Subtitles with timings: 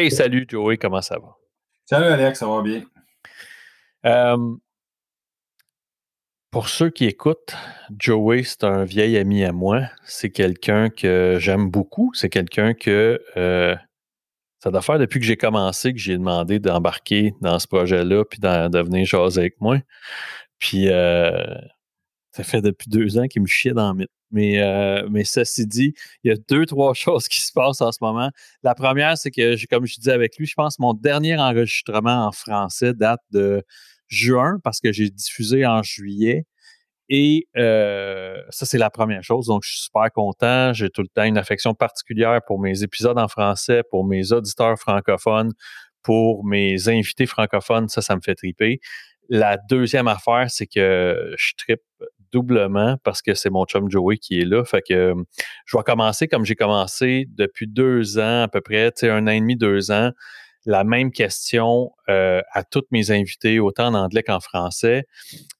[0.00, 1.36] Hey, salut Joey, comment ça va?
[1.84, 2.82] Salut Alex, ça va bien?
[4.06, 4.56] Euh,
[6.50, 7.54] pour ceux qui écoutent,
[7.98, 9.82] Joey, c'est un vieil ami à moi.
[10.04, 12.12] C'est quelqu'un que j'aime beaucoup.
[12.14, 13.76] C'est quelqu'un que euh,
[14.60, 18.38] ça doit faire depuis que j'ai commencé que j'ai demandé d'embarquer dans ce projet-là puis
[18.38, 19.80] de venir jaser avec moi.
[20.58, 21.44] Puis euh,
[22.32, 24.19] ça fait depuis deux ans qu'il me chie dans le mythe.
[24.30, 25.94] Mais, euh, mais ceci dit,
[26.24, 28.30] il y a deux, trois choses qui se passent en ce moment.
[28.62, 32.26] La première, c'est que, comme je disais avec lui, je pense que mon dernier enregistrement
[32.26, 33.64] en français date de
[34.08, 36.44] juin parce que j'ai diffusé en juillet.
[37.12, 39.46] Et euh, ça, c'est la première chose.
[39.46, 40.72] Donc, je suis super content.
[40.72, 44.78] J'ai tout le temps une affection particulière pour mes épisodes en français, pour mes auditeurs
[44.78, 45.52] francophones,
[46.02, 47.88] pour mes invités francophones.
[47.88, 48.80] Ça, ça me fait triper.
[49.28, 51.82] La deuxième affaire, c'est que je tripe
[52.32, 54.64] doublement parce que c'est mon chum Joey qui est là.
[54.64, 55.14] Fait que
[55.64, 59.40] je vais commencer comme j'ai commencé depuis deux ans à peu près, un an et
[59.40, 60.12] demi, deux ans
[60.66, 65.06] la même question euh, à tous mes invités, autant en anglais qu'en français.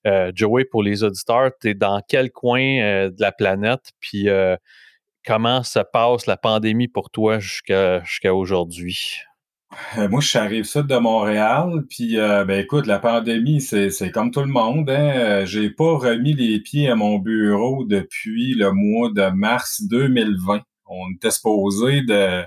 [0.07, 3.93] Euh, Joey, pour les auditeurs, tu es dans quel coin euh, de la planète?
[4.01, 4.29] Puis
[5.25, 9.23] comment se passe la pandémie pour toi jusqu'à aujourd'hui?
[9.97, 14.47] Moi, je arrive ça de Montréal, puis ben écoute, la pandémie, c'est comme tout le
[14.47, 14.91] monde.
[14.91, 15.45] Hein?
[15.45, 20.61] J'ai pas remis les pieds à mon bureau depuis le mois de mars 2020.
[20.87, 22.45] On était supposé de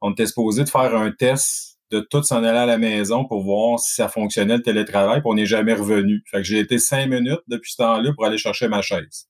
[0.00, 3.42] on était supposé de faire un test de tout s'en aller à la maison pour
[3.42, 6.22] voir si ça fonctionnait le télétravail, puis on n'est jamais revenu.
[6.30, 9.28] Fait que j'ai été cinq minutes depuis ce temps-là pour aller chercher ma chaise.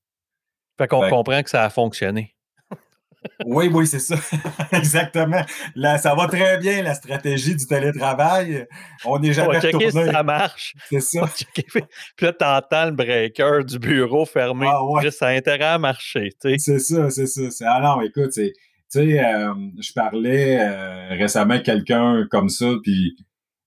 [0.79, 2.35] Fait qu'on comprend que ça a fonctionné.
[3.45, 4.17] Oui, oui, c'est ça.
[4.73, 5.43] Exactement.
[5.75, 8.67] Là, ça va très bien, la stratégie du télétravail.
[9.05, 9.91] On n'est jamais on va retourné.
[9.91, 10.75] si ça marche.
[10.89, 11.29] C'est ça.
[11.55, 14.67] Puis là, t'entends le breaker du bureau fermé.
[14.71, 15.11] Ah, ouais.
[15.11, 16.31] Ça a intérêt à marcher.
[16.41, 17.67] C'est ça, c'est ça.
[17.67, 18.53] Ah non, écoute, tu
[18.89, 23.17] sais, euh, je parlais euh, récemment avec quelqu'un comme ça, puis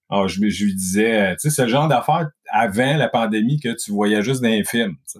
[0.10, 3.70] oh, je, je, lui disais, tu sais, c'est le genre d'affaire avant la pandémie que
[3.70, 5.20] tu voyais juste dans les films, tu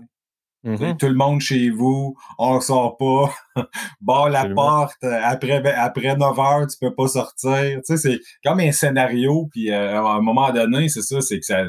[0.64, 0.70] sais.
[0.70, 0.98] Mm-hmm.
[0.98, 3.34] Tout le monde chez vous, on sort pas,
[4.02, 7.52] barre la porte, après, ben, après 9 heures, tu peux pas sortir.
[7.52, 11.40] Tu sais, c'est comme un scénario, puis euh, à un moment donné, c'est ça, c'est
[11.40, 11.64] que ça,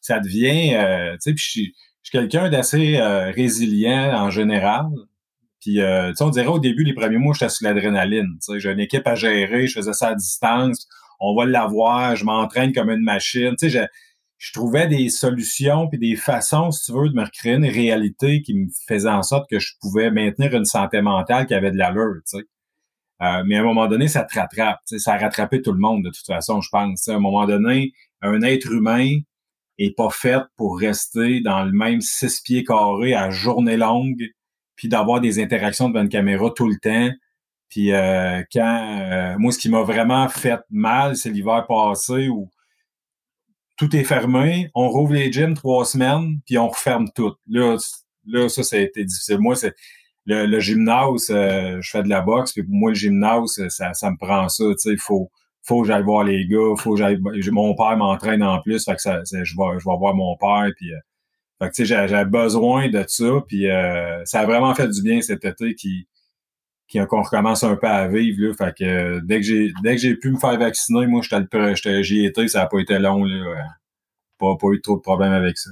[0.00, 0.70] ça devient,
[1.14, 1.74] tu sais, puis je suis
[2.10, 2.98] quelqu'un d'assez
[3.34, 4.86] résilient en général.
[5.60, 8.38] Puis, euh, on dirait au début, les premiers mois, j'étais sur l'adrénaline.
[8.56, 10.88] J'ai une équipe à gérer, je faisais ça à distance.
[11.20, 13.54] On va l'avoir, je m'entraîne comme une machine.
[13.58, 13.86] Tu sais,
[14.40, 18.42] je, trouvais des solutions puis des façons, si tu veux, de me recréer une réalité
[18.42, 21.76] qui me faisait en sorte que je pouvais maintenir une santé mentale qui avait de
[21.76, 22.44] l'allure, tu sais.
[23.22, 24.80] Euh, mais à un moment donné, ça te rattrape.
[24.88, 27.06] Tu ça a rattrapé tout le monde, de toute façon, je pense.
[27.08, 27.92] à un moment donné,
[28.22, 29.18] un être humain
[29.78, 34.30] est pas fait pour rester dans le même six pieds carrés à journée longue
[34.76, 37.14] puis d'avoir des interactions devant une caméra tout le temps.
[37.68, 42.50] Puis euh, quand euh, moi, ce qui m'a vraiment fait mal, c'est l'hiver passé où
[43.80, 47.32] tout est fermé, on rouvre les gyms trois semaines, puis on referme tout.
[47.48, 47.78] Là,
[48.26, 49.38] là ça, ça a été difficile.
[49.38, 49.74] Moi, c'est
[50.26, 54.10] le, gymnase, euh, je fais de la boxe, puis pour moi, le gymnase, ça, ça
[54.10, 54.64] me prend ça.
[54.64, 55.30] Tu sais, il faut,
[55.62, 57.18] faut que j'aille voir les gars, faut que j'aille.
[57.50, 60.70] Mon père m'entraîne en plus, fait que ça, je vais, je vais voir mon père,
[60.76, 60.90] puis
[61.58, 65.00] fait que, tu sais, j'avais besoin de ça, puis euh, ça a vraiment fait du
[65.00, 66.06] bien cet été qui
[66.92, 68.54] qu'on recommence un peu à vivre, là.
[68.54, 72.60] Fait que euh, dès que j'ai pu me faire vacciner, moi, j'étais j'y étais, ça
[72.60, 73.34] n'a pas été long, là.
[73.34, 73.54] Euh,
[74.38, 75.70] pas, pas eu trop de problèmes avec ça.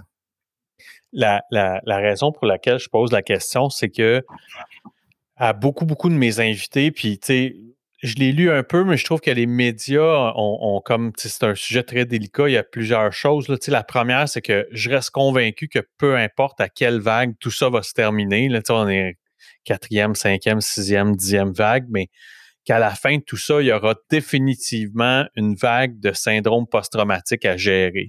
[1.13, 4.23] La, la, la raison pour laquelle je pose la question, c'est que
[5.37, 7.57] à beaucoup, beaucoup de mes invités, puis tu sais,
[8.03, 11.55] je l'ai lu un peu, mais je trouve que les médias ont, comme c'est un
[11.55, 12.49] sujet très délicat.
[12.49, 13.49] Il y a plusieurs choses.
[13.49, 13.57] Là.
[13.69, 17.71] La première, c'est que je reste convaincu que peu importe à quelle vague tout ça
[17.71, 18.49] va se terminer.
[18.49, 19.17] Là, on est
[19.65, 22.09] quatrième, cinquième, sixième, dixième vague, mais
[22.65, 27.45] qu'à la fin de tout ça, il y aura définitivement une vague de syndrome post-traumatique
[27.45, 28.09] à gérer.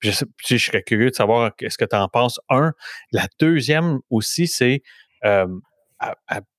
[0.00, 2.38] Je, serais curieux de savoir ce que tu en penses.
[2.50, 2.72] Un.
[3.10, 4.82] La deuxième aussi, c'est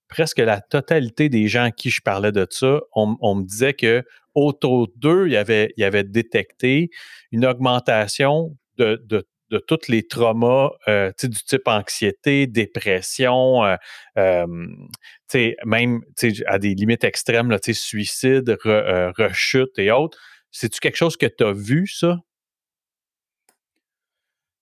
[0.07, 4.03] presque la totalité des gens à qui je parlais de ça, on, me disait que
[4.33, 5.37] autour d'eux, il y
[5.83, 6.89] avait, détecté
[7.31, 13.75] une augmentation de, de tous les traumas euh, du type anxiété, dépression, euh,
[14.17, 14.45] euh,
[15.65, 16.01] même
[16.47, 20.17] à des limites extrêmes, là, suicide, rechute et autres.
[20.51, 22.17] C'est-tu quelque chose que tu as vu, ça?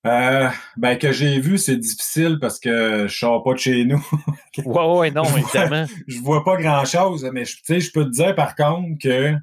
[0.06, 4.06] Euh, ben que j'ai vu, c'est difficile parce que je sors pas de chez nous.
[4.58, 5.86] ouais, ouais, non, évidemment.
[6.08, 9.34] je vois pas grand chose, mais je, je peux te dire par contre que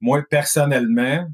[0.00, 1.28] moi, personnellement,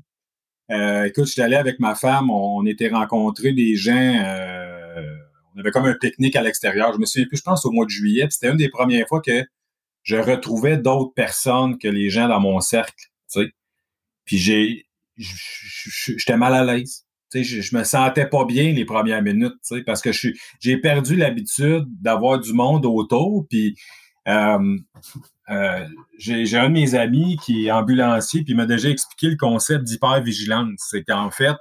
[0.71, 5.17] euh, écoute, je suis allé avec ma femme, on, était rencontrés des gens, euh,
[5.55, 6.93] on avait comme un pique-nique à l'extérieur.
[6.93, 9.23] Je me souviens plus, je pense au mois de juillet, c'était une des premières fois
[9.23, 9.45] que
[10.03, 12.95] je retrouvais d'autres personnes que les gens dans mon cercle,
[13.31, 13.53] tu sais.
[14.25, 14.87] Puis j'ai,
[15.17, 17.07] j'étais mal à l'aise.
[17.31, 20.77] Tu sais, je, me sentais pas bien les premières minutes, tu sais, parce que j'ai
[20.79, 23.77] perdu l'habitude d'avoir du monde autour, puis
[24.29, 24.79] euh,
[25.51, 25.87] euh,
[26.19, 29.85] j'ai un de mes amis qui est ambulancier, puis il m'a déjà expliqué le concept
[29.85, 30.87] d'hypervigilance.
[30.91, 31.57] C'est qu'en fait,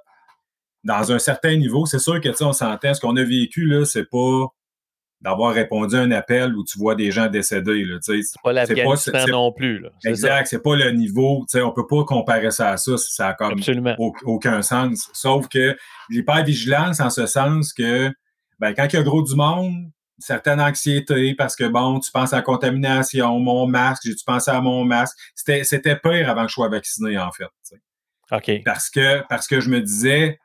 [0.83, 4.09] dans un certain niveau, c'est sûr que, on s'entend, ce qu'on a vécu, là, c'est
[4.09, 4.47] pas
[5.21, 7.83] d'avoir répondu à un appel où tu vois des gens décédés.
[7.85, 9.79] Là, c'est pas l'Afghanistan non plus.
[9.79, 9.89] Là.
[10.05, 11.45] Exact, c'est pas le niveau.
[11.55, 12.97] On peut pas comparer ça à ça.
[12.97, 13.59] Ça a comme
[14.25, 15.09] aucun sens.
[15.13, 15.75] Sauf que
[16.09, 18.11] l'hypervigilance en ce sens que
[18.59, 22.33] ben, quand il y a gros du monde, certaine anxiété parce que bon, tu penses
[22.33, 25.17] à la contamination, mon masque, j'ai-tu pensé à mon masque?
[25.35, 27.45] C'était, c'était pire avant que je sois vacciné, en fait.
[28.31, 28.63] OK.
[28.65, 30.39] Parce que, parce que je me disais,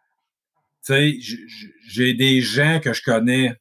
[0.84, 1.18] tu sais,
[1.88, 3.54] j'ai des gens que je connais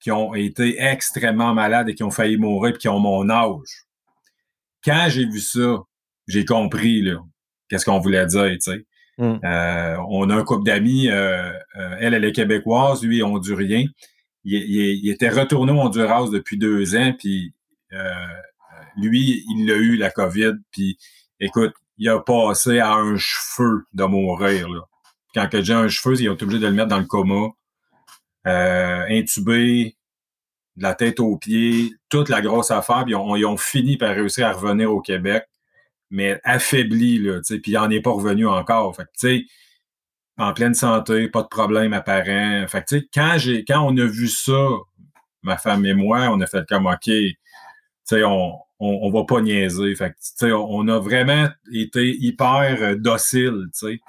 [0.00, 3.86] qui ont été extrêmement malades et qui ont failli mourir et qui ont mon âge.
[4.84, 5.82] Quand j'ai vu ça,
[6.28, 7.18] j'ai compris là,
[7.68, 8.84] qu'est-ce qu'on voulait dire, tu sais.
[9.18, 9.38] Hmm.
[9.44, 13.84] Euh, on a un couple d'amis, euh, euh, elle, elle est québécoise, lui, hondurien.
[14.44, 17.52] Il, était retourné au Honduras depuis deux ans, puis
[18.96, 20.98] lui, il a eu la COVID, puis
[21.40, 24.68] écoute, il a passé à un cheveu de mourir.
[25.34, 27.48] Quand j'ai un cheveu, ils ont été obligés de le mettre dans le coma
[28.46, 29.96] euh, intubé,
[30.76, 34.46] de la tête aux pieds, toute la grosse affaire, puis ils ont, fini par réussir
[34.46, 35.44] à revenir au Québec,
[36.10, 38.96] mais affaibli, puis il n'en est pas revenu encore.
[40.38, 42.64] En pleine santé, pas de problème apparent.
[42.68, 44.68] Fait tu sais, quand j'ai, quand on a vu ça,
[45.42, 47.36] ma femme et moi, on a fait comme, OK, tu
[48.04, 49.94] sais, on, on, va pas niaiser.
[49.96, 54.00] Fait tu sais, on a vraiment été hyper euh, docile, tu sais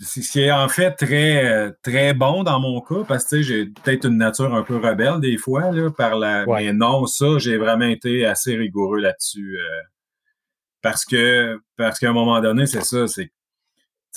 [0.00, 4.06] ce qui est en fait très très bon dans mon cas parce que j'ai peut-être
[4.06, 7.86] une nature un peu rebelle des fois là par la mais non ça j'ai vraiment
[7.86, 9.82] été assez rigoureux là-dessus euh,
[10.82, 13.32] parce que parce qu'à un moment donné c'est ça c'est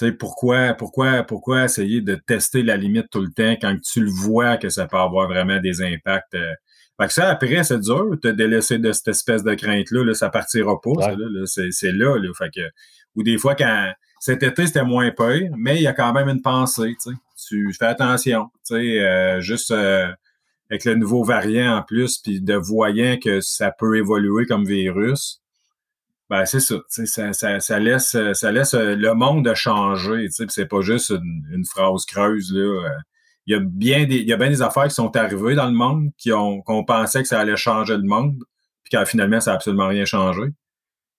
[0.05, 4.11] sais pourquoi pourquoi pourquoi essayer de tester la limite tout le temps quand tu le
[4.11, 6.53] vois que ça peut avoir vraiment des impacts euh,
[6.99, 10.13] fait que ça après c'est dur te délaisser de cette espèce de crainte là, là
[10.13, 12.29] ça partira pas là, c'est là, là.
[12.37, 12.61] Fait que
[13.15, 16.29] ou des fois quand cet été, c'était moins peur, mais il y a quand même
[16.29, 17.17] une pensée, tu sais.
[17.47, 20.13] Tu fais attention, tu sais, euh, juste euh,
[20.69, 25.40] avec le nouveau variant en plus, puis de voyant que ça peut évoluer comme virus,
[26.31, 31.11] ben c'est ça, ça, ça, laisse, ça laisse euh, le monde changer, c'est pas juste
[31.11, 32.89] une, phrase creuse, là.
[33.45, 35.65] Il y, a bien des, il y a bien des affaires qui sont arrivées dans
[35.65, 38.43] le monde qui ont qu'on pensait que ça allait changer le monde,
[38.83, 40.43] puis quand finalement, ça n'a absolument rien changé.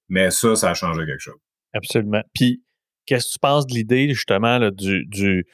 [0.08, 1.38] Mais ça, ça a changé quelque chose.
[1.72, 2.22] Absolument.
[2.34, 2.62] Puis
[3.06, 5.46] Qu'est-ce que tu penses de l'idée, justement, du, du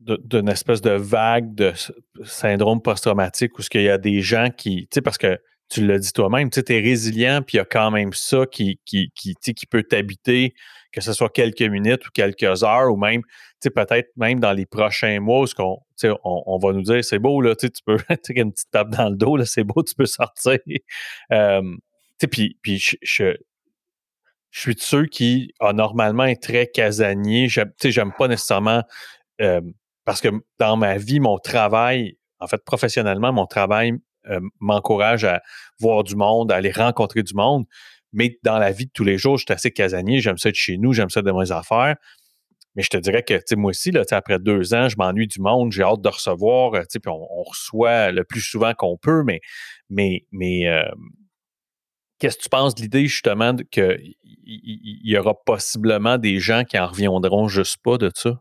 [0.00, 1.72] d'une espèce de vague de
[2.24, 5.38] syndrome post-traumatique où ce qu'il y a des gens qui, tu sais, parce que
[5.72, 8.78] tu l'as dit toi-même, tu es résilient, puis il y a quand même ça qui,
[8.84, 10.54] qui, qui, qui peut t'habiter,
[10.92, 13.22] que ce soit quelques minutes ou quelques heures, ou même,
[13.62, 17.40] peut-être même dans les prochains mois, où on, on, on va nous dire, c'est beau,
[17.40, 17.96] là, tu peux,
[18.28, 20.58] une petite tape dans le dos, là, c'est beau, tu peux sortir.
[22.30, 22.96] Puis, je,
[24.50, 27.48] suis de ceux qui, a normalement, est très casanier.
[27.48, 28.82] J'aime pas nécessairement
[30.04, 33.94] parce que dans ma vie, mon travail, en fait, professionnellement, mon travail
[34.28, 35.42] euh, m'encourage à
[35.80, 37.64] voir du monde, à aller rencontrer du monde.
[38.12, 40.20] Mais dans la vie de tous les jours, je suis assez casanier.
[40.20, 41.96] J'aime ça de chez nous, j'aime ça de mes affaires.
[42.74, 45.72] Mais je te dirais que, moi aussi, là, après deux ans, je m'ennuie du monde,
[45.72, 49.40] j'ai hâte de recevoir, sais, puis on, reçoit le plus souvent qu'on peut, mais,
[49.90, 50.84] mais, mais euh,
[52.22, 54.14] Qu'est-ce que tu penses de l'idée justement qu'il
[54.44, 58.40] y, aura possiblement des gens qui en reviendront juste pas de ça?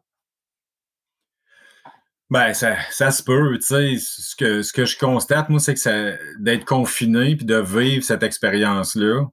[2.31, 3.97] Ben, ça, ça se peut, tu sais.
[3.99, 8.23] Ce que, ce que je constate, moi, c'est que d'être confiné puis de vivre cette
[8.23, 9.25] expérience-là,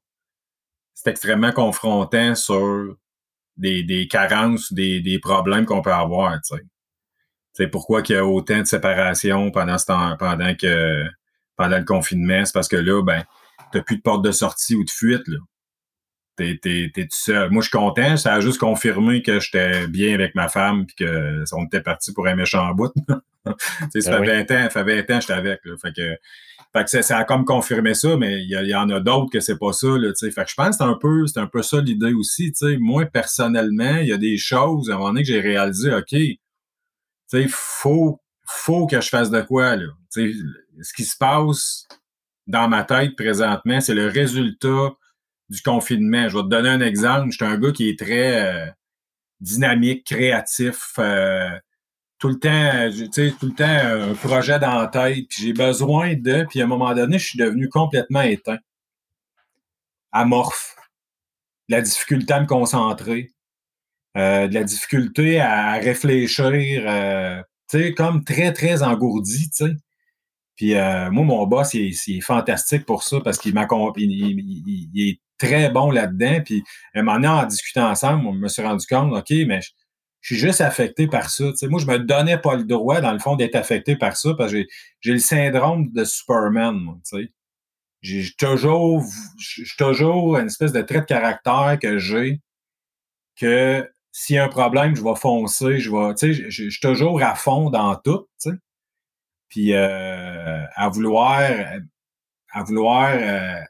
[0.95, 2.97] c'est extrêmement confrontant sur
[3.57, 6.63] des, des carences, des, des problèmes qu'on peut avoir, tu sais.
[7.53, 11.05] C'est pourquoi il y a autant de séparation pendant ce temps, pendant que
[11.57, 13.25] pendant le confinement, c'est parce que là, ben,
[13.73, 15.39] t'as plus de porte de sortie ou de fuite, là.
[16.39, 17.51] T'es, t'es, t'es tout seul.
[17.51, 18.17] Moi, je suis content.
[18.17, 22.13] Ça a juste confirmé que j'étais bien avec ma femme puis que on était parti
[22.13, 22.93] pour un méchant bout.
[23.45, 25.61] ça fait 20 ans, ça fait 20 ans que j'étais avec.
[25.65, 25.75] Là.
[25.83, 26.17] Fait que,
[26.73, 29.59] fait que ça, a comme confirmé ça, mais il y, en a d'autres que c'est
[29.59, 29.89] pas ça.
[29.89, 32.53] Là, fait que je pense que c'est un peu, c'est un peu ça l'idée aussi.
[32.53, 32.77] T'sais.
[32.79, 36.13] Moi, personnellement, il y a des choses à un moment donné que j'ai réalisé, OK,
[36.13, 39.75] il faut, faut que je fasse de quoi.
[39.75, 39.87] Là.
[40.09, 40.31] T'sais,
[40.83, 41.89] ce qui se passe,
[42.47, 44.93] dans ma tête présentement, c'est le résultat
[45.49, 46.29] du confinement.
[46.29, 47.31] Je vais te donner un exemple.
[47.31, 48.67] Je suis un gars qui est très euh,
[49.41, 50.95] dynamique, créatif.
[50.99, 51.51] Euh,
[52.19, 55.53] tout le temps, tu sais, tout le temps un projet dans la tête, puis j'ai
[55.53, 58.59] besoin de, puis à un moment donné, je suis devenu complètement éteint,
[60.13, 60.77] amorphe,
[61.69, 63.31] la difficulté à me concentrer,
[64.17, 67.41] euh, de la difficulté à réfléchir, euh,
[67.71, 69.73] tu sais, comme très, très engourdi, tu sais.
[70.57, 75.21] Puis euh, moi, mon boss, il est, fantastique pour ça parce qu'il m'accompagne, il, est
[75.39, 76.41] très bon là-dedans.
[76.45, 76.63] Puis
[76.95, 79.71] un moment donné, en discutant ensemble, on me suis rendu compte, OK, mais je,
[80.21, 81.45] suis juste affecté par ça.
[81.63, 84.53] moi, je me donnais pas le droit, dans le fond, d'être affecté par ça parce
[84.53, 84.67] que
[85.01, 86.97] j'ai le syndrome de Superman, moi.
[88.01, 89.03] J'ai toujours,
[89.77, 92.41] toujours une espèce de trait de caractère que j'ai
[93.37, 97.71] que s'il y a un problème, je vais foncer, je vais, suis toujours à fond
[97.71, 98.27] dans tout.
[99.49, 101.41] Puis euh, à vouloir,
[102.51, 103.61] à vouloir euh,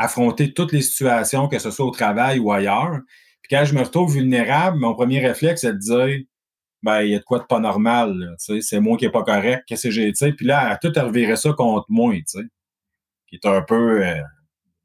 [0.00, 3.00] affronter toutes les situations, que ce soit au travail ou ailleurs.
[3.42, 6.24] Puis quand je me retrouve vulnérable, mon premier réflexe, c'est de dire,
[6.82, 9.10] ben, il y a de quoi de pas normal, tu sais, c'est moi qui est
[9.10, 10.32] pas correct, qu'est-ce que j'ai, tu sais.
[10.32, 12.44] Puis là, à tout revirer ça contre moi, tu sais.
[13.28, 14.22] Qui est un peu, euh,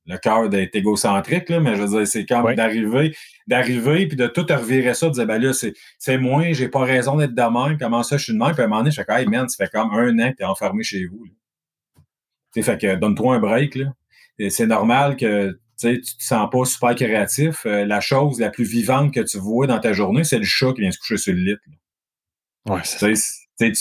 [0.05, 3.15] le cœur d'être égocentrique, là, mais je veux dire, c'est comme d'arriver,
[3.47, 7.15] d'arriver, puis de tout revirer ça, de dire, ben là, c'est, moi, j'ai pas raison
[7.15, 9.01] d'être de même, comment ça, je suis de même, puis à un moment donné, je
[9.01, 11.25] fais, hey man, ça fait comme un an que t'es enfermé chez vous.
[12.53, 13.93] Tu sais, fait que donne-toi un break, là.
[14.49, 17.65] C'est normal que tu te sens pas super créatif.
[17.65, 20.73] Euh, la chose la plus vivante que tu vois dans ta journée, c'est le chat
[20.73, 21.55] qui vient se coucher sur le lit.
[22.67, 23.71] Ouais, c'est ça.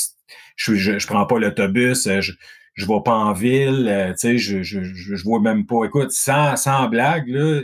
[0.56, 2.32] Je, je, je, prends pas l'autobus, euh, je,
[2.74, 5.84] je vais pas en ville, euh, tu sais, je, je, je, vois même pas.
[5.84, 7.62] Écoute, sans, sans blague, là,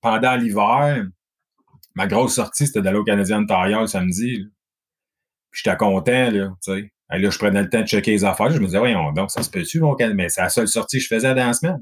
[0.00, 1.06] pendant l'hiver,
[1.94, 4.36] ma grosse sortie, c'était d'aller au Canadien Ontario le samedi.
[4.38, 4.44] Là.
[5.50, 6.92] Puis j'étais content, là, tu sais.
[7.08, 8.50] Là, je prenais le temps de checker les affaires.
[8.50, 11.04] Je me disais, voyons, donc, ça se peut-tu, mon Mais c'est la seule sortie que
[11.04, 11.80] je faisais dans la semaine.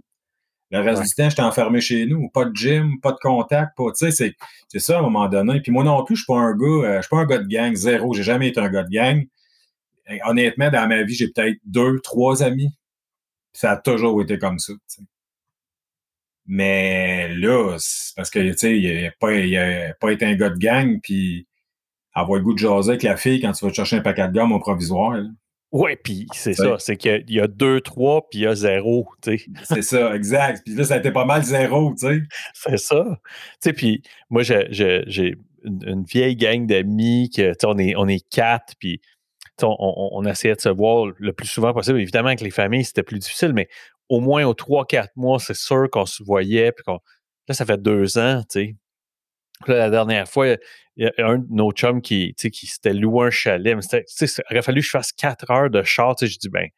[0.71, 2.29] Le reste du temps, j'étais enfermé chez nous.
[2.31, 4.35] Pas de gym, pas de contact, pas, tu sais,
[4.69, 5.61] c'est, ça à un moment donné.
[5.61, 7.39] Puis moi non plus, je suis pas un gars, euh, je suis pas un gars
[7.39, 8.13] de gang, zéro.
[8.15, 9.25] J'ai jamais été un gars de gang
[10.25, 12.73] honnêtement, dans ma vie, j'ai peut-être deux, trois amis.
[13.53, 14.73] Ça a toujours été comme ça.
[16.47, 17.77] Mais là,
[18.17, 19.29] parce que tu sais, il n'a pas,
[20.01, 21.47] pas été un gars de gang, puis
[22.13, 24.35] avoir le goût de jaser avec la fille quand tu vas chercher un paquet de
[24.35, 25.17] gomme au provisoire.
[25.75, 29.09] Oui, puis c'est ça, c'est qu'il y a deux, trois, puis il y a zéro,
[29.21, 29.45] tu sais.
[29.65, 30.63] C'est ça, exact.
[30.65, 32.23] Puis là, ça a été pas mal zéro, tu sais.
[32.53, 33.05] C'est ça.
[33.25, 34.01] Tu sais, puis
[34.31, 39.01] moi, j'ai une, vieille gang d'amis, que, tu sais, on est, on est quatre, puis
[39.63, 42.01] on, essayait de se voir le plus souvent possible.
[42.01, 43.69] Évidemment, avec les familles, c'était plus difficile, mais
[44.09, 46.71] au moins aux trois, quatre mois, c'est sûr qu'on se voyait.
[46.71, 48.77] Puis là, ça fait deux ans, tu sais.
[49.67, 50.49] La dernière fois,
[50.97, 53.77] il y a un de nos chums qui, qui s'était loué un chalet.
[53.93, 56.15] il aurait fallu que je fasse quatre heures de char.
[56.21, 56.69] Je dis, ben,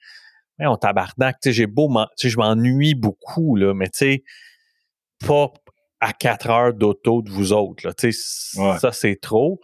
[0.60, 1.90] on tabarnak, j'ai beau,
[2.22, 4.24] je m'ennuie beaucoup, là, mais tu sais,
[5.26, 5.52] pas
[6.00, 7.86] à quatre heures d'auto de vous autres.
[7.86, 7.92] Là,
[8.78, 9.60] Ça, c'est trop.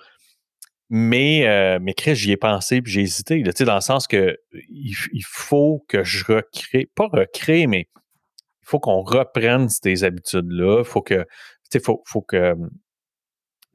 [0.94, 4.36] Mais, euh, mais Chris, j'y ai pensé puis j'ai hésité, là, dans le sens que
[4.52, 10.80] il, faut que je recrée, pas recrée, mais il faut qu'on reprenne ces habitudes-là.
[10.80, 11.24] Il faut que,
[11.82, 12.54] faut, faut que,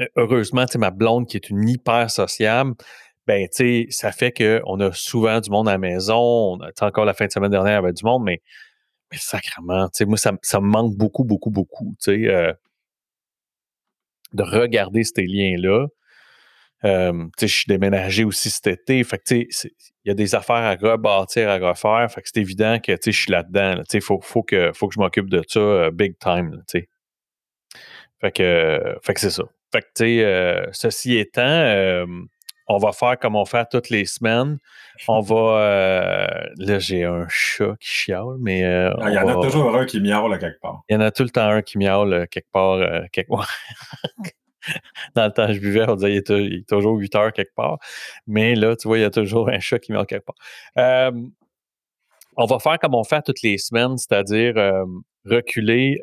[0.02, 2.76] euh, heureusement, ma blonde qui est une hyper sociable,
[3.28, 6.16] ben, tu sais, ça fait qu'on a souvent du monde à la maison.
[6.18, 8.42] On encore la fin de semaine dernière, avait du monde, mais,
[9.12, 12.54] mais sacrément, tu sais, moi, ça, me manque beaucoup, beaucoup, beaucoup, tu sais, euh,
[14.34, 15.88] de regarder ces liens-là.
[16.86, 19.04] Euh, je suis déménagé aussi cet été.
[19.04, 19.48] Fait que, il
[20.06, 22.10] y a des affaires à rebâtir, à refaire.
[22.12, 23.82] Fait que c'est évident que je suis là-dedans.
[23.94, 26.64] Il faut, faut, que, faut que je m'occupe de ça big time.
[28.22, 29.44] fait que, fait que c'est ça.
[29.78, 32.06] Fait que, euh, ceci étant, euh,
[32.68, 34.58] on va faire comme on fait toutes les semaines.
[35.08, 36.28] On va.
[36.58, 38.64] là, j'ai un chat qui chiale, mais.
[38.66, 40.82] Ah, il y en a toujours un qui miaule quelque part.
[40.90, 42.80] Il y en a tout le temps un qui miaule quelque part.
[43.12, 43.48] quelque part.
[45.16, 47.78] dans le temps je buvais, on disait qu'il est, toujours 8 heures quelque part.
[48.26, 51.12] Mais là, tu vois, il y a toujours un chat qui meurt quelque part.
[52.36, 54.56] on va faire comme on fait toutes les semaines, c'est-à-dire
[55.26, 56.02] reculer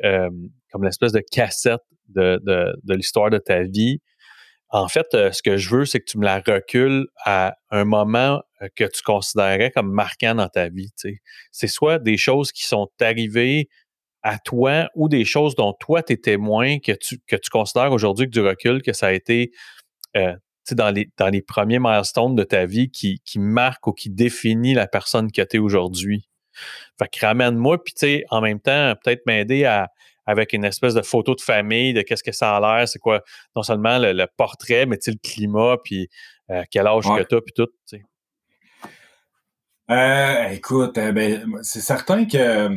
[0.75, 1.79] comme l'espèce de cassette
[2.09, 4.01] de, l'histoire de ta vie.
[4.67, 7.85] En fait, euh, ce que je veux, c'est que tu me la recules à un
[7.85, 10.89] moment euh, que tu considérais comme marquant dans ta vie.
[11.53, 13.69] C'est soit des choses qui sont arrivées
[14.21, 17.93] à toi ou des choses dont toi, tu es témoin, que tu, que tu considères
[17.93, 19.51] aujourd'hui que du recul, que ça a été
[20.17, 20.35] euh,
[20.71, 24.73] dans, les, dans les premiers milestones de ta vie qui, qui marquent ou qui définit
[24.73, 26.27] la personne que tu es aujourd'hui.
[26.99, 29.89] Fait que ramène-moi, puis tu sais, en même temps, peut-être m'aider à
[30.25, 33.21] avec une espèce de photo de famille, de qu'est-ce que ça a l'air, c'est quoi,
[33.55, 36.09] non seulement le, portrait, mais le climat, puis
[36.49, 37.69] euh, quel âge que tu as, puis tout.
[39.91, 42.69] Euh, écoute, euh, ben, c'est certain que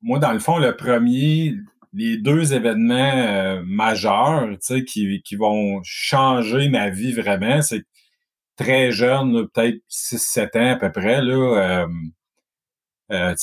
[0.00, 1.54] moi, dans le fond, le premier,
[1.92, 4.48] les deux événements majeurs,
[4.86, 7.84] qui, qui vont changer ma vie vraiment, c'est
[8.56, 11.86] très jeune, peut-être 6-7 ans à peu près, là,
[13.12, 13.34] euh,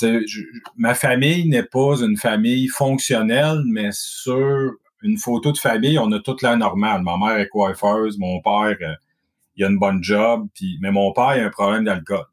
[0.75, 6.20] ma famille n'est pas une famille fonctionnelle, mais sur une photo de famille, on a
[6.20, 7.01] toute la normale.
[7.03, 8.93] Ma mère est coiffeuse, mon père, euh,
[9.55, 12.25] il a une bonne job, puis mais mon père, a un problème d'alcool.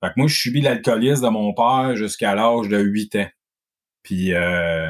[0.00, 3.28] Fait que moi, je subis l'alcoolisme de mon père jusqu'à l'âge de 8 ans.
[4.02, 4.88] Puis euh,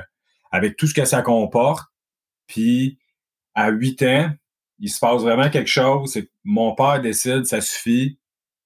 [0.52, 1.86] avec tout ce que ça comporte,
[2.46, 2.98] puis
[3.54, 4.30] à 8 ans,
[4.78, 8.18] il se passe vraiment quelque chose, c'est que mon père décide, ça suffit,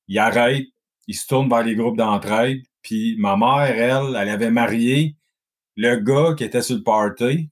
[0.09, 0.67] il arrête,
[1.11, 2.63] il se tourne vers les groupes d'entraide.
[2.83, 5.17] Puis ma mère, elle, elle avait marié
[5.77, 7.51] le gars qui était sur le party.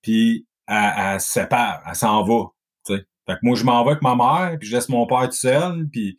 [0.00, 2.46] Puis elle, se sépare, elle s'en va.
[2.86, 5.36] Fait que moi, je m'en vais avec ma mère, puis je laisse mon père tout
[5.36, 5.86] seul.
[5.92, 6.16] Puis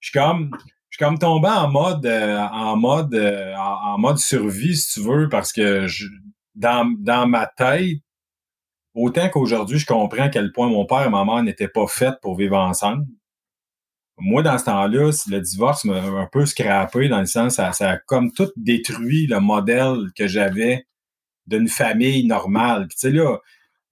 [0.00, 0.50] je suis comme.
[0.98, 5.52] Comme tombé en mode euh, en mode euh, en, mode survie, si tu veux, parce
[5.52, 5.86] que
[6.56, 7.98] dans, dans ma tête,
[8.94, 12.16] autant qu'aujourd'hui, je comprends à quel point mon père et ma mère n'étaient pas faits
[12.20, 13.06] pour vivre ensemble
[14.20, 17.90] moi, dans ce temps-là, le divorce m'a un peu scrappé dans le sens, ça, ça
[17.92, 20.86] a comme tout détruit le modèle que j'avais
[21.46, 22.86] d'une famille normale.
[22.88, 23.38] Puis, tu sais, là,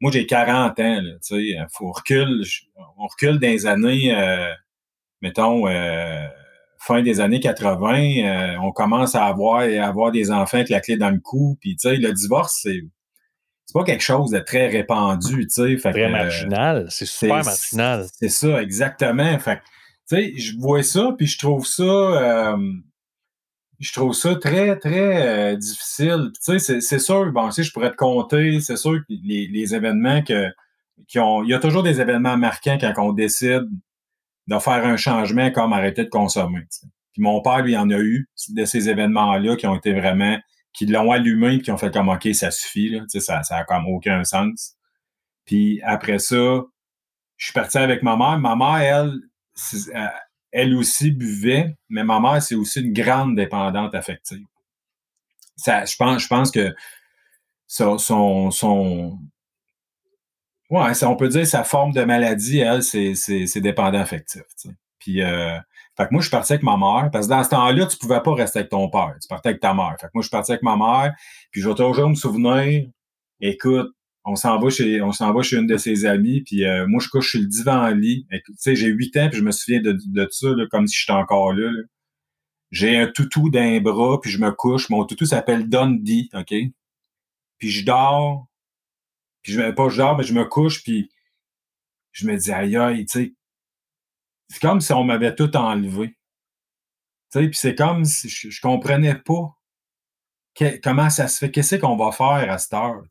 [0.01, 2.43] moi, j'ai 40 ans, tu sais, faut recule,
[2.99, 4.53] on recule dans les années, euh,
[5.23, 6.27] mettons, euh,
[6.79, 10.81] fin des années 80, euh, on commence à avoir, à avoir des enfants avec la
[10.81, 11.57] clé dans le cou.
[11.61, 12.83] Puis, tu sais, le divorce, c'est
[13.67, 15.91] c'est pas quelque chose de très répandu, tu sais.
[15.91, 18.07] Très marginal, c'est super marginal.
[18.13, 19.37] C'est ça, exactement.
[19.41, 19.61] Fait
[20.09, 22.73] tu sais, je vois ça, puis je trouve ça, euh,
[23.81, 26.31] je trouve ça très, très euh, difficile.
[26.45, 29.75] Tu sais, c'est sûr, bon, si je pourrais te compter, c'est sûr que les, les,
[29.75, 30.49] événements que,
[31.09, 33.69] qui ont, il y a toujours des événements marquants quand on décide
[34.47, 36.67] de faire un changement comme arrêter de consommer.
[37.13, 40.39] Puis mon père, lui, en a eu de ces événements-là qui ont été vraiment,
[40.73, 43.01] qui l'ont allumé et qui ont fait comme OK, ça suffit, là.
[43.01, 44.77] Tu sais, ça, ça a comme aucun sens.
[45.47, 46.63] Puis après ça,
[47.37, 48.39] je suis parti avec ma mère.
[48.39, 49.13] Ma mère, elle,
[50.53, 54.47] elle aussi buvait, mais ma mère, c'est aussi une grande dépendante affective.
[55.57, 56.75] Ça, je pense, je pense que
[57.67, 57.99] son,
[58.51, 59.19] son,
[60.71, 64.43] ouais, on peut dire sa forme de maladie, elle, c'est, dépendant affectif.
[64.99, 65.59] Puis, euh,
[65.97, 67.97] fait que moi, je suis parti avec ma mère, parce que dans ce temps-là, tu
[67.97, 69.97] pouvais pas rester avec ton père, tu partais avec ta mère.
[70.01, 71.15] Fait que moi, je suis parti avec ma mère,
[71.51, 72.87] puis je vais toujours me souvenir,
[73.41, 73.96] écoute,
[74.29, 77.41] on s'en va chez on une de ses amies puis euh, moi je couche sur
[77.41, 78.27] le divan lit.
[78.61, 81.53] Tu j'ai huit ans puis je me souviens de, de ça comme si j'étais encore
[81.53, 81.71] là,
[82.73, 84.91] j'ai un toutou d'un bras puis je me couche.
[84.91, 86.55] Mon toutou s'appelle Dundee ok?
[87.59, 88.49] Puis je dors.
[89.43, 91.09] Puis je pas je dors mais je me couche puis
[92.11, 93.35] je me dis aïe aïe tu sais.
[94.49, 96.09] C'est comme si on m'avait tout enlevé.
[97.31, 99.57] Tu sais puis c'est comme si je, comprenais pas
[100.83, 103.05] comment ça se fait qu'est-ce qu'on va faire à cette heure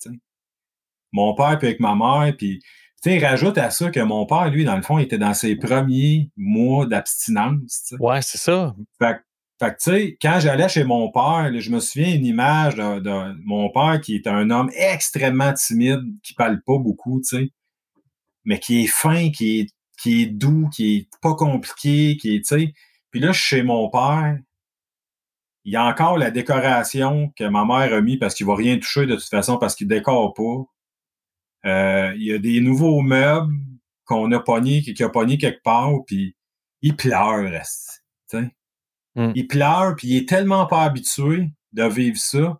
[1.16, 2.60] mon père puis avec ma mère, puis
[3.02, 5.56] tu sais, rajoute à ça que mon père, lui, dans le fond, était dans ses
[5.56, 7.94] premiers mois d'abstinence.
[8.00, 8.76] Ouais, c'est ça.
[9.00, 9.20] Fait,
[9.60, 13.46] fait que, tu sais, quand j'allais chez mon père, je me souviens une image de,
[13.46, 17.52] mon père qui est un homme extrêmement timide, qui parle pas beaucoup, tu sais,
[18.44, 19.70] mais qui est fin, qui est,
[20.02, 22.74] qui est doux, qui est pas compliqué, qui est, tu sais.
[23.12, 24.38] Puis là, chez mon père,
[25.64, 28.78] il y a encore la décoration que ma mère a mis parce qu'il va rien
[28.78, 30.75] toucher de toute façon parce qu'il décore pas.
[31.66, 33.54] Euh, il y a des nouveaux meubles
[34.06, 36.36] qu'on a pognés, qui a pogné quelque part, puis
[36.82, 37.50] il pleure.
[39.16, 39.32] Mm.
[39.34, 42.60] Il pleure, puis il est tellement pas habitué de vivre ça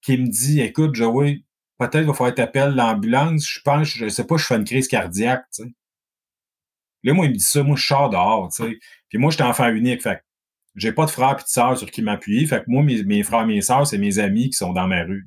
[0.00, 1.44] qu'il me dit, écoute, Joey,
[1.78, 4.88] peut-être qu'il va falloir t'appeler l'ambulance, je pense, je sais pas, je fais une crise
[4.88, 5.44] cardiaque.
[7.02, 8.48] Là, moi, il me dit ça, moi, je sors dehors.
[9.08, 10.22] Puis moi, j'étais enfant unique, fait
[10.74, 13.22] j'ai pas de frère et de sœur sur qui m'appuyer, fait que moi, mes, mes
[13.22, 15.26] frères et mes sœurs, c'est mes amis qui sont dans ma rue,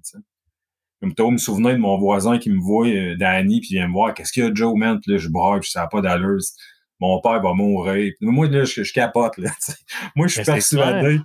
[1.02, 3.94] me me souvenir de mon voisin qui me voit, euh, Danny, puis il vient me
[3.94, 5.00] voir, qu'est-ce qu'il y a, Joe, man?
[5.02, 6.40] Puis là, je braille, puis ça n'a pas d'allure.
[7.00, 8.14] Mon père va mourir.
[8.22, 9.50] moi, là, je, capote, là.
[10.16, 11.20] moi, je suis persuadé.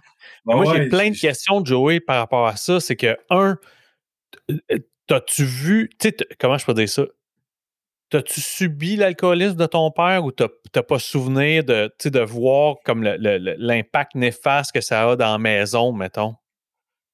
[0.45, 2.81] moi, j'ai plein de questions, Joey, par rapport à ça.
[2.81, 3.59] C'est que, un,
[4.51, 7.05] euh, t'as-tu vu, tu sais, comment je peux dire ça?
[8.09, 14.15] T'as-tu subi l'alcoolisme de ton père ou t'as pas souvenir de, de voir comme l'impact
[14.15, 16.37] néfaste que ça a dans la maison, mettons?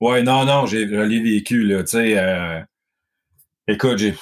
[0.02, 2.18] Ouais, non, non, j'ai, je l'ai vécu, là, tu sais.
[2.18, 2.60] Euh,
[3.68, 4.16] écoute, j'ai,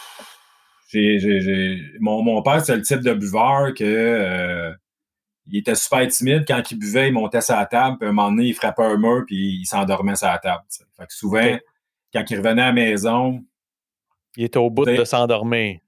[0.91, 4.75] j'ai, j'ai, mon, mon père, c'est le type de buveur que euh,
[5.47, 6.45] il était super timide.
[6.47, 8.83] Quand il buvait, il montait sur la table, puis à un moment donné, il frappait
[8.83, 10.63] un mur, puis il s'endormait sur la table.
[10.69, 11.59] Fait que souvent,
[12.13, 13.43] quand il revenait à la maison...
[14.37, 15.79] Il était au bout de s'endormir.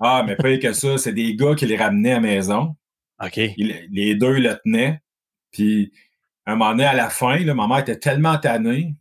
[0.00, 2.76] ah, mais pas que ça, c'est des gars qui les ramenaient à la maison.
[3.24, 3.36] OK.
[3.56, 5.00] les deux le tenaient,
[5.50, 5.92] puis
[6.44, 8.96] à un moment donné, à la fin, là, ma mère était tellement tannée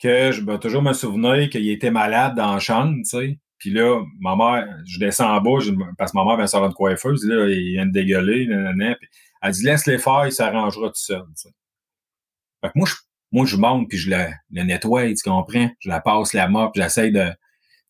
[0.00, 3.38] que je vais toujours me souvenir qu'il était malade dans la chambre, tu sais.
[3.58, 5.58] Puis là, ma mère, je descends en bas,
[5.96, 9.08] parce que ma mère vient sortir une coiffeuse, là, il vient de dégueuler, nanana, puis
[9.42, 11.22] elle dit laisse les faire, il s'arrangera tout seul.
[12.60, 12.94] Fait que moi, je,
[13.32, 15.70] moi, je monte puis je le, nettoie, tu comprends?
[15.78, 17.30] Je la passe la mop, j'essaie de.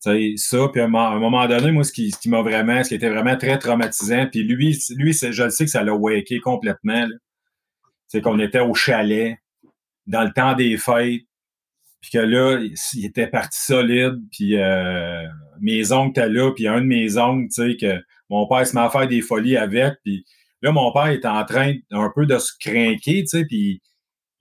[0.03, 2.83] Tu sais, ça, puis à un, moment donné, moi, ce qui, ce qui m'a vraiment,
[2.83, 5.95] ce qui était vraiment très traumatisant, puis lui, lui, je le sais que ça l'a
[5.95, 7.07] waké complètement.
[8.07, 9.37] C'est qu'on était au chalet,
[10.05, 11.23] dans le temps des fêtes,
[12.01, 12.59] puis que là,
[12.93, 15.23] il était parti solide, puis euh,
[15.59, 18.75] mes oncles étaient là, puis un de mes oncles, tu sais, que mon père se
[18.75, 20.25] met à faire des folies avec, puis
[20.61, 23.81] là, mon père était en train un peu de se craquer, tu sais, puis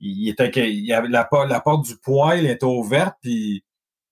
[0.00, 3.64] il était il avait la, la porte du poêle était ouverte, puis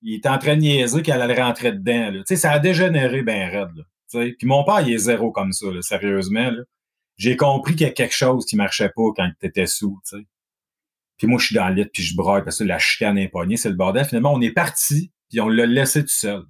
[0.02, 2.10] il était en train de niaiser qu'elle allait rentrer dedans.
[2.10, 2.18] Là.
[2.18, 3.74] Tu sais, ça a dégénéré bien raide.
[3.74, 4.34] Là, tu sais.
[4.38, 6.50] Puis mon père, il est zéro comme ça, là, sérieusement.
[6.50, 6.62] Là.
[7.16, 9.98] J'ai compris qu'il y a quelque chose qui marchait pas quand tu étais sous.
[10.08, 10.24] Tu sais.
[11.16, 13.28] Puis moi, je suis dans le lit, puis je braille parce que la chicane est
[13.28, 14.04] poignée, c'est le bordel.
[14.04, 16.44] Finalement, on est parti, puis on l'a laissé tout seul.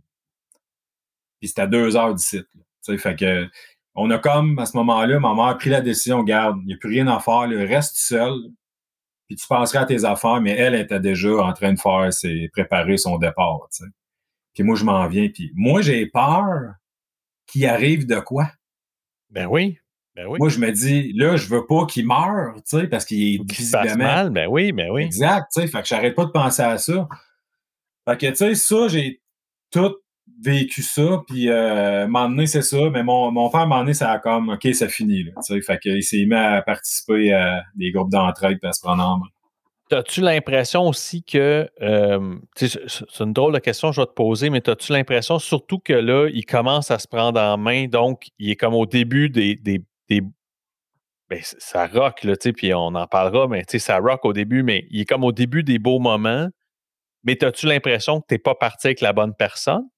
[1.40, 2.40] Puis c'était à deux heures d'ici.
[2.84, 3.48] Tu fait que
[3.94, 6.74] on a comme, à ce moment-là, ma mère a pris la décision, garde, il n'y
[6.74, 8.32] a plus rien à faire, le reste seul,
[9.26, 12.50] puis tu penserais à tes affaires, mais elle était déjà en train de faire, c'est
[12.52, 13.90] préparer son départ, tu sais.
[14.54, 16.74] Puis moi, je m'en viens, puis moi, j'ai peur
[17.46, 18.50] qu'il arrive de quoi?
[19.30, 19.78] Ben oui.
[20.16, 20.38] Ben oui.
[20.38, 23.52] Moi, je me dis, là, je veux pas qu'il meure, tu sais, parce qu'il est
[23.52, 23.96] visiblement...
[23.96, 25.02] mal, ben oui, ben oui.
[25.02, 27.08] Exact, tu sais, fait que j'arrête pas de penser à ça.
[28.08, 29.20] Fait que, tu sais, ça, j'ai
[29.72, 29.94] tout
[30.40, 34.12] vécu ça, puis euh, m'en donné, c'est ça, mais mon, mon père, m'en donné, ça
[34.12, 37.64] a comme, OK, c'est fini, là, tu sais, fait qu'il s'est mis à participer à
[37.74, 39.26] des groupes d'entraide, puis à se prendre en main.
[39.92, 44.48] As-tu l'impression aussi que, euh, c'est une drôle de question que je vais te poser,
[44.48, 48.50] mais as-tu l'impression surtout que là, il commence à se prendre en main, donc il
[48.50, 50.22] est comme au début des, des, des
[51.30, 54.24] ben, ça rock, là, tu sais, puis on en parlera, mais tu sais, ça rock
[54.24, 56.48] au début, mais il est comme au début des beaux moments,
[57.22, 59.88] mais as-tu l'impression que tu n'es pas parti avec la bonne personne?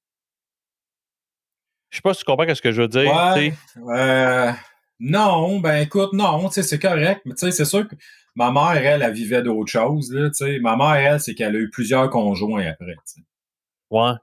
[1.89, 3.13] Je sais pas si tu comprends ce que je veux dire.
[3.13, 3.53] Ouais,
[3.89, 4.51] euh,
[4.99, 7.21] non, ben écoute, non, c'est correct.
[7.25, 7.95] Mais c'est sûr que
[8.35, 10.11] ma mère, elle, elle vivait d'autres choses.
[10.13, 10.29] Là,
[10.61, 12.95] ma mère, elle, c'est qu'elle a eu plusieurs conjoints après.
[13.05, 13.21] T'sais.
[13.89, 14.13] Ouais.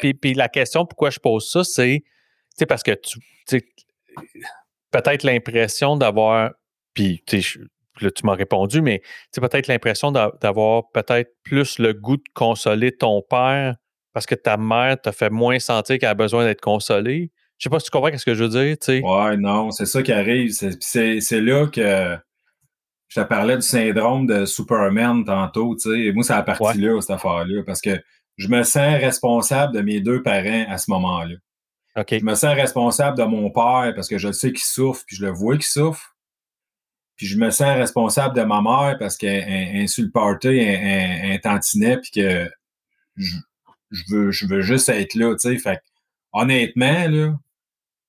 [0.00, 2.02] Puis, puis, la question pourquoi je pose ça, c'est
[2.68, 2.92] parce que
[3.46, 3.60] tu
[4.90, 6.50] peut-être l'impression d'avoir.
[6.94, 7.22] Puis
[8.00, 9.02] là, tu m'as répondu, mais
[9.34, 13.76] peut-être l'impression d'avoir peut-être plus le goût de consoler ton père
[14.12, 17.30] parce que ta mère t'a fait moins sentir qu'elle a besoin d'être consolée.
[17.58, 19.02] Je sais pas si tu comprends ce que je veux dire, tu sais.
[19.02, 20.52] Ouais, non, c'est ça qui arrive.
[20.52, 22.16] C'est là que
[23.08, 26.12] je te parlais du syndrome de Superman tantôt, tu sais.
[26.12, 28.00] Moi, c'est la partie là, cette affaire-là, parce que
[28.36, 31.34] je me sens responsable de mes deux parents à ce moment-là.
[32.10, 35.24] Je me sens responsable de mon père parce que je sais qu'il souffre, puis je
[35.24, 36.14] le vois qu'il souffre.
[37.16, 41.98] Puis je me sens responsable de ma mère parce qu'elle est sur le party, tantinet,
[41.98, 42.48] puis que
[43.16, 45.58] je veux, je veux juste être là, tu sais.
[45.58, 45.80] Fait
[46.32, 47.34] honnêtement, là,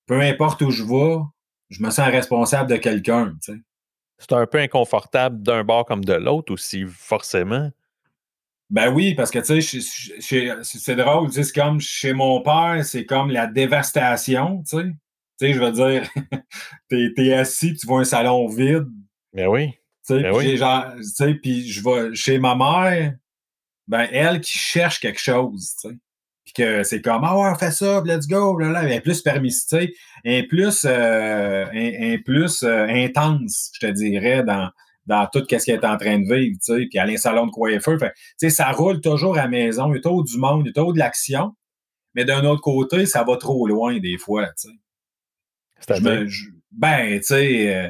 [0.05, 1.17] peu importe où je vais,
[1.69, 3.59] je me sens responsable de quelqu'un, tu sais.
[4.19, 7.71] C'est un peu inconfortable d'un bord comme de l'autre aussi, forcément.
[8.69, 13.31] Ben oui, parce que tu sais, c'est drôle, c'est comme chez mon père, c'est comme
[13.31, 14.85] la dévastation, tu sais.
[15.39, 16.07] Tu sais, je veux dire,
[16.89, 18.87] t'es es assis, tu vois un salon vide.
[19.33, 19.71] Ben oui.
[20.05, 23.15] Tu sais, ben puis je vais chez ma mère,
[23.87, 25.95] ben elle qui cherche quelque chose, tu sais.
[26.43, 28.83] Puis que c'est comme Ah ouais, on fait ça, let's go, là, là.
[28.83, 29.93] Elle est plus permise, tu sais.
[30.23, 34.69] Elle est plus, euh, plus euh, intense, je te dirais, dans,
[35.09, 36.85] dans tout ce qu'elle est en train de vivre, tu sais.
[36.89, 37.97] Puis elle a un salon de coiffeur.
[37.97, 39.91] Fait, tu sais, ça roule toujours à la maison.
[39.91, 41.55] Il y a toujours du monde, il y a toujours de l'action.
[42.13, 44.75] Mais d'un autre côté, ça va trop loin des fois, tu sais.
[45.79, 46.27] C'est-à-dire?
[46.71, 47.89] Ben, tu sais, euh,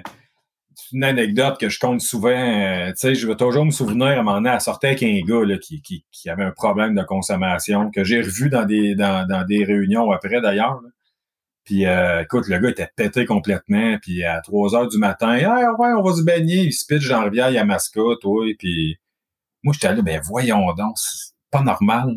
[0.94, 2.30] une anecdote que je compte souvent.
[2.30, 5.04] Euh, tu sais, je vais toujours me souvenir à un moment donné, à sortir avec
[5.04, 8.66] un gars là, qui, qui, qui, avait un problème de consommation, que j'ai revu dans
[8.66, 10.80] des, dans, dans des réunions après d'ailleurs.
[11.66, 13.98] Puis euh, écoute, le gars était pété complètement.
[14.02, 16.64] Puis à 3 heures du matin, hey, ouais, on va se baigner.
[16.64, 18.46] Il se pitch dans la Yamaska, toi.
[18.58, 18.98] Puis
[19.64, 22.16] moi, j'étais là, ben voyons donc, c'est pas normal.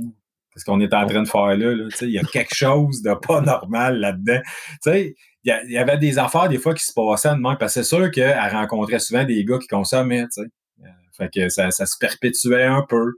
[0.54, 3.40] Parce qu'on est en train de faire là, il y a quelque chose de pas
[3.40, 4.40] normal là-dedans.
[4.86, 7.88] Il y, avait des affaires des fois qui se passaient de même, parce que c'est
[7.88, 10.48] sûr qu'elle rencontrait souvent des gars qui consommaient, tu sais.
[10.84, 13.14] Euh, fait que ça, se perpétuait un peu.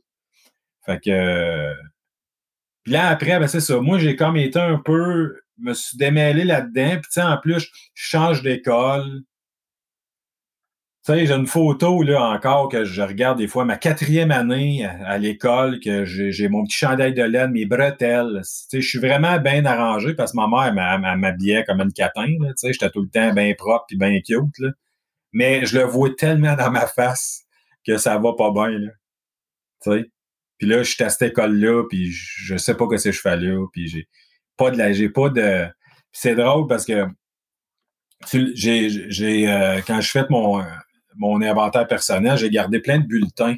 [0.87, 1.75] Fait que...
[2.85, 3.81] Puis là, après, ben c'est ça.
[3.81, 5.41] Moi, j'ai comme été un peu...
[5.59, 7.01] me suis démêlé là-dedans.
[7.01, 9.23] Puis tu sais, en plus, je change d'école.
[11.07, 14.87] Tu sais, j'ai une photo là encore que je regarde des fois, ma quatrième année
[14.87, 18.41] à, l'école, que j'ai mon petit chandail de laine, mes bretelles.
[18.43, 22.27] Tu sais, je suis vraiment bien arrangé parce que ma mère m'habillait comme une catin.
[22.27, 24.59] Tu sais, j'étais tout le temps bien propre et bien cute.
[24.59, 24.71] Là.
[25.33, 27.43] Mais je le vois tellement dans ma face
[27.87, 28.71] que ça va pas bien.
[28.71, 28.91] Là.
[29.83, 30.11] Tu sais?
[30.59, 33.37] Puis là, je suis à cette école-là, puis je sais pas que c'est je fais
[33.37, 34.09] là, puis j'ai
[34.57, 35.67] pas de la, j'ai pas de.
[36.13, 37.07] C'est drôle parce que
[38.55, 40.65] j'ai, j'ai euh, quand je fais mon,
[41.17, 43.57] mon inventaire personnel, j'ai gardé plein de bulletins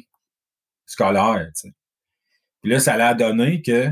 [0.85, 1.49] scolaires.
[2.61, 3.91] Puis là, ça a donné que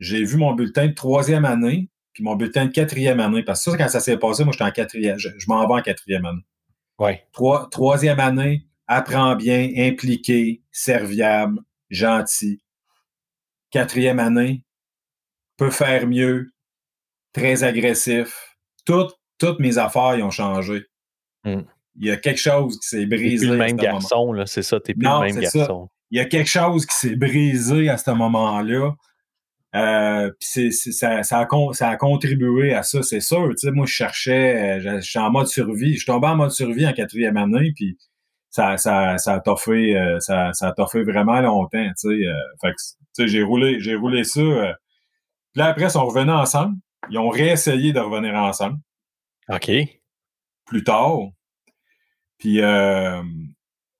[0.00, 3.42] j'ai vu mon bulletin de troisième année, puis mon bulletin de quatrième année.
[3.42, 5.18] Parce que ça, quand ça s'est passé, moi, j'étais en quatrième.
[5.18, 6.44] Je, m'en vais en quatrième année.
[6.98, 7.26] Ouais.
[7.32, 12.62] Trois, troisième année, apprends bien, impliqué, serviable, gentil.
[13.70, 14.64] Quatrième année,
[15.58, 16.50] peut faire mieux,
[17.34, 18.56] très agressif.
[18.86, 20.84] Toutes, toutes mes affaires ont changé.
[21.44, 21.62] Hmm.
[21.96, 23.46] Il y a quelque chose qui s'est brisé.
[23.46, 25.90] Plus le même garçon, là, c'est ça, t'es plus le même garçon.
[26.10, 28.94] Il y a quelque chose qui s'est brisé à ce moment-là.
[29.74, 33.52] Euh, puis ça, ça, a, ça a contribué à ça, c'est sûr.
[33.64, 35.92] Moi, je cherchais, euh, je, suis en mode survie.
[35.92, 37.98] Je suis tombé en mode survie en quatrième année, puis
[38.48, 41.86] ça, ça, ça a toffé, euh, ça, ça a toffé vraiment longtemps.
[42.00, 42.72] Fait
[43.16, 44.40] que, j'ai roulé, j'ai roulé ça.
[45.58, 46.76] Puis là, après, ils sont revenus ensemble.
[47.10, 48.76] Ils ont réessayé de revenir ensemble.
[49.48, 49.68] OK.
[50.66, 51.18] Plus tard.
[52.38, 53.20] Puis euh,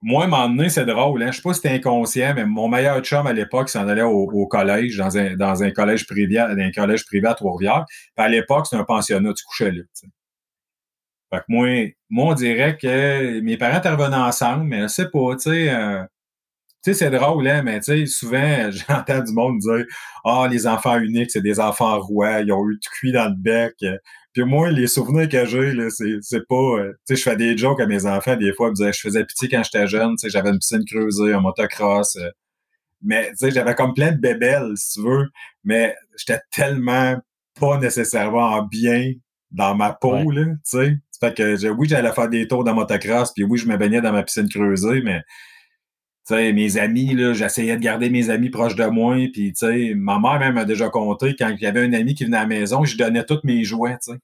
[0.01, 1.21] moi, à un moment donné, c'est drôle.
[1.21, 1.33] Hein?
[1.33, 4.47] Je sais pas si c'était inconscient, mais mon meilleur chum à l'époque s'en allait au,
[4.47, 7.87] collège, dans un, dans un collège privé, dans un collège privé à Trois-Rivières.
[8.16, 9.83] à l'époque, c'était un pensionnat, tu couchais là.
[11.31, 11.68] Fait que moi,
[12.09, 15.71] moi, on dirait que mes parents étaient revenus ensemble, mais je sais pas, tu sais.
[15.71, 16.05] Euh,
[16.84, 19.84] tu sais, c'est drôle, hein, mais tu sais, souvent, j'entends du monde dire
[20.24, 23.34] Ah, les enfants uniques, c'est des enfants rois, ils ont eu tout cuit dans le
[23.36, 23.74] bec.
[24.32, 26.54] Puis moi, les souvenirs que j'ai, là, c'est, c'est pas.
[26.54, 28.92] Euh, tu sais, je fais des jokes à mes enfants, des fois, ils me disaient
[28.92, 32.16] je faisais pitié quand j'étais jeune, tu sais, j'avais une piscine creusée, un motocross.
[32.16, 32.30] Euh,
[33.02, 35.28] mais tu sais, j'avais comme plein de bébelles, si tu veux.
[35.64, 37.16] Mais j'étais tellement
[37.58, 39.12] pas nécessairement bien
[39.50, 40.96] dans ma peau, là, tu sais.
[41.20, 44.12] Fait que oui, j'allais faire des tours dans motocross, puis oui, je me baignais dans
[44.12, 45.22] ma piscine creusée, mais
[46.34, 49.16] sais, mes amis, là, j'essayais de garder mes amis proches de moi.
[49.32, 52.14] Puis, tu sais, ma mère même m'a déjà compté quand il y avait un ami
[52.14, 54.18] qui venait à la maison, je donnais tous mes jouets, tu sais.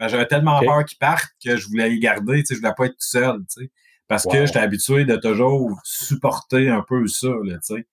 [0.00, 2.86] J'avais tellement peur qu'ils partent que je voulais les garder, tu sais, je voulais pas
[2.86, 3.70] être tout seul, tu sais.
[4.06, 7.86] Parce que j'étais habitué de toujours supporter un peu ça, là, tu sais.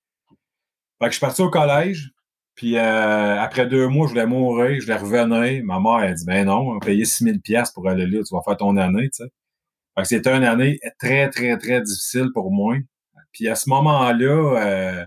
[0.99, 2.11] Fait que je suis parti au collège,
[2.55, 5.63] puis euh, après deux mois, je voulais mourir, je voulais revenir.
[5.65, 8.41] Ma mère, elle dit, ben non, on payait 6000 pièces pour aller là, tu vas
[8.43, 9.29] faire ton année, tu sais.
[9.95, 12.75] Fait que c'était une année très, très, très difficile pour moi.
[13.35, 15.05] Puis à ce moment-là, euh,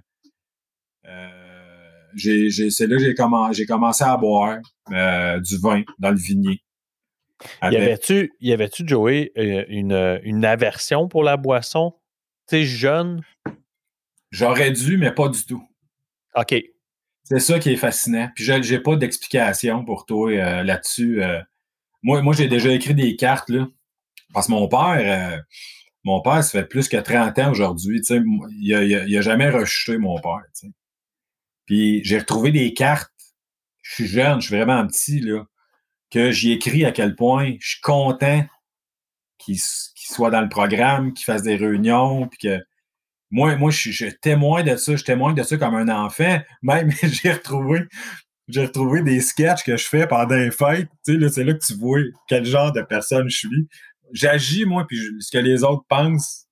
[1.07, 4.59] euh, c'est là que j'ai commencé, commencé à boire
[4.93, 6.63] euh, du vin dans le vignier.
[7.63, 11.95] Y avait-tu, y avait-tu, Joey, une, une aversion pour la boisson?
[12.49, 13.23] Tu sais, jeune?
[14.31, 15.67] J'aurais dû, mais pas du tout.
[16.35, 16.55] OK.
[17.25, 18.29] C'est ça qui est fascinant.
[18.35, 21.23] Puis j'ai pas d'explication pour toi là-dessus.
[22.03, 23.69] moi, moi j'ai déjà écrit des cartes, là.
[24.35, 25.45] Parce que mon père,
[26.05, 28.01] mon père, ça fait plus que 30 ans aujourd'hui.
[28.61, 30.43] Il a, il, a, jamais rechuté, mon père.
[31.67, 33.13] Puis j'ai retrouvé des cartes.
[33.83, 35.45] Je suis jeune, je suis vraiment petit, là,
[36.11, 38.45] que j'y écris à quel point je suis content
[39.39, 42.63] qu'il soit dans le programme, qu'il fasse des réunions, puis que
[43.31, 46.39] moi, moi, je suis témoin de ça, je témoigne de ça comme un enfant.
[46.63, 47.83] Même j'ai retrouvé,
[48.49, 50.89] j'ai retrouvé des sketchs que je fais pendant les fêtes.
[51.05, 53.69] Tu sais, c'est là que tu vois quel genre de personne je suis
[54.13, 56.47] j'agis, moi, puis ce que les autres pensent,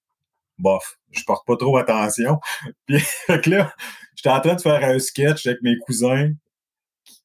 [0.59, 2.39] bof, je porte pas trop attention.
[2.87, 3.73] Puis fait là,
[4.15, 6.31] j'étais en train de faire un sketch avec mes cousins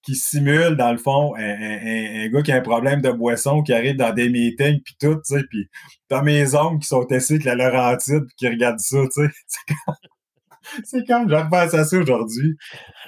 [0.03, 3.97] qui, simulent, dans le fond, un, gars qui a un problème de boisson, qui arrive
[3.97, 5.69] dans des meetings, puis tout, tu sais, puis
[6.07, 9.55] t'as mes oncles qui sont assis avec la Laurentide, puis qui regardent ça, tu sais.
[10.83, 12.55] c'est comme, je repense à ça aujourd'hui.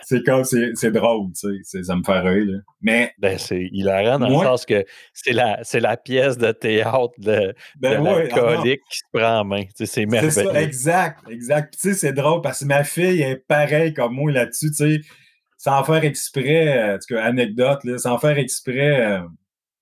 [0.03, 2.59] C'est comme, c'est drôle, tu sais, ça me fait rire, là.
[2.81, 3.13] Mais.
[3.19, 8.03] Ben, c'est hilarant dans le sens que c'est la, la pièce de théâtre de, ben
[8.03, 9.63] l'alcoolique qui se prend en main.
[9.75, 10.31] C'est merveilleux.
[10.31, 11.73] C'est ça, exact, exact.
[11.73, 15.01] Tu sais, c'est drôle parce que ma fille est pareille comme moi là-dessus, tu sais,
[15.57, 19.05] sans faire exprès, en tout cas, anecdote, là, sans faire exprès.
[19.05, 19.21] Euh,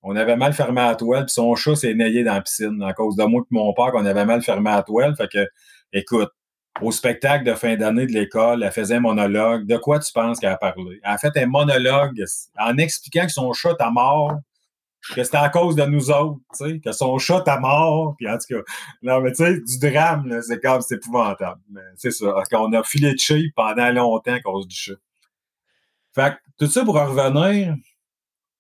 [0.03, 2.93] on avait mal fermé la toile, puis son chat s'est naillé dans la piscine à
[2.93, 5.15] cause de moi et mon père qu'on avait mal fermé la toile.
[5.15, 5.47] Fait que,
[5.93, 6.29] écoute,
[6.81, 9.65] au spectacle de fin d'année de l'école, elle faisait un monologue.
[9.67, 10.99] De quoi tu penses qu'elle a parlé?
[11.03, 12.23] Elle a fait un monologue
[12.59, 14.39] en expliquant que son chat est mort,
[15.15, 18.29] que c'était à cause de nous autres, tu sais, que son chat est mort, puis
[18.29, 18.61] en tout cas,
[19.01, 21.59] non, mais tu sais, du drame, c'est comme, c'est épouvantable.
[21.71, 24.93] Mais c'est ça, parce qu'on a filé de chez pendant longtemps à cause du chat.
[26.13, 27.75] Fait que, tout ça pour revenir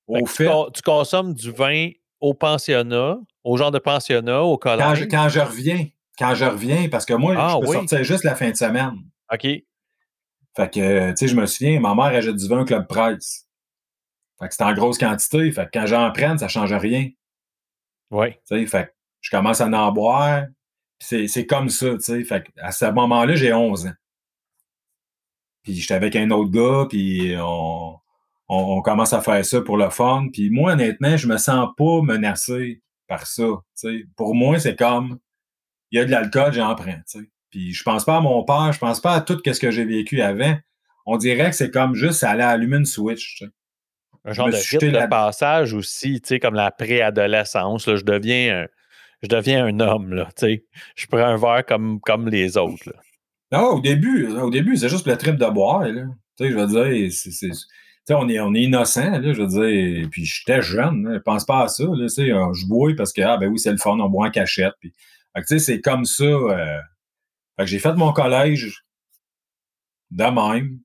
[0.07, 0.49] au fait...
[0.73, 5.07] Tu, consommes du vin au pensionnat, au genre de pensionnat, au collège?
[5.09, 5.85] quand je reviens,
[6.21, 8.93] quand je reviens, parce que moi, ah je peux sortir juste la fin de semaine.
[9.33, 9.47] OK.
[10.55, 13.47] Fait que, tu sais, je me souviens, ma mère achète du vin au Club Price.
[14.39, 15.51] Fait que c'est en grosse quantité.
[15.51, 17.09] Fait que quand j'en prenne, ça change rien.
[18.11, 18.33] Oui.
[18.33, 20.45] Tu sais, fait que je commence à en boire.
[20.99, 22.23] C'est comme ça, tu sais.
[22.23, 23.93] Fait que à ce moment-là, j'ai 11 ans.
[25.63, 27.97] Puis j'étais avec un autre gars, puis on,
[28.47, 30.27] on, commence à faire ça pour le fun.
[30.31, 33.47] Puis moi, honnêtement, je me sens pas menacé par ça.
[33.73, 34.05] sais.
[34.15, 35.19] Pour moi, c'est comme
[35.91, 36.99] il y a de l'alcool, j'en prends.
[37.05, 37.29] sais.
[37.49, 39.85] Puis je pense pas à mon père, je pense pas à tout ce que j'ai
[39.85, 40.57] vécu avant.
[41.05, 43.43] On dirait que c'est comme juste aller allumer une switch.
[44.23, 47.85] Un genre de rite de passage aussi, comme la préadolescence.
[47.85, 48.67] Je deviens un,
[49.21, 50.29] je deviens un homme, là.
[50.39, 52.83] Je prends un verre comme, comme les autres.
[52.85, 52.93] Là.
[53.51, 56.03] Non, au début, au début, c'est juste le trip de boire, là.
[56.39, 57.11] Je veux dire,
[58.09, 60.07] on est, on est innocent, là, je veux dire.
[60.09, 61.83] Puis j'étais jeune, là, je pense pas à ça.
[61.83, 64.73] Là, je bois parce que, ah ben oui, c'est le fun, on boit en cachette.
[64.79, 64.93] Puis,
[65.35, 66.23] tu sais, c'est comme ça.
[66.23, 66.79] Euh,
[67.57, 68.83] fait que j'ai fait mon collège
[70.11, 70.79] de même,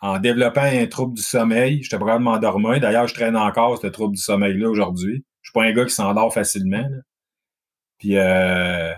[0.00, 1.82] en développant un trouble du sommeil.
[1.82, 2.80] J'étais de m'endormir.
[2.80, 5.24] D'ailleurs, je traîne encore ce trouble du sommeil-là aujourd'hui.
[5.42, 6.86] Je suis pas un gars qui s'endort facilement.
[6.88, 6.98] Là.
[7.98, 8.94] Puis, euh,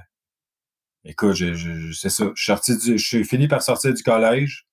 [1.04, 2.30] écoute, c'est ça.
[2.34, 4.66] Je suis, sorti du, je suis fini par sortir du collège.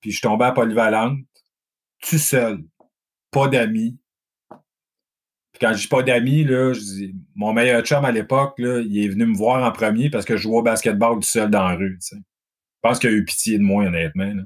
[0.00, 1.18] Puis je suis tombé à Polyvalente,
[2.00, 2.58] tout seul,
[3.30, 3.99] pas d'amis.
[5.60, 9.04] Quand je dis pas d'amis, là, je dis, mon meilleur chum à l'époque, là, il
[9.04, 11.68] est venu me voir en premier parce que je jouais au basketball tout seul dans
[11.68, 11.98] la rue.
[12.00, 12.16] Je
[12.82, 14.32] pense qu'il a eu pitié de moi, honnêtement.
[14.34, 14.42] Là.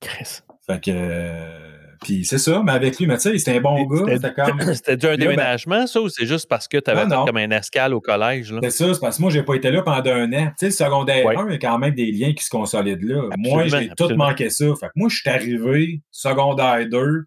[0.00, 0.40] Chris.
[0.66, 0.90] Fait que.
[0.92, 1.70] Euh,
[2.02, 4.12] puis c'est ça, mais avec lui, mais tu sais, c'était un bon gars.
[4.14, 4.60] C'était comme.
[5.14, 8.54] Un déménagement, ça, ou c'est juste parce que tu avais comme un escale au collège?
[8.62, 10.46] C'est ça, c'est parce que moi, j'ai pas été là pendant un an.
[10.48, 13.06] Tu sais, le secondaire 1, il y a quand même des liens qui se consolident
[13.06, 13.28] là.
[13.38, 14.66] moi, j'ai tout manqué ça.
[14.78, 17.24] Fait que moi, je suis arrivé, secondaire 2,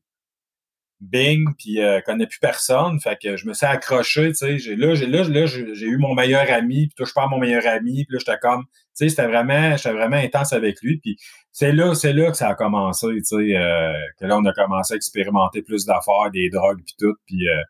[0.99, 2.99] bing, puis euh, connais plus personne.
[2.99, 4.75] Fait que je me suis accroché, tu sais.
[4.75, 8.05] Là, j'ai, là, là, j'ai eu mon meilleur ami, puis touche pas mon meilleur ami,
[8.05, 10.97] puis là, j'étais comme, tu sais, c'était vraiment, j'étais vraiment intense avec lui.
[10.97, 11.17] Puis
[11.51, 14.53] c'est là, c'est là que ça a commencé, tu sais, euh, que là, on a
[14.53, 17.15] commencé à expérimenter plus d'affaires, des drogues, puis tout.
[17.25, 17.61] Puis euh,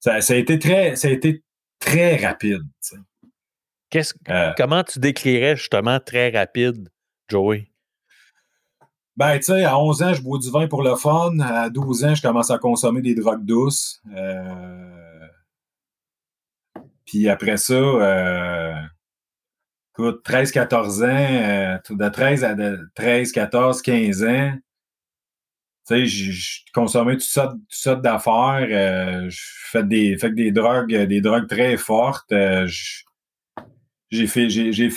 [0.00, 1.42] ça, ça, a été très, ça a été
[1.78, 2.96] très rapide, tu sais.
[3.90, 4.14] Qu'est-ce,
[4.56, 6.88] comment tu décrirais justement très rapide,
[7.28, 7.71] Joey?
[9.16, 11.38] Ben, tu sais, à 11 ans, je bois du vin pour le fun.
[11.40, 14.00] À 12 ans, je commence à consommer des drogues douces.
[14.14, 15.28] Euh...
[17.04, 18.74] Puis après ça, euh...
[19.92, 21.78] écoute, 13, 14 ans, euh...
[21.90, 22.56] de 13 à
[22.94, 24.52] 13, 14, 15 ans,
[25.86, 28.66] tu sais, je consommais toutes sortes, toutes sortes d'affaires.
[28.70, 30.16] Euh, je fais des,
[30.52, 32.32] drogues, des drogues très fortes.
[34.10, 34.90] J'ai fini, j'ai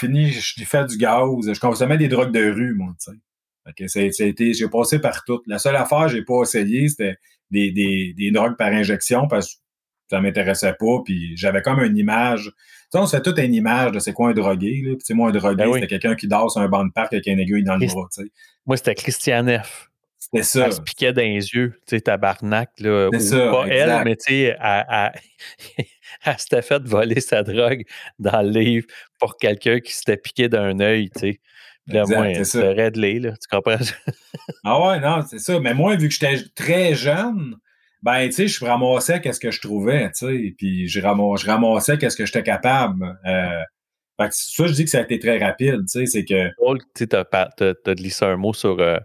[0.66, 1.54] fait du gaz.
[1.54, 3.18] Je consommais des drogues de rue, moi, tu sais.
[3.68, 5.42] Okay, ça, ça a été, j'ai passé par tout.
[5.48, 7.18] La seule affaire que j'ai pas essayé, c'était
[7.50, 9.60] des, des, des drogues par injection parce que
[10.10, 11.02] ça m'intéressait pas.
[11.04, 12.44] Puis j'avais comme une image.
[12.46, 12.52] Tu
[12.92, 14.84] sais, on se fait toute une image de c'est quoi un drogué.
[14.86, 14.96] Là.
[15.04, 17.26] Puis, moi, un drogué, ben c'était quelqu'un qui dort sur un banc de parc avec
[17.26, 18.08] une aiguille dans le bras.
[18.14, 18.30] Tu sais.
[18.66, 19.90] Moi, c'était Christian F.
[20.20, 20.66] C'était ça.
[20.66, 22.72] Elle se piquait dans les yeux, tu sais, tabarnak.
[22.80, 25.12] Là, ou ça, pas elle, mais tu sais, elle,
[26.26, 27.84] elle, s'était fait voler sa drogue
[28.18, 28.88] dans le livre
[29.20, 31.40] pour quelqu'un qui s'était piqué d'un œil, tu sais.
[31.88, 33.78] Là, moi, c'est réglé, là, tu comprends?
[34.64, 35.60] ah ouais, non, c'est ça.
[35.60, 37.56] Mais moi, vu que j'étais très jeune,
[38.02, 41.52] ben, tu sais, je ramassais qu'est-ce que je trouvais, tu sais, puis je, ramassais, je
[41.52, 43.18] ramassais qu'est-ce que j'étais capable.
[43.26, 43.62] Euh,
[44.20, 46.50] fait que ça, je dis que ça a été très rapide, tu sais, c'est que...
[46.96, 48.98] Tu sais, t'as glissé un mot sur euh,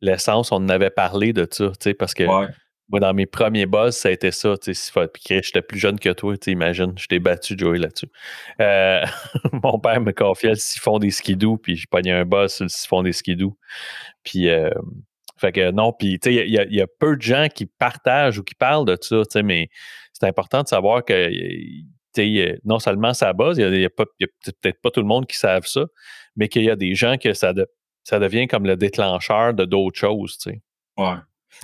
[0.00, 2.24] l'essence, on en avait parlé de ça, tu sais, parce que...
[2.24, 2.48] Ouais.
[2.88, 4.54] Moi, dans mes premiers buzz, ça a été ça.
[4.60, 4.72] Sais,
[5.42, 6.92] j'étais plus jeune que toi, tu imagines.
[6.96, 8.08] Je t'ai battu, Joey, là-dessus.
[8.60, 9.04] Euh,
[9.52, 12.68] mon père me confiait le siphon des skidoo, puis je pognais un buzz sur le
[12.68, 13.56] siphon des skidoo.
[14.22, 14.70] Puis, euh,
[15.36, 18.44] fait que non, puis, tu sais, il y, a peu de gens qui partagent ou
[18.44, 19.68] qui parlent de ça, mais
[20.12, 21.30] c'est important de savoir que,
[22.64, 25.84] non seulement ça buzz, il y a, peut-être pas tout le monde qui savent ça,
[26.36, 27.52] mais qu'il y a des gens que ça,
[28.04, 30.62] ça devient comme le déclencheur de d'autres choses, tu sais.
[30.96, 31.16] Ouais.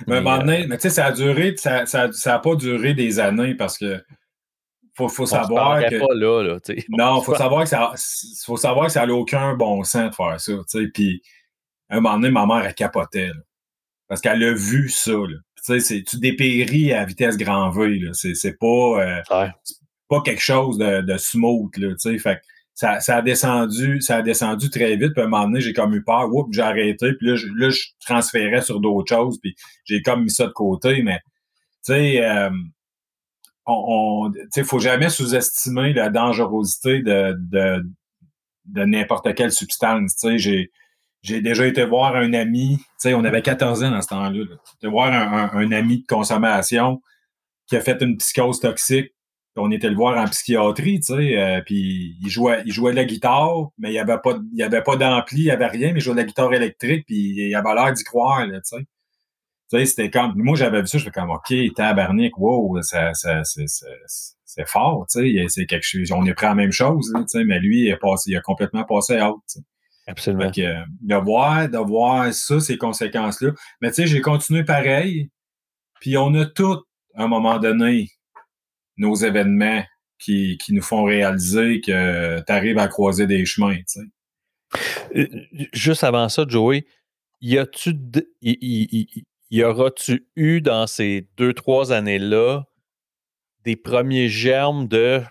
[0.07, 3.55] Mais, mais, tu sais, ça a duré, ça, ça, ça a pas duré des années
[3.55, 4.03] parce que
[4.95, 5.99] faut, faut savoir que.
[5.99, 7.93] Pas là, là, non, faut savoir que ça,
[8.45, 10.87] faut savoir que ça n'a aucun bon sens de faire ça, tu sais.
[10.87, 11.21] Puis,
[11.89, 13.41] à un moment donné, ma mère, elle capotait, là,
[14.07, 15.37] parce qu'elle a vu ça, là.
[15.65, 18.11] Tu sais, tu dépéris à vitesse grand V, là.
[18.13, 19.49] C'est pas, euh,
[20.09, 22.17] pas quelque chose de, de smooth, là, tu sais.
[22.19, 22.41] Fait
[22.73, 25.13] ça, ça, a descendu, ça a descendu très vite.
[25.13, 26.33] Puis à un moment donné, j'ai comme eu peur.
[26.33, 27.13] Oups, j'ai arrêté.
[27.13, 29.39] Puis là, je, là, je transférais sur d'autres choses.
[29.39, 29.55] Puis
[29.85, 31.03] j'ai comme mis ça de côté.
[31.03, 31.19] Mais
[31.85, 32.49] tu sais, euh,
[33.65, 37.83] on, on faut jamais sous-estimer la dangerosité de, de,
[38.65, 40.15] de n'importe quelle substance.
[40.15, 40.71] Tu sais, j'ai
[41.23, 44.43] j'ai déjà été voir un ami, tu sais, on avait 14 ans dans ce temps-là.
[44.43, 44.89] Là.
[44.89, 47.01] voir un, ami de consommation
[47.65, 49.13] qui a fait une psychose toxique
[49.55, 52.97] on était le voir en psychiatrie, tu sais, euh, puis il jouait, il jouait de
[52.97, 55.93] la guitare, mais il y avait pas, il avait pas d'ampli, il y avait rien,
[55.93, 58.77] mais il jouait de la guittre électrique, puis il avait l'air d'y croire, tu sais.
[59.71, 63.13] Tu sais, c'était comme, moi j'avais vu ça, je fais comme, ok, tabarnak, wow, ça,
[63.13, 67.11] ça, c'est fort, tu sais, c'est quelque chose, on est prêt à la même chose,
[67.15, 69.41] tu sais, mais lui, il a, passé, il a complètement passé out,
[70.07, 70.49] Absolument.
[70.49, 73.51] de, voir, de voir ça, ces conséquences-là.
[73.81, 75.29] Mais tu sais, j'ai continué pareil.
[76.01, 76.83] Puis on a tous,
[77.15, 78.09] à un moment donné,
[78.97, 79.83] nos événements
[80.19, 83.75] qui, qui nous font réaliser que tu arrives à croiser des chemins.
[83.75, 83.99] Tu sais.
[85.15, 85.27] Euh,
[85.73, 86.85] juste avant ça, Joey,
[87.41, 87.95] y a-tu
[88.41, 92.63] y, aura-tu eu dans ces deux, trois années-là
[93.63, 95.21] des premiers germes de.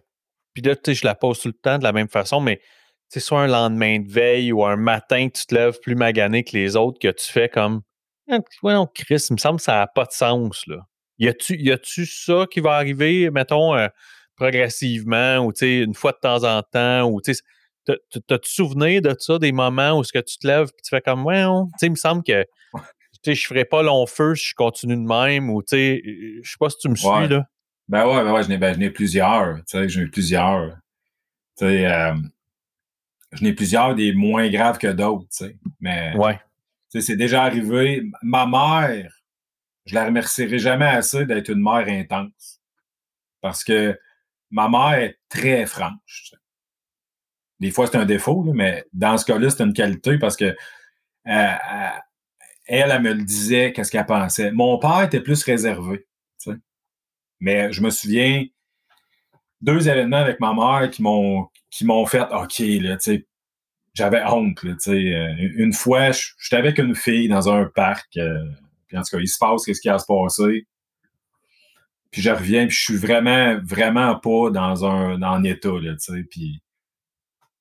[0.55, 2.61] Puis là, tu sais, je la pose tout le temps de la même façon, mais
[3.09, 6.45] c'est soit un lendemain de veille ou un matin que tu te lèves plus magané
[6.45, 7.83] que les autres, que tu fais comme.
[8.31, 10.87] «Ah, ouais, non, Chris, il me semble que ça n'a pas de sens, là.
[11.23, 13.89] Y a-tu ça qui va arriver, mettons, euh,
[14.35, 17.35] progressivement ou, une fois de temps en temps ou, tu
[17.85, 21.01] T'as-tu souvenir de ça, des moments où ce que tu te lèves et tu fais
[21.01, 22.45] comme, ouais, tu sais, il me semble que
[23.27, 26.03] je ferai pas long feu si je continue de même ou, tu sais,
[26.43, 27.45] je sais pas si tu me suis, là.
[27.89, 30.77] Ben ouais, ben ouais, j'en ai, ben, ai, plusieurs, tu sais, j'en ai plusieurs.
[31.59, 32.15] Tu sais, euh,
[33.33, 35.57] j'en ai plusieurs des moins graves que d'autres, tu sais.
[35.81, 36.37] Mais, ouais.
[36.91, 38.05] tu sais, c'est déjà arrivé.
[38.23, 39.22] Ma mère,
[39.85, 42.61] je la remercierai jamais assez d'être une mère intense.
[43.41, 43.99] Parce que
[44.51, 46.35] ma mère est très franche.
[47.61, 50.55] Des fois, c'est un défaut, mais dans ce cas-là, c'est une qualité parce que euh,
[51.27, 51.89] euh,
[52.67, 54.53] elle, me le disait, qu'est-ce qu'elle pensait.
[54.53, 56.07] Mon père était plus réservé.
[57.41, 58.45] Mais je me souviens
[59.61, 62.97] deux événements avec ma mère qui m'ont qui m'ont fait OK, là,
[63.95, 64.65] j'avais honte.
[64.65, 68.19] Euh, une fois, j'étais avec une fille dans un parc.
[68.93, 70.67] Puis en tout cas, il se passe qu'est-ce qui a se passé.
[72.11, 76.13] Puis je reviens, puis je suis vraiment, vraiment pas dans un, un état, là, tu
[76.13, 76.25] sais.
[76.31, 76.61] Puis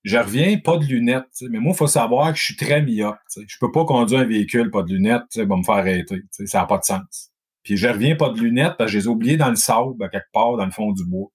[0.03, 1.41] je reviens, pas de lunettes.
[1.49, 3.15] Mais moi, il faut savoir que je suis très myope.
[3.35, 6.23] Je peux pas conduire un véhicule, pas de lunettes, va me faire arrêter.
[6.31, 7.31] Ça n'a pas de sens.
[7.63, 10.09] Puis je reviens pas de lunettes parce que je les ai oubliées dans le sable,
[10.09, 11.29] quelque part, dans le fond du bois.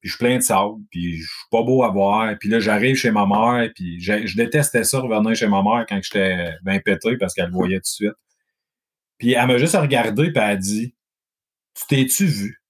[0.00, 2.36] Puis je suis plein de sable, puis je suis pas beau à voir.
[2.40, 6.00] Puis là, j'arrive chez ma mère, puis je, détestais ça, revenir chez ma mère quand
[6.02, 8.12] j'étais bien pété parce qu'elle le voyait tout de suite.
[9.22, 10.96] Puis elle m'a juste regardé, puis elle a dit
[11.76, 12.60] Tu t'es-tu vu?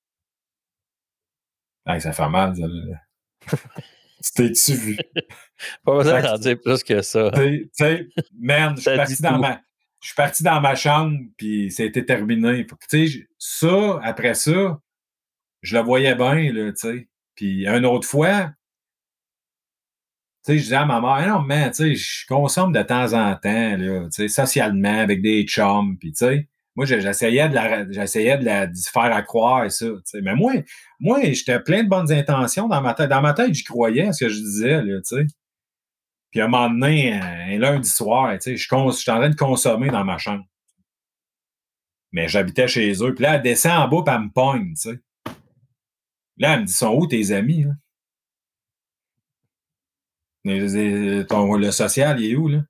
[1.86, 3.56] ça fait mal, ça.
[4.22, 4.98] Tu t'es-tu vu?
[5.82, 7.30] Pas besoin d'en dire plus que ça.
[7.34, 8.06] Tu sais,
[8.38, 9.62] man, je suis parti dans ma.
[10.02, 12.66] Je suis parti dans ma chambre, puis ça a été terminé.
[12.90, 14.78] Tu sais, ça, après ça,
[15.62, 17.08] je le voyais bien, là, tu sais.
[17.34, 18.52] Puis une autre fois,
[20.42, 23.34] sais, je disais à ma mère, non, mais, tu sais, je consomme de temps en
[23.36, 27.90] temps, là, tu sais, socialement, avec des chums, puis tu sais, moi, j'essayais de la,
[27.90, 29.86] j'essayais de la faire à ça.
[30.22, 30.52] Mais moi,
[31.00, 33.10] moi, j'étais plein de bonnes intentions dans ma tête.
[33.10, 35.26] Dans ma tête, j'y croyais à ce que je disais, là, tu sais.
[36.30, 39.90] Puis un moment donné, un lundi soir, tu sais, je, suis en train de consommer
[39.90, 40.44] dans ma chambre.
[42.10, 43.14] Mais j'habitais chez eux.
[43.14, 45.00] Puis là, elle descend en bas, puis elle me pogne, tu sais.
[46.38, 47.66] Là, elle me dit, sont où tes amis?
[50.44, 52.62] Le social, il est où, là?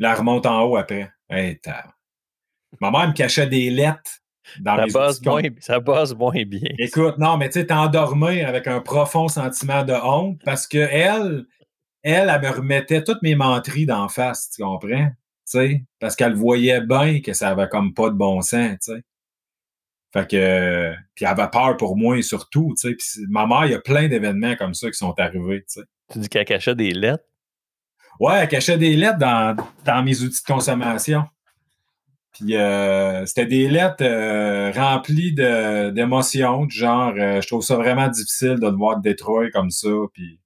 [0.00, 1.10] Elle remonte en haut après.
[1.30, 1.58] Hey,
[2.80, 4.20] Ma mère me cachait des lettres
[4.60, 6.70] dans ça moins, Ça bosse moins bien.
[6.78, 11.46] Écoute, non, mais tu sais, t'endormir avec un profond sentiment de honte parce que elle,
[12.02, 15.10] elle, elle me remettait toutes mes menteries d'en face, tu comprends?
[15.44, 19.02] Sais, parce qu'elle voyait bien que ça avait comme pas de bon sens, tu sais.
[20.12, 22.94] Fait que, puis elle avait peur pour moi surtout, tu sais.
[22.94, 25.86] Puis ma mère, il y a plein d'événements comme ça qui sont arrivés, tu sais.
[26.12, 27.24] Tu dis qu'elle cachait des lettres?
[28.20, 31.24] Ouais, elle cachait des lettres dans, dans mes outils de consommation.
[32.32, 38.08] Puis euh, c'était des lettres euh, remplies d'émotions, du genre euh, je trouve ça vraiment
[38.08, 40.38] difficile de devoir détruire comme ça, puis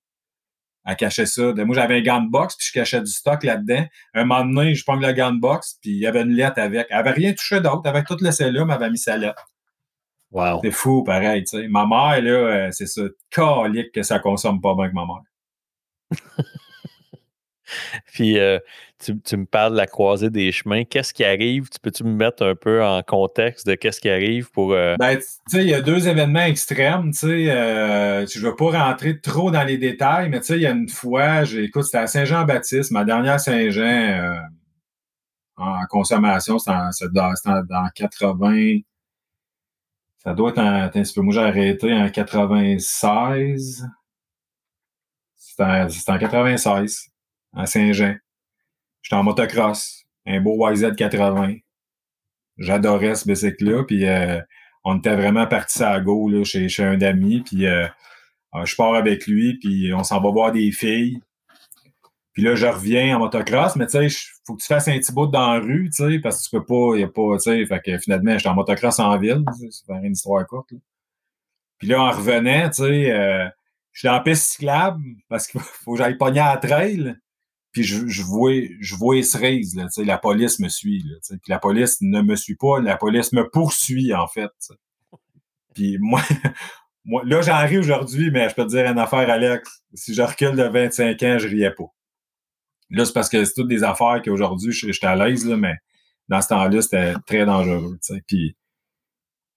[0.84, 1.52] à cacher ça.
[1.52, 3.84] Moi, j'avais un gun box, puis je cachais du stock là-dedans.
[4.14, 6.86] Un moment donné, je prends le gun box, puis il y avait une lettre avec.
[6.90, 7.82] Elle avait rien touché d'autre.
[7.84, 9.49] Avec tout laissé là, mais elle avait mis sa lettre.
[10.33, 10.61] Wow.
[10.62, 11.68] C'est fou, pareil, tu sais.
[11.68, 15.22] Ma mère, là, c'est ça, calique que ça consomme pas bien que ma mère.
[18.12, 18.59] Puis euh,
[18.99, 20.85] tu, me parles de la croisée des chemins.
[20.85, 21.68] Qu'est-ce qui arrive?
[21.68, 24.72] Tu peux-tu me mettre un peu en contexte de qu'est-ce qui arrive pour.
[24.72, 27.12] Euh, ben, tu sais, il y a deux événements extrêmes.
[27.12, 30.57] Tu sais, euh, je ne veux pas rentrer trop dans les détails, mais tu sais,
[30.57, 34.41] il y a une fois, écoute, c'était à Saint-Jean-Baptiste, ma dernière Saint-Jean
[35.57, 37.35] en consommation, c'était dans,
[37.68, 38.78] dans, 80.
[40.23, 41.21] Ça doit être un, un peu.
[41.23, 43.87] Moi, j'ai arrêté en 96.
[45.37, 47.09] C'était en 96
[47.55, 48.16] à Saint-Jean.
[49.03, 51.62] J'étais en motocross, un beau YZ80.
[52.59, 54.41] J'adorais ce bicycle-là, puis euh,
[54.85, 57.87] on était vraiment partis à go là, chez, chez un ami, puis euh,
[58.55, 61.21] euh, je pars avec lui, puis on s'en va voir des filles.
[62.33, 65.12] Puis là, je reviens en motocross, mais tu sais, faut que tu fasses un petit
[65.12, 67.51] bout dans la rue, tu sais, parce que tu peux pas, y a pas, tu
[67.51, 70.72] sais, fait que finalement, j'étais en motocross en ville, c'est faire une histoire courte.
[71.78, 73.51] Puis là, en revenant, tu sais,
[73.93, 77.16] je suis en piste cyclable parce qu'il faut que j'aille pogner à trail.
[77.72, 82.01] puis je, je vois je vois là, la police me suit là, puis la police
[82.01, 84.51] ne me suit pas, la police me poursuit en fait.
[85.74, 86.22] Puis moi
[87.05, 90.22] moi là j'en ris aujourd'hui mais je peux te dire une affaire Alex, si je
[90.22, 91.93] recule de 25 ans, je riais pas.
[92.91, 95.74] Là c'est parce que c'est toutes des affaires qu'aujourd'hui je j'étais à l'aise là mais
[96.28, 97.99] dans ce temps-là c'était très dangereux.
[98.26, 98.57] Puis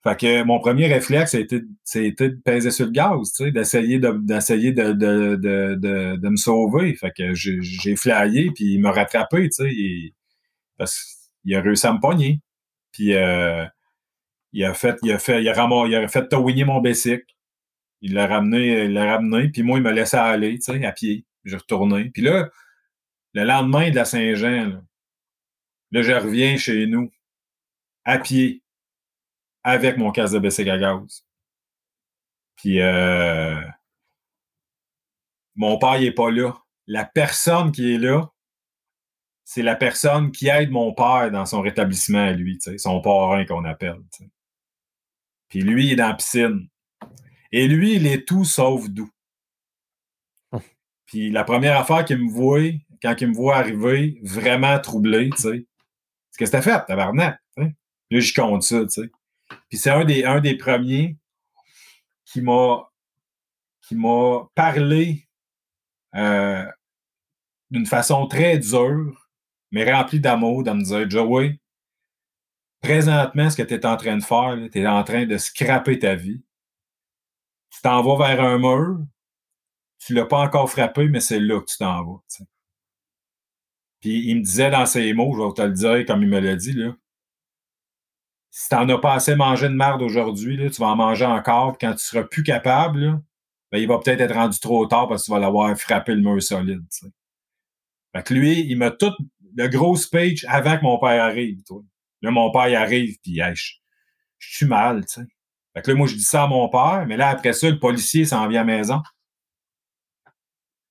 [0.04, 4.92] fait que mon premier réflexe, c'était, de peser sur le gaz, d'essayer de, d'essayer de,
[4.92, 6.94] de, de, de, me sauver.
[6.96, 9.72] Fait que j'ai, flyé, puis il m'a rattrapé, sais,
[10.78, 12.42] parce qu'il a réussi à me pogner.
[12.92, 13.66] Puis euh,
[14.52, 17.26] il a fait, il a fait, il a, il a fait mon bicycle.
[18.02, 20.92] Il l'a ramené, il l'a ramené, puis moi, il m'a laissé aller, tu sais, à
[20.92, 21.26] pied.
[21.46, 22.10] J'ai retourné.
[22.14, 22.50] Puis là,
[23.34, 24.82] le lendemain de la Saint-Jean, là,
[25.92, 27.12] là, je reviens chez nous,
[28.06, 28.64] à pied
[29.64, 31.26] avec mon casque de bicycle à gaz.
[32.56, 33.62] Puis euh,
[35.56, 36.54] mon père il est pas là.
[36.88, 38.30] La personne qui est là,
[39.46, 43.66] c'est la personne qui aide mon père dans son rétablissement à lui, son parrain qu'on
[43.66, 44.02] appelle.
[45.50, 46.68] Puis lui, il est dans la piscine.
[47.52, 49.12] Et lui, il est tout sauf doux.
[50.52, 50.62] Hum.
[51.06, 52.72] Puis la première affaire qu'il me voit,
[53.04, 55.66] quand il me voit arriver, vraiment troublé, tu sais,
[56.32, 57.40] c'est que c'était fait, tabarnak.
[57.52, 57.76] T'sais.
[58.10, 59.12] Là, je compte ça, tu sais.
[59.70, 61.18] Puis c'est un des, un des premiers
[62.26, 62.90] qui m'a
[63.82, 65.28] qui m'a parlé
[66.16, 66.66] euh,
[67.70, 69.30] d'une façon très dure,
[69.72, 71.60] mais remplie d'amour, de me dire Joey,
[72.82, 76.00] présentement, ce que tu es en train de faire, tu es en train de scraper
[76.00, 76.42] ta vie.
[77.72, 79.00] Tu t'en vas vers un mur,
[80.00, 82.22] tu l'as pas encore frappé, mais c'est là que tu t'en vas.
[84.04, 86.42] Puis il me disait dans ses mots, je vais te le dire comme il me
[86.42, 86.94] l'a dit, là,
[88.52, 91.88] si t'en as pas assez mangé de merde aujourd'hui, tu vas en manger encore, puis
[91.88, 93.22] quand tu seras plus capable,
[93.72, 96.22] ben, il va peut-être être rendu trop tard parce que tu vas l'avoir frappé le
[96.22, 96.84] mur solide.
[98.14, 99.14] Fait que lui, il m'a tout
[99.56, 101.62] le gros speech avant que mon père arrive.
[102.22, 103.74] Là, mon père arrive, puis je,
[104.38, 105.22] suis mal, tu.
[105.74, 107.80] Fait que là, moi, je dis ça à mon père, mais là, après ça, le
[107.80, 109.02] policier s'en vient à la maison.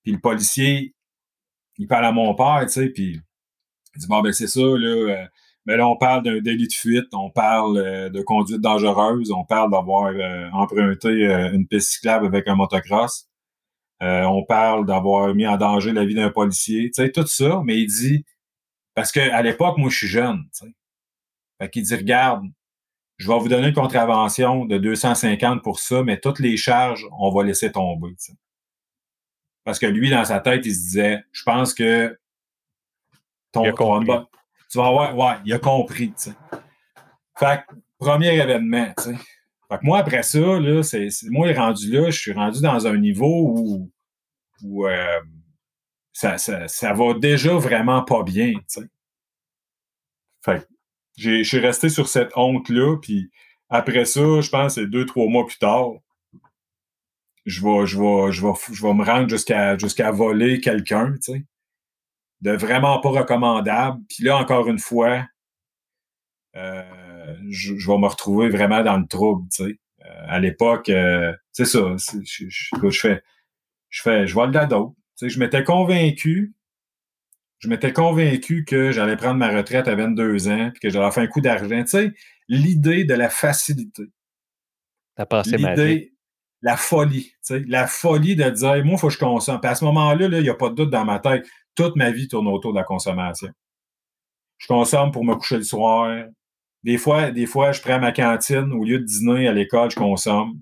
[0.02, 0.94] Puis le policier,
[1.82, 3.20] il parle à mon père, tu sais, puis
[3.94, 5.26] il dit, bon, ben c'est ça, là, euh,
[5.66, 9.44] mais là, on parle d'un délit de fuite, on parle euh, de conduite dangereuse, on
[9.44, 11.08] parle d'avoir euh, emprunté
[11.52, 13.28] une piste cyclable avec un motocross.
[14.00, 17.78] on parle d'avoir mis en danger la vie d'un policier, tu sais, tout ça, mais
[17.78, 18.24] il dit,
[18.94, 20.72] parce qu'à l'époque, moi, je suis jeune, tu sais.
[21.60, 22.44] Fait qu'il dit, regarde,
[23.18, 27.32] je vais vous donner une contravention de 250 pour ça, mais toutes les charges, on
[27.32, 28.32] va laisser tomber, tu sais.
[29.64, 32.18] Parce que lui, dans sa tête, il se disait, je pense que
[33.52, 36.12] ton, ton, tu vas voir, ouais, il a compris.
[37.38, 39.16] Fait que, premier événement, tu sais.
[39.68, 42.96] Fait que moi, après ça, là, c'est, moi, rendu là, je suis rendu dans un
[42.98, 43.90] niveau où,
[44.62, 45.20] où euh,
[46.12, 48.54] ça, ça, ça, va déjà vraiment pas bien.
[50.44, 50.66] Fait que,
[51.16, 53.30] je suis resté sur cette honte-là, puis
[53.68, 55.92] après ça, je pense c'est deux, trois mois plus tard,
[57.44, 61.32] je vais, je vais, je vais, je vais me rendre jusqu'à jusqu'à voler quelqu'un, tu
[61.32, 61.44] sais
[62.42, 64.02] de vraiment pas recommandable.
[64.08, 65.26] Puis là, encore une fois,
[66.56, 66.82] euh,
[67.48, 69.78] je, vais me retrouver vraiment dans le trouble, tu sais.
[70.04, 73.22] Euh, à l'époque, euh, c'est ça, je, je, fais,
[73.88, 74.96] je fais, je vois le dado.
[75.16, 76.54] Tu sais, je m'étais convaincu,
[77.60, 81.22] je m'étais convaincu que j'allais prendre ma retraite à 22 ans, puis que j'allais faire
[81.22, 81.82] un coup d'argent.
[81.82, 82.12] Tu sais,
[82.48, 84.02] l'idée de la facilité.
[85.14, 86.11] T'as pensé L'idée,
[86.62, 87.32] la folie,
[87.66, 89.60] la folie de dire, moi, il faut que je consomme.
[89.60, 91.44] Puis à ce moment-là, il n'y a pas de doute dans ma tête
[91.74, 93.50] toute ma vie tourne autour de la consommation.
[94.58, 96.24] Je consomme pour me coucher le soir.
[96.82, 98.72] Des fois, des fois, je prends ma cantine.
[98.72, 100.60] Au lieu de dîner à l'école, je consomme.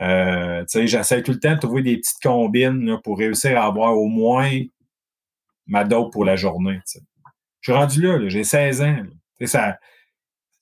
[0.00, 4.08] Euh, j'essaie tout le temps de trouver des petites combines pour réussir à avoir au
[4.08, 4.50] moins
[5.66, 6.80] ma dope pour la journée.
[7.60, 9.02] Je suis rendu là, j'ai 16 ans.
[9.44, 9.78] Ça,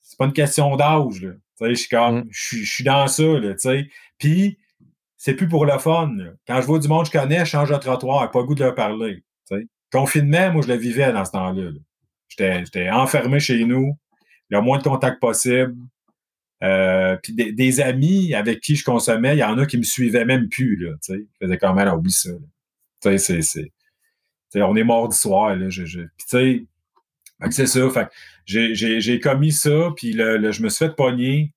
[0.01, 1.27] c'est pas une question d'âge.
[1.59, 2.23] Je suis mm.
[2.29, 3.23] je suis dans ça.
[4.21, 4.59] Puis,
[5.17, 6.15] c'est plus pour le fun.
[6.47, 8.55] Quand je vois du monde que je connais, je change de trottoir, pas le goût
[8.55, 9.23] de leur parler.
[9.91, 11.71] Confinement, moi, je le vivais dans ce temps-là.
[12.29, 13.97] J'étais enfermé chez nous,
[14.49, 15.75] le moins de contact possible.
[16.63, 20.25] Euh, puis des, amis avec qui je consommais, il y en a qui me suivaient
[20.25, 20.77] même plus.
[20.77, 22.29] Là, je faisais quand même, oublie ça.
[23.01, 23.71] C'est, c'est,
[24.61, 25.57] on est mort du soir.
[25.69, 26.01] Je, je,
[27.49, 28.09] c'est ça.
[28.45, 31.53] J'ai, commis ça, puis le, je me suis fait pogner.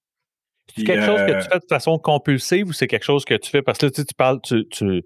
[0.77, 3.35] C'est quelque chose que tu euh, fais de façon compulsive ou c'est quelque chose que
[3.35, 3.62] tu fais?
[3.62, 5.03] Parce que là, tu, tu parles, tu, tu,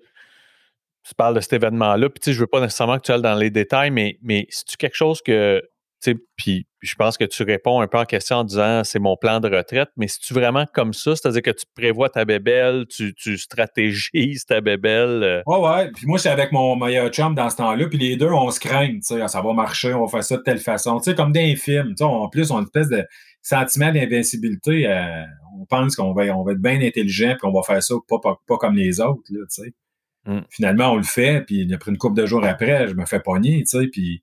[1.08, 3.22] tu parles de cet événement-là, puis tu sais, je veux pas nécessairement que tu ailles
[3.22, 5.62] dans les détails, mais, mais c'est-tu quelque chose que,
[6.02, 8.98] tu sais, puis je pense que tu réponds un peu en question en disant c'est
[8.98, 12.24] mon plan de retraite, mais si tu vraiment comme ça, c'est-à-dire que tu prévois ta
[12.24, 15.22] bébelle, tu, tu stratégises ta bébelle.
[15.22, 15.42] Euh?
[15.46, 15.90] Ouais, ouais.
[15.92, 18.60] Puis moi, j'étais avec mon meilleur chum dans ce temps-là, puis les deux, on se
[18.60, 20.98] craint, tu sais, ça va marcher, on va faire ça de telle façon.
[20.98, 23.04] Tu sais, comme dans les films, tu sais, en plus, on a une espèce de
[23.42, 24.86] sentiment d'invincibilité.
[24.86, 25.24] Euh,
[25.58, 28.18] on pense qu'on va, on va être bien intelligent, puis on va faire ça pas,
[28.20, 29.74] pas, comme les autres, là, tu sais.
[30.26, 30.40] Mm.
[30.50, 33.62] Finalement, on le fait, puis après une couple de jours après, je me fais pogner,
[33.62, 34.22] tu sais, puis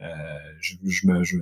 [0.00, 0.06] euh,
[0.60, 1.24] je, me...
[1.24, 1.36] Je,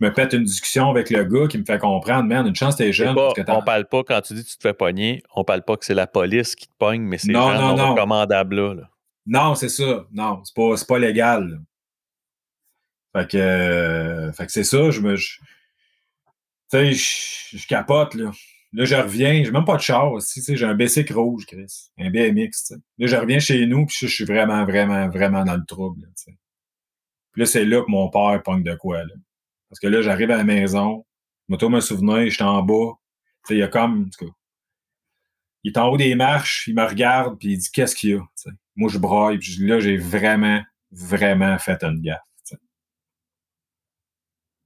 [0.00, 2.76] je me pète une discussion avec le gars qui me fait comprendre, man, une chance
[2.76, 3.14] t'es jeune.
[3.14, 5.76] Pas, on parle pas, quand tu dis que tu te fais pogner, on parle pas
[5.76, 8.90] que c'est la police qui te pogne, mais c'est gens non, non là, là.
[9.26, 10.06] Non, c'est ça.
[10.10, 11.60] Non, c'est pas, pas légal.
[13.14, 15.16] Fait que, euh, fait que c'est ça, je me.
[16.70, 18.30] Tu sais, je, capote, là.
[18.72, 21.90] Là, je reviens, j'ai même pas de char aussi, j'ai un BC rouge, Chris.
[21.98, 22.74] Un BMX, tu sais.
[22.98, 26.36] Là, je reviens chez nous, puis je, suis vraiment, vraiment, vraiment dans le trouble, sais.
[27.32, 29.14] Puis là, c'est là que mon père pogne de quoi, là.
[29.68, 31.04] Parce que là, j'arrive à la maison,
[31.48, 32.92] je me souvenir, je suis en bas.
[33.48, 34.10] Il y a comme.
[35.62, 38.14] Il est en haut des marches, il me regarde, puis il dit Qu'est-ce qu'il y
[38.14, 38.22] a?
[38.76, 42.20] Moi, je braille, puis là, j'ai vraiment, vraiment fait une gaffe.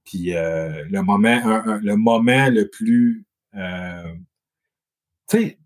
[0.05, 3.25] Puis euh, le moment, le plus.
[3.55, 4.13] Euh,
[5.29, 5.57] tu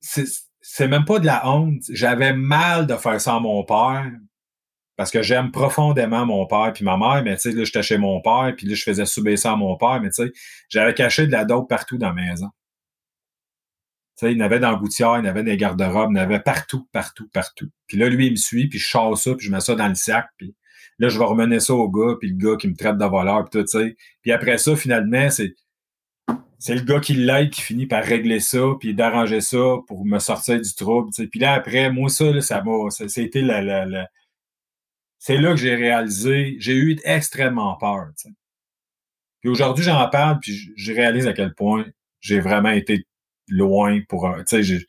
[0.00, 0.24] sais,
[0.60, 1.82] c'est même pas de la honte.
[1.90, 4.10] J'avais mal de faire ça à mon père,
[4.96, 7.98] parce que j'aime profondément mon père puis ma mère, mais tu sais, là, j'étais chez
[7.98, 10.32] mon père, puis là, je faisais subir ça à mon père, mais tu sais,
[10.68, 12.48] j'avais caché de la dope partout dans la maison.
[14.18, 16.20] Tu sais, il y en avait dans la gouttière, il en avait garde-robes, il y
[16.20, 17.70] en avait partout, partout, partout.
[17.86, 19.88] Puis là, lui, il me suit, puis je chasse ça, puis je mets ça dans
[19.88, 20.28] le sac,
[20.98, 23.44] là, je vais remener ça au gars, puis le gars qui me traite de voleur,
[23.48, 23.96] puis tout, tu sais.
[24.22, 25.54] Puis après ça, finalement, c'est
[26.58, 30.20] c'est le gars qui l'aide qui finit par régler ça, puis d'arranger ça pour me
[30.20, 31.10] sortir du trouble.
[31.28, 32.88] Puis là, après, moi, ça, ça m'a.
[32.90, 34.06] C'était la,
[35.18, 38.10] c'est là que j'ai réalisé, j'ai eu extrêmement peur.
[39.40, 41.84] Puis aujourd'hui, j'en parle, puis je réalise à quel point
[42.20, 43.06] j'ai vraiment été
[43.48, 44.32] loin pour.
[44.48, 44.84] Tu sais,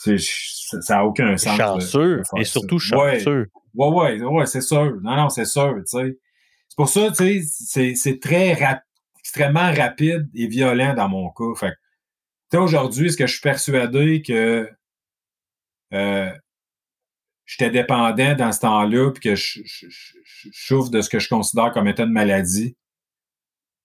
[0.00, 1.56] ça n'a aucun sens.
[1.56, 3.50] Chanceux, et surtout chanceux.
[3.74, 4.98] Ouais, ouais, ouais, c'est sûr.
[5.02, 6.18] Non, non, c'est sûr, tu sais.
[6.68, 8.56] C'est pour ça, tu sais, c'est très
[9.18, 11.54] extrêmement rapide et violent dans mon cas.
[11.58, 11.72] Fait
[12.50, 14.68] tu sais, aujourd'hui, est-ce que je suis persuadé que
[15.92, 16.32] euh,
[17.44, 19.60] j'étais dépendant dans ce temps-là, puis que je,
[20.52, 22.76] souffre de ce que je considère comme étant une maladie,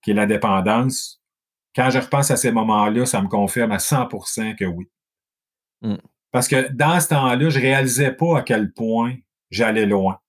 [0.02, 1.22] qui est la dépendance,
[1.76, 4.86] quand je repense à ces moments-là, ça me confirme à 100% que oui.
[5.86, 5.98] Mm.
[6.32, 9.16] Parce que dans ce temps-là, je réalisais pas à quel point
[9.52, 10.20] j'allais loin.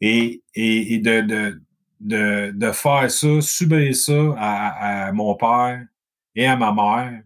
[0.00, 1.62] Et, et, de, de,
[2.00, 5.84] de, de, faire ça, subir ça à, mon père
[6.36, 7.22] et à ma mère,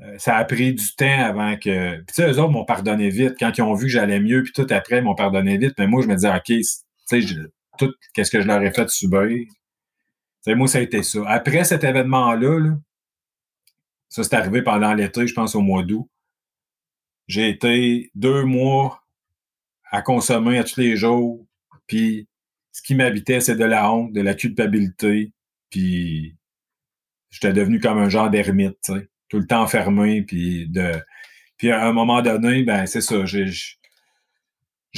[0.00, 1.96] euh, ça a pris du temps avant que.
[1.96, 3.36] Puis tu sais, eux autres m'ont pardonné vite.
[3.38, 5.74] Quand ils ont vu que j'allais mieux, puis tout après, ils m'ont pardonné vite.
[5.78, 6.62] Mais moi, je me disais, OK, tu
[7.06, 7.20] sais,
[7.78, 9.46] tout qu'est-ce que je leur ai fait subir?
[10.46, 11.20] sais, moi, ça a été ça.
[11.26, 12.78] Après cet événement-là, là,
[14.08, 16.08] ça s'est arrivé pendant l'été, je pense au mois d'août.
[17.28, 19.02] J'ai été deux mois
[19.90, 21.44] à consommer à tous les jours.
[21.86, 22.28] Puis
[22.72, 25.32] ce qui m'habitait, c'est de la honte, de la culpabilité.
[25.70, 26.36] Puis
[27.30, 28.92] j'étais devenu comme un genre d'ermite,
[29.28, 30.92] tout le temps enfermé, puis de.
[31.56, 33.24] Puis à un moment donné, ben c'est ça.
[33.24, 33.46] J'ai,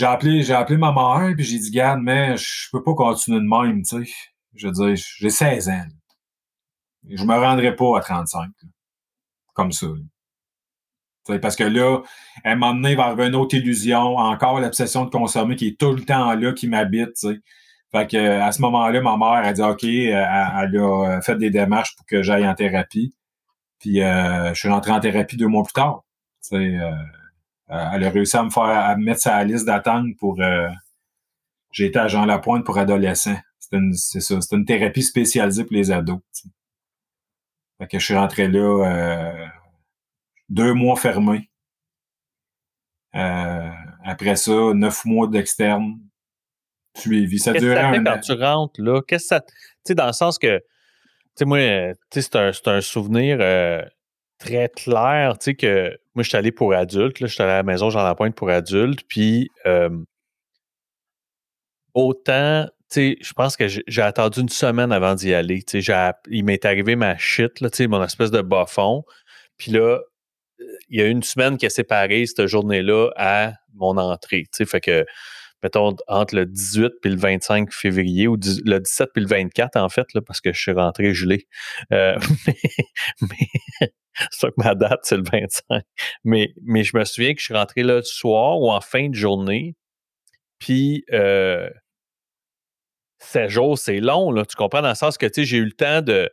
[0.03, 3.45] appelé, j'ai appelé ma mère, puis j'ai dit, garde, mais je peux pas continuer de
[3.45, 3.83] même.
[4.55, 5.87] Je veux dire, j'ai 16 ans.
[7.09, 8.51] Je me rendrai pas à 35.
[9.59, 9.89] Comme ça.
[11.43, 12.01] Parce que là,
[12.45, 12.97] à un moment donné,
[13.27, 17.19] une autre illusion, encore l'obsession de consommer qui est tout le temps là, qui m'habite.
[17.93, 21.51] Fait que à ce moment-là, ma mère a dit OK, elle, elle, a fait des
[21.51, 23.15] démarches pour que j'aille en thérapie.
[23.79, 26.05] Puis euh, je suis rentré en thérapie deux mois plus tard.
[26.53, 26.91] Euh,
[27.69, 30.69] elle a réussi à me faire mettre sa liste d'attente pour euh,
[31.73, 33.39] j'ai été à Jean Lapointe pour adolescents.
[33.59, 36.21] C'est ça, c'est une thérapie spécialisée pour les ados.
[37.79, 39.47] Fait que je suis rentré là euh,
[40.49, 41.51] deux mois fermés.
[43.13, 45.99] après ça, neuf mois d'externe
[46.97, 47.39] suivi.
[47.39, 49.41] Ça durait un quand tu rentres là, qu'est-ce que ça.
[49.41, 49.55] Tu
[49.85, 50.61] sais, dans le sens que
[51.39, 51.59] sais, moi,
[52.11, 53.83] c'est un, un, souvenir euh,
[54.39, 57.57] très clair, tu sais, que moi, je suis allé pour adultes, je suis allé à
[57.59, 59.49] la maison Jean Lapointe pour adultes, puis
[61.95, 65.65] autant, tu je pense que j'ai attendu une semaine avant d'y aller,
[66.31, 69.05] il m'est arrivé ma shit, là, mon espèce de bas fond,
[69.57, 70.01] puis là,
[70.89, 75.05] il y a une semaine qui a séparé cette journée-là à mon entrée, fait que
[75.63, 79.89] mettons, entre le 18 et le 25 février, ou le 17 et le 24, en
[79.89, 81.47] fait, là, parce que je suis rentré gelé.
[81.93, 82.19] Euh,
[83.23, 83.91] mais,
[84.31, 85.83] c'est ça que ma date, c'est le 25.
[86.25, 89.09] Mais, mais je me souviens que je suis rentré là le soir ou en fin
[89.09, 89.75] de journée.
[90.59, 91.71] Puis, euh,
[93.19, 94.45] 7 jours, c'est long, là.
[94.45, 96.31] Tu comprends dans le sens que, tu sais, j'ai eu le temps de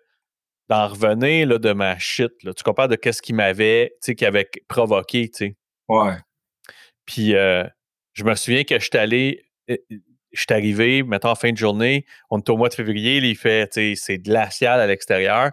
[0.70, 2.32] d'en revenir là, de ma shit.
[2.44, 2.54] Là.
[2.54, 5.56] Tu comprends de qu'est-ce qui m'avait, tu sais, qui avait provoqué, tu sais.
[5.88, 6.18] Ouais.
[7.06, 7.64] Puis euh,
[8.14, 9.78] je me souviens que je suis allé, euh,
[10.32, 13.36] je suis arrivé, mettons, en fin de journée, on est au mois de février, il
[13.36, 15.52] fait, tu sais, c'est glacial à l'extérieur.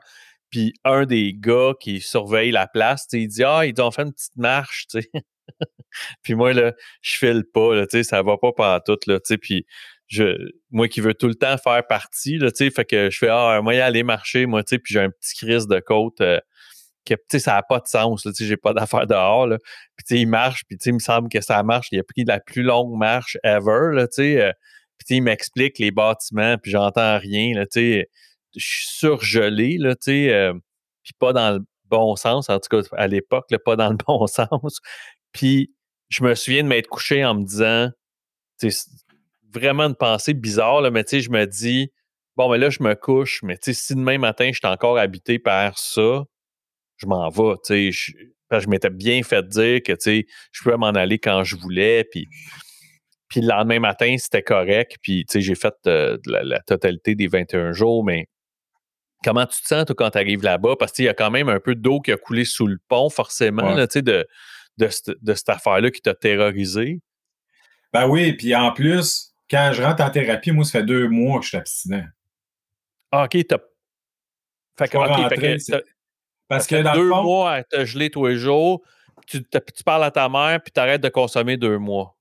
[0.50, 4.12] Puis un des gars qui surveille la place, il dit Ah, ils ont fait une
[4.12, 5.10] petite marche, tu sais.
[6.22, 6.72] puis moi, là,
[7.02, 9.38] je file pas, là, tu sais, ça va pas partout, là, tu sais.
[9.38, 9.66] Puis
[10.70, 13.60] moi qui veux tout le temps faire partie, là, tu fait que je fais Ah,
[13.62, 16.20] moi, aller marcher, moi, tu puis j'ai un petit crise de côte.
[16.20, 16.40] Euh,
[17.04, 19.58] que, tu sais, ça n'a pas de sens, tu sais, j'ai pas d'affaire dehors, là.
[19.96, 21.88] Puis, tu sais, il marche, puis, tu sais, il me semble que ça marche.
[21.90, 24.40] Il a pris la plus longue marche ever, là, tu sais.
[24.40, 24.52] Euh,
[24.98, 28.08] puis, il m'explique les bâtiments, puis j'entends rien, là, tu sais
[28.56, 30.52] je suis surgelé, là, tu sais, euh,
[31.02, 34.26] puis pas dans le bon sens, en tout cas à l'époque, pas dans le bon
[34.26, 34.80] sens.
[35.32, 35.74] Puis
[36.08, 37.90] je me souviens de m'être couché en me disant,
[39.52, 41.90] vraiment une pensée bizarre, là, mais tu sais, je me dis,
[42.36, 44.98] bon, mais là, je me couche, mais tu sais, si demain matin, je suis encore
[44.98, 46.24] habité par ça,
[46.96, 48.12] je m'en vais, tu sais, je,
[48.60, 52.04] je m'étais bien fait dire que, tu sais, je pouvais m'en aller quand je voulais,
[52.04, 52.28] puis
[53.28, 54.98] puis le lendemain matin, c'était correct.
[55.00, 58.28] Puis, tu sais, j'ai fait euh, la, la, totalité des 21 jours, mais
[59.24, 60.74] Comment tu te sens, toi, quand tu arrives là-bas?
[60.78, 63.08] Parce qu'il y a quand même un peu d'eau qui a coulé sous le pont,
[63.08, 64.26] forcément, de, de,
[64.78, 67.00] de, cette affaire-là qui t'a terrorisé.
[67.92, 71.38] Ben oui, puis en plus, quand je rentre en thérapie, moi, ça fait deux mois
[71.38, 72.06] que je suis abstinent.
[73.10, 73.58] Ah, OK, t'as.
[74.78, 75.58] Fait que, rentrer,
[76.48, 78.82] Parce que dans deux mois à te geler tous les jours,
[79.26, 82.16] tu, tu parles à ta mère, puis tu arrêtes de consommer deux mois.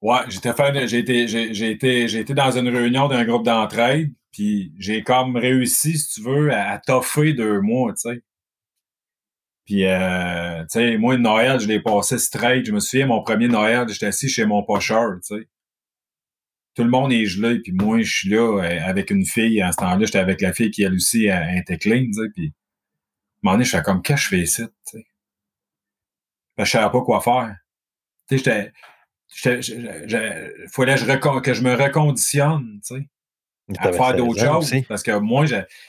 [0.00, 0.52] Ouais, j'étais
[0.86, 5.36] j'ai été, j'ai, été, j'ai été dans une réunion d'un groupe d'entraide, puis j'ai comme
[5.36, 8.22] réussi, si tu veux, à, toffer deux mois, tu sais.
[9.64, 12.64] Puis, euh, tu sais, moi, Noël, je l'ai passé straight.
[12.64, 15.48] Je me souviens, mon premier Noël, j'étais assis chez mon pocheur, tu sais.
[16.76, 19.60] Tout le monde est gelé, puis moi, je suis là euh, avec une fille.
[19.62, 22.28] À ce temps-là, j'étais avec la fille qui, elle aussi, était clean, tu sais.
[22.34, 22.52] Puis, à un
[23.42, 25.06] moment donné, je fais comme, qu'est-ce que je fais ici, tu sais?
[26.58, 27.56] Je savais pas quoi faire.
[28.28, 28.72] Tu sais, j'étais
[29.44, 30.94] il fallait
[31.42, 33.08] que je me reconditionne, tu sais,
[33.78, 34.72] à faire d'autres choses.
[34.88, 35.44] Parce que moi,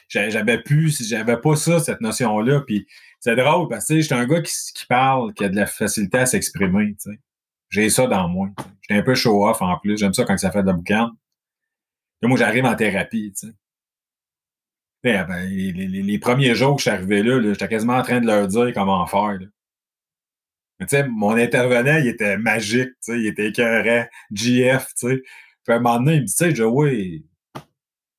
[0.09, 2.61] j'avais plus, j'avais pas ça, cette notion-là.
[2.61, 2.87] Puis
[3.19, 6.17] c'est drôle parce que j'étais un gars qui, qui, parle, qui a de la facilité
[6.19, 7.19] à s'exprimer, tu sais.
[7.69, 8.49] J'ai ça dans moi.
[8.81, 9.97] J'étais un peu show-off en plus.
[9.97, 11.11] J'aime ça quand ça fait de la boucan.
[12.21, 13.53] Et moi, j'arrive en thérapie, tu sais.
[15.03, 18.25] Eh ben, les, premiers jours que je suis arrivé là, j'étais quasiment en train de
[18.25, 19.39] leur dire comment faire.
[19.39, 19.45] Là
[20.81, 25.23] tu sais, mon intervenant, il était magique, tu sais, il était écœurant, GF, tu sais.
[25.63, 27.25] Puis à un moment donné, il me dit, tu sais, oui,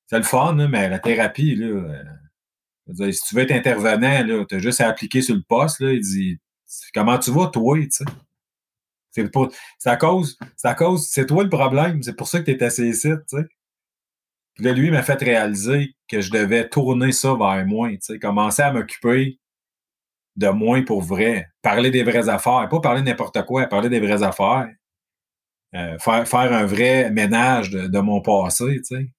[0.06, 4.58] c'est le fun, mais la thérapie, là, euh, si tu veux être intervenant, là, t'as
[4.58, 6.38] juste à appliquer sur le poste, là, il dit,
[6.92, 8.04] comment tu vas, toi, tu sais?
[9.78, 12.52] C'est à cause, c'est à cause, c'est toi le problème, c'est pour ça que tu
[12.52, 13.10] es assis ici.
[14.54, 18.18] Puis là, lui, m'a fait réaliser que je devais tourner ça vers moi, tu sais,
[18.18, 19.38] commencer à m'occuper
[20.38, 21.48] de moins pour vrai.
[21.62, 22.68] Parler des vraies affaires.
[22.70, 24.68] Pas parler n'importe quoi, parler des vraies affaires.
[25.74, 29.10] Euh, faire, faire un vrai ménage de, mon passé, tu sais.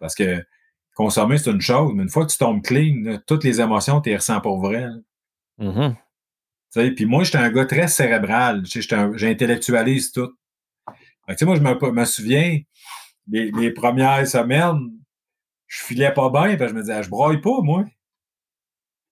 [0.00, 0.44] Parce que
[0.94, 4.10] consommer, c'est une chose, mais une fois que tu tombes clean, toutes les émotions, tu
[4.10, 4.86] les ressens pour vrai.
[6.74, 8.62] Puis moi, j'étais un gars très cérébral.
[8.64, 10.32] J'intellectualise tout.
[11.42, 12.60] moi, je me, souviens,
[13.28, 14.90] les, premières semaines,
[15.66, 17.84] je filais pas bien, parce je me disais, je broille pas, moi.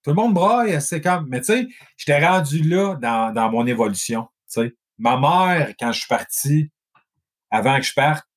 [0.03, 1.27] Tout le monde braille, c'est comme.
[1.29, 4.27] Mais tu sais, j'étais rendu là dans, mon évolution.
[4.97, 6.71] Ma mère, quand je suis parti,
[7.49, 8.27] avant que je parte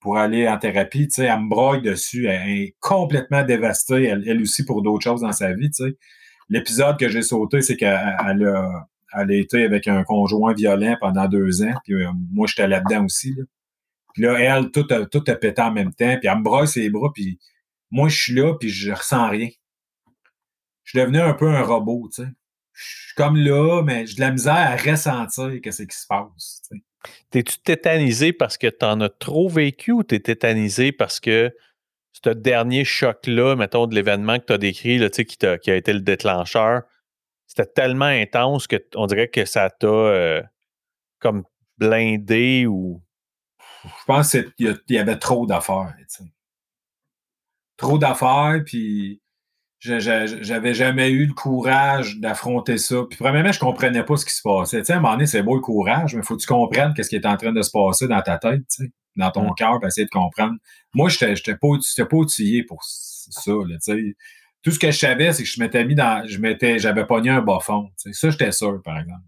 [0.00, 2.26] pour aller en thérapie, elle me braille dessus.
[2.26, 5.70] Elle est complètement dévastée, elle, aussi, pour d'autres choses dans sa vie.
[6.52, 11.74] L'épisode que j'ai sauté, c'est qu'elle a, été avec un conjoint violent pendant deux ans.
[11.84, 13.34] Puis euh, moi, j'étais là-dedans aussi.
[14.14, 16.16] Puis là, elle, tout a, tout a pété en même temps.
[16.18, 17.10] Puis elle me braille ses bras.
[17.14, 17.38] Puis
[17.90, 19.48] moi, je suis là, puis je ressens rien
[20.84, 22.28] je devenu un peu un robot, tu sais.
[22.72, 26.62] Je suis comme là, mais j'ai de la misère à ressentir qu'est-ce qui se passe.
[27.30, 31.54] T'es-tu tétanisé parce que tu en as trop vécu ou t'es tétanisé parce que
[32.24, 36.00] ce dernier choc-là, mettons, de l'événement que tu as décrit, qui, qui a été le
[36.00, 36.82] déclencheur,
[37.46, 40.42] c'était tellement intense qu'on dirait que ça t'a euh,
[41.18, 41.44] comme
[41.76, 43.02] blindé ou.
[43.84, 45.94] Je pense qu'il y, avait trop d'affaires.
[47.76, 49.20] Trop d'affaires, puis
[49.80, 53.02] j'avais jamais eu le courage d'affronter ça.
[53.10, 54.82] Puis premièrement, je comprenais pas ce qui se passait.
[54.82, 57.10] Tu à un moment donné, c'est beau le courage, mais faut que tu comprennes qu'est-ce
[57.10, 58.62] qui est en train de se passer dans ta tête,
[59.16, 60.56] dans ton cœur, pour essayer de comprendre.
[60.94, 64.16] Moi, j'étais, j'étais pas, pas outillé pour ça, là, tu sais.
[64.62, 67.30] Tout ce que je savais, c'est que je m'étais mis dans, je m'étais, j'avais pogné
[67.30, 67.90] un bas fond.
[67.96, 69.24] Ça, j'étais sûr, par exemple.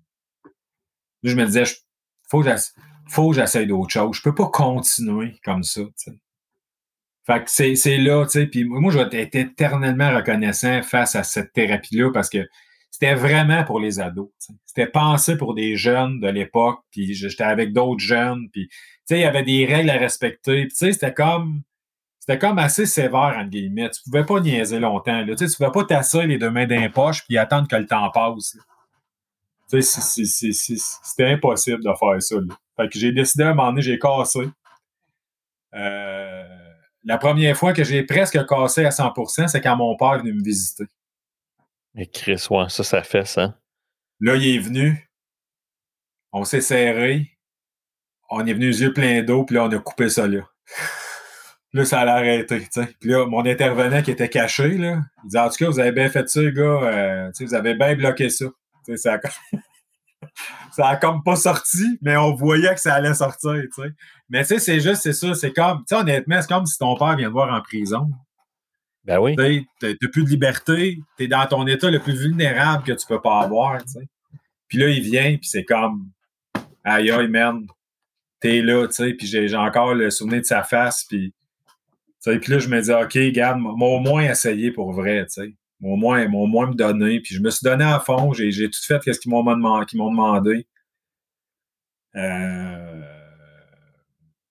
[1.24, 1.64] Là, je me disais,
[2.28, 2.50] faut que
[3.08, 4.16] faut que j'essaye d'autre chose.
[4.16, 5.80] Je peux pas continuer comme ça.
[7.26, 11.22] Fait que c'est là, tu sais, puis moi, je vais être éternellement reconnaissant face à
[11.22, 12.46] cette thérapie-là parce que
[12.94, 14.30] c'était vraiment pour les ados.
[14.64, 18.68] C'était pensé pour des jeunes de l'époque, puis j'étais avec d'autres jeunes, puis
[19.10, 21.62] il y avait des règles à respecter, puis c'était comme
[22.20, 23.90] c'était comme assez sévère, entre guillemets.
[23.90, 25.24] Tu pouvais pas niaiser longtemps.
[25.24, 25.34] Là.
[25.34, 28.08] Tu, sais, pouvais pas tasser les deux mains d'un poche puis attendre que le temps
[28.12, 28.56] passe.
[29.68, 32.36] C'était impossible de faire ça.
[32.36, 32.86] Là.
[32.92, 34.48] J'ai décidé à un moment donné, j'ai cassé.
[35.74, 36.44] Euh,
[37.02, 40.34] la première fois que j'ai presque cassé à 100%, c'est quand mon père est venu
[40.34, 40.84] me visiter.
[41.96, 43.58] Et Chris, ouais, ça, ça fait ça.
[44.20, 45.08] Là, il est venu.
[46.32, 47.30] On s'est serré.
[48.30, 50.40] On est venu les yeux pleins d'eau, puis là, on a coupé ça là.
[51.72, 52.88] Là, ça allait arrêter, tu sais.
[53.00, 55.90] Puis là, mon intervenant qui était caché, là, il dit, en tout cas, vous avez
[55.90, 56.62] bien fait ça, gars.
[56.62, 58.44] Euh, vous avez bien bloqué ça.
[58.94, 59.60] Ça a, comme...
[60.70, 63.60] ça a comme pas sorti, mais on voyait que ça allait sortir.
[64.28, 65.34] Mais tu sais, c'est juste, c'est ça.
[65.34, 68.08] C'est comme, tu sais, honnêtement, c'est comme si ton père vient te voir en prison.
[69.04, 69.36] Ben oui.
[69.36, 70.98] Tu plus de liberté.
[71.16, 74.08] Tu es dans ton état le plus vulnérable que tu peux pas avoir, tu sais.
[74.68, 76.10] Puis là, il vient, puis c'est comme,
[76.82, 77.66] aïe, aïe, merde.
[78.40, 79.14] T'es là, tu sais.
[79.14, 81.32] Puis j'ai encore le souvenir de sa face, puis
[82.26, 85.56] là, je me dis, OK, garde, au moins essayer pour vrai, tu.
[85.82, 87.20] Au moins, au moins me donner.
[87.20, 88.32] Puis je me suis donné à fond.
[88.32, 90.66] J'ai, tout fait ce qu'ils m'ont demandé.
[92.16, 93.13] Euh,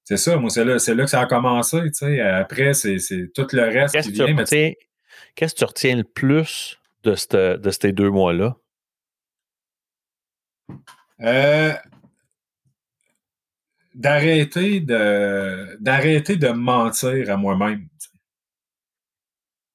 [0.04, 2.20] c'est ça, moi, c'est là, c'est là que ça a commencé, tu sais.
[2.20, 2.98] Après, c'est,
[3.34, 4.36] tout le reste qu'est-ce qui vient.
[5.36, 8.58] qu'est-ce que tu retiens le plus de, de ces deux mois-là?
[11.22, 11.74] Euh,
[13.94, 17.88] d'arrêter de d'arrêter de mentir à moi-même.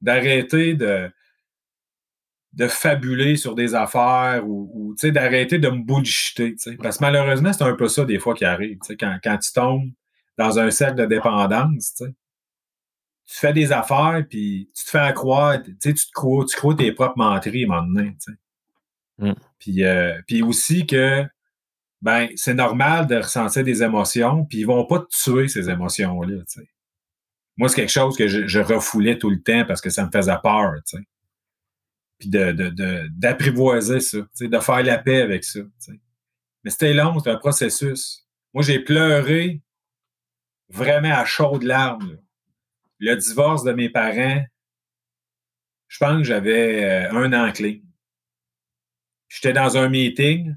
[0.03, 1.11] D'arrêter de
[2.53, 6.57] de fabuler sur des affaires ou, sais d'arrêter de me bullshiter.
[6.83, 8.79] Parce que malheureusement, c'est un peu ça des fois qui arrive.
[8.99, 9.91] Quand, quand tu tombes
[10.39, 12.15] dans un cercle de dépendance, tu
[13.27, 17.19] fais des affaires, puis tu te fais croire, tu te crois, tu crois tes propres
[17.19, 18.17] menteries à un moment donné.
[19.19, 19.33] Mmh.
[19.59, 21.27] Puis, euh, puis aussi que
[22.01, 26.37] ben c'est normal de ressentir des émotions, puis ils vont pas te tuer ces émotions-là.
[27.57, 30.39] Moi, c'est quelque chose que je, refoulais tout le temps parce que ça me faisait
[30.41, 30.75] peur.
[30.85, 30.99] sais.
[32.21, 35.61] Puis de, d'apprivoiser ça, de faire la paix avec ça.
[36.63, 38.25] Mais c'était long, c'était un processus.
[38.55, 39.61] Moi, j'ai pleuré
[40.69, 42.19] vraiment à chaudes larmes.
[42.99, 44.45] Le divorce de mes parents,
[45.87, 47.83] je pense que j'avais euh, un an clé.
[49.29, 50.55] J'étais dans un meeting,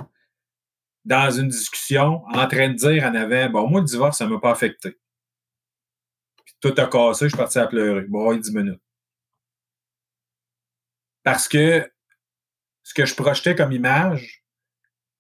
[1.05, 4.32] dans une discussion en train de dire en avant Bon, moi, le divorce, ça ne
[4.32, 4.97] m'a pas affecté.
[6.45, 8.05] Puis tout a cassé, je suis parti à pleurer.
[8.07, 8.82] Bon, 10 minutes.
[11.24, 11.89] Parce que
[12.84, 14.43] ce que je projetais comme image,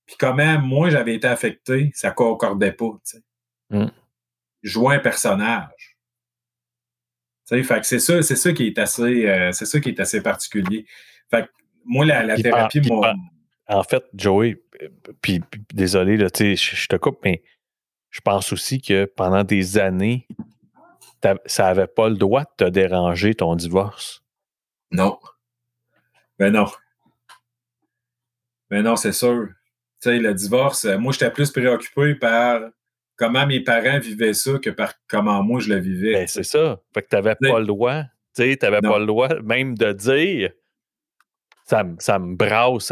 [0.05, 2.99] puis comment moi j'avais été affecté, ça ne concordait pas.
[3.69, 3.87] Mm.
[4.63, 5.97] Jouer un personnage.
[7.47, 10.21] Fait que c'est ça, c'est ça qui est assez, euh, c'est ça qui est assez
[10.21, 10.85] particulier.
[11.29, 11.49] Fait que
[11.83, 13.13] moi, la, la thérapie, moi.
[13.67, 14.61] En fait, Joey,
[15.21, 15.41] puis,
[15.73, 17.43] désolé, là, je, te coupe, mais
[18.09, 20.27] je pense aussi que pendant des années,
[21.45, 24.23] ça n'avait pas le droit de te déranger ton divorce.
[24.91, 25.19] Non.
[26.39, 26.67] Ben non.
[28.69, 29.47] Ben non, c'est sûr.
[30.01, 32.61] Tu sais, le divorce, euh, moi, j'étais plus préoccupé par
[33.21, 36.13] comment mes parents vivaient ça que par comment moi je le vivais.
[36.13, 36.81] Ben, c'est ça.
[36.91, 38.01] Fait que tu n'avais pas le droit.
[38.35, 40.49] Tu tu n'avais pas le droit même de dire
[41.65, 42.91] ça, ça me brasse,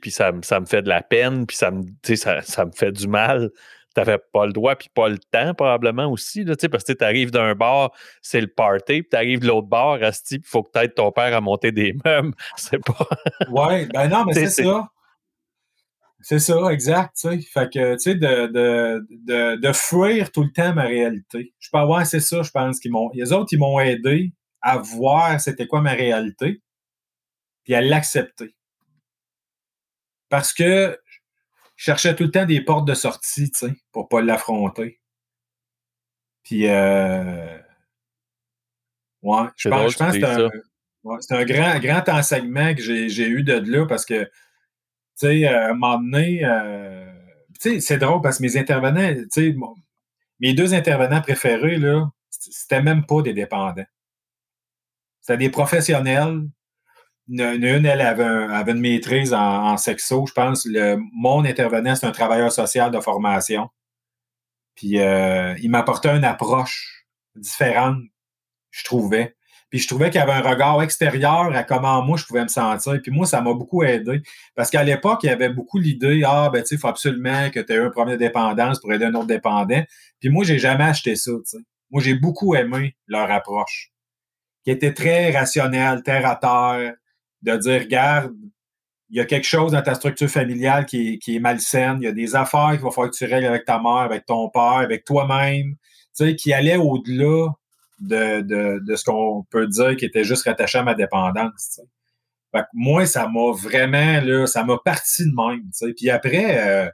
[0.00, 1.82] puis ça, ça me fait de la peine, puis ça me,
[2.14, 3.50] ça, ça me fait du mal.
[3.94, 7.32] T'avais pas le droit, puis pas le temps, probablement aussi, là, parce que tu arrives
[7.32, 7.90] d'un bar,
[8.22, 11.40] c'est le party, puis t'arrives de l'autre bar, il faut que t'aides ton père à
[11.40, 12.32] monter des meubles.
[12.54, 13.08] C'est pas.
[13.48, 14.88] ouais, ben non, mais c'est ça.
[16.22, 17.18] C'est ça, exact.
[17.18, 21.54] Fait que, tu sais, de, de, de, de, fuir tout le temps ma réalité.
[21.58, 23.10] Je peux ouais, c'est ça, je pense qu'ils m'ont.
[23.14, 26.60] Les autres, ils m'ont aidé à voir c'était quoi ma réalité
[27.64, 28.54] puis à l'accepter.
[30.28, 30.98] Parce que
[31.76, 35.00] je cherchais tout le temps des portes de sortie, tu sais, pour pas l'affronter.
[36.42, 37.58] Puis, euh,
[39.22, 43.86] ouais, je pense, que c'est un, un, grand, grand enseignement que j'ai eu de là
[43.86, 44.30] parce que,
[45.20, 47.12] tu sais, à un moment donné, euh,
[47.60, 49.56] tu sais, c'est drôle parce que mes intervenants, tu sais,
[50.40, 53.84] mes deux intervenants préférés, là, c'était même pas des dépendants.
[55.20, 56.48] C'était des professionnels
[57.30, 60.66] une, elle avait, une maîtrise en, sexo, je pense.
[60.66, 63.70] Le, mon intervenant, c'est un travailleur social de formation.
[64.74, 67.06] Puis euh, il m'apportait une approche
[67.36, 67.98] différente,
[68.70, 69.36] je trouvais.
[69.70, 72.48] Puis je trouvais qu'il y avait un regard extérieur à comment moi je pouvais me
[72.48, 73.00] sentir.
[73.00, 74.20] Puis moi, ça m'a beaucoup aidé.
[74.56, 77.50] Parce qu'à l'époque, il y avait beaucoup l'idée, ah, ben, tu sais, il faut absolument
[77.50, 79.82] que tu aies un premier dépendance pour aider un autre dépendant.
[80.18, 81.30] Puis moi, j'ai jamais acheté ça.
[81.90, 83.92] Moi, j'ai beaucoup aimé leur approche,
[84.64, 86.94] qui était très rationnelle, terre à terre,
[87.42, 88.32] de dire, regarde,
[89.10, 92.12] il y a quelque chose dans ta structure familiale qui est, malsaine, il y a
[92.12, 95.04] des affaires qu'il va falloir que tu règles avec ta mère, avec ton père, avec
[95.04, 95.74] toi-même,
[96.16, 97.48] tu sais, qui allaient au-delà
[98.00, 101.80] de, de, de ce qu'on peut dire qui était juste rattaché à ma dépendance.
[102.72, 105.70] Moi, ça m'a vraiment, là, ça m'a parti de même.
[105.96, 106.90] Puis après, euh,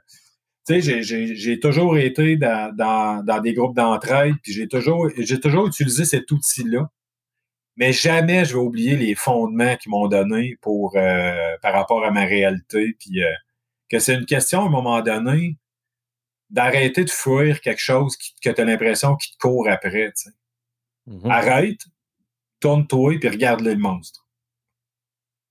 [0.69, 6.05] j'ai toujours été dans, dans, dans des groupes d'entraide, puis j'ai toujours, j'ai toujours utilisé
[6.05, 6.89] cet outil-là.
[7.77, 12.11] Mais jamais je vais oublier les fondements qu'ils m'ont donnés pour euh, par rapport à
[12.11, 12.95] ma réalité.
[12.99, 13.31] Puis euh,
[13.89, 15.57] que c'est une question à un moment donné
[16.49, 20.11] d'arrêter de fuir quelque chose que tu as l'impression qu'il te court après.
[21.07, 21.31] Mm-hmm.
[21.31, 21.85] Arrête,
[22.59, 24.27] tourne-toi puis regarde le monstre.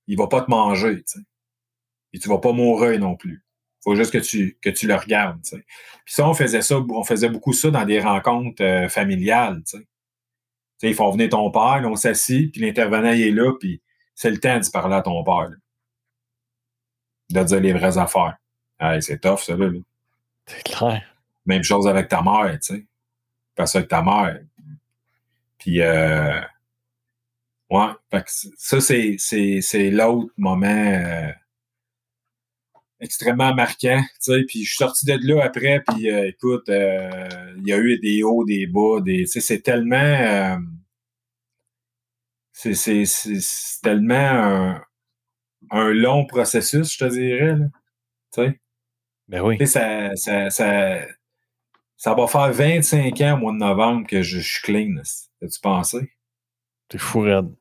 [0.07, 1.25] Il va pas te manger, tu sais.
[2.13, 3.43] Et tu vas pas mourir non plus.
[3.83, 5.65] Faut juste que tu, que tu le regardes, tu sais.
[6.05, 9.77] Puis ça, on faisait ça, on faisait beaucoup ça dans des rencontres euh, familiales, tu
[9.77, 9.83] sais.
[9.83, 13.81] Tu sais, ils font venir ton père, on s'assit, puis l'intervenant est là, puis
[14.13, 15.49] c'est le temps de parler à ton père.
[17.29, 18.37] De dire les vraies affaires.
[18.79, 19.69] Hey, c'est tough, ça, là.
[20.45, 21.03] C'est clair.
[21.45, 23.65] Même chose avec ta mère, tu sais.
[23.65, 24.39] Ça avec ta mère.
[25.59, 26.39] Puis, euh,
[27.69, 27.87] ouais,
[28.57, 31.31] ça, c'est, c'est, c'est l'autre moment euh,
[32.99, 34.43] extrêmement marquant, tu sais.
[34.47, 37.99] Puis, je suis sorti de là après, puis euh, écoute, euh, il y a eu
[37.99, 40.59] des hauts, des bas, des, tu sais, c'est tellement...
[42.53, 44.83] c'est, c'est, c'est, tellement un,
[45.71, 47.65] un, long processus, je te dirais, là.
[48.33, 48.59] Tu sais.
[49.27, 49.67] Ben oui.
[49.67, 50.99] Ça, ça, ça,
[51.97, 55.01] ça va faire 25 ans au mois de novembre que je, suis clean.
[55.41, 56.11] As-tu pensé?
[56.89, 57.53] T'es fou, raide.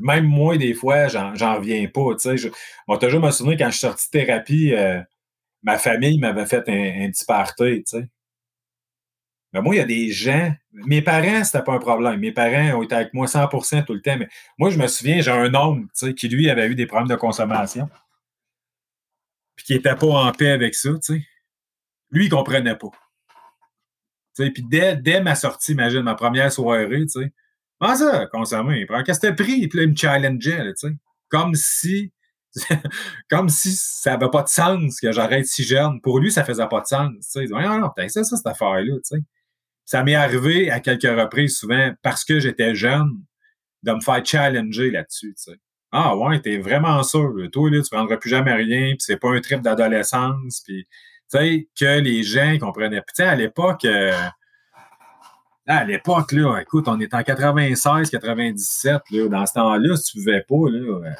[0.00, 2.10] Même moi, des fois, j'en reviens pas.
[2.22, 5.00] Je vais toujours me souvenir quand je suis sorti de thérapie, euh,
[5.62, 7.84] ma famille m'avait fait un, petit party.
[9.52, 10.52] Mais moi, il y a des gens.
[10.72, 12.20] Mes parents, c'était pas un problème.
[12.20, 14.16] Mes parents ont été avec moi 100% tout le temps.
[14.18, 14.28] Mais
[14.58, 17.88] moi, je me souviens, j'ai un homme qui, lui, avait eu des problèmes de consommation.
[19.56, 20.90] Puis qui était pas en paix avec ça.
[22.10, 22.90] Lui, il comprenait pas.
[24.38, 27.32] Puis dès, dès ma sortie, imagine, ma première soirée, tu sais,
[27.80, 28.86] comment ça, consommer?
[29.04, 29.68] Qu'est-ce que t'as pris?
[29.68, 30.94] Puis là, il me challengeait, tu sais.
[31.28, 32.12] Comme si,
[33.30, 36.00] comme si ça n'avait pas de sens que j'arrête si jeune.
[36.00, 37.46] Pour lui, ça faisait pas de sens, tu sais.
[37.46, 39.22] Non, non, c'est ça, ça, cette affaire-là, tu sais.
[39.84, 43.22] Ça m'est arrivé à quelques reprises, souvent, parce que j'étais jeune,
[43.82, 45.58] de me faire challenger là-dessus, tu sais.
[45.90, 47.32] Ah ouais, t'es vraiment sûr.
[47.50, 50.86] Toi, là, tu prendras plus jamais rien, puis c'est pas un trip d'adolescence, puis
[51.28, 53.02] sais, que les gens comprenaient.
[53.02, 54.12] Puis, à l'époque, euh,
[55.66, 60.18] à l'époque, là, écoute, on est en 96, 97, là, dans ce temps-là, si tu
[60.18, 61.12] ne pouvais pas, là, euh,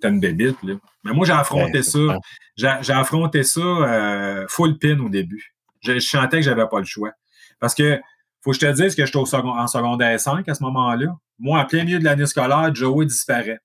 [0.00, 0.74] t'as une bébite, là.
[1.04, 2.18] Mais moi, j'ai affronté ça.
[2.56, 5.54] J'ai affronté ça euh, full pin au début.
[5.80, 7.12] Je, chantais que j'avais pas le choix.
[7.60, 8.00] Parce que,
[8.42, 11.16] faut que je te dise que j'étais en secondaire 5 à ce moment-là.
[11.38, 13.60] Moi, en plein milieu de l'année scolaire, Joey disparaît.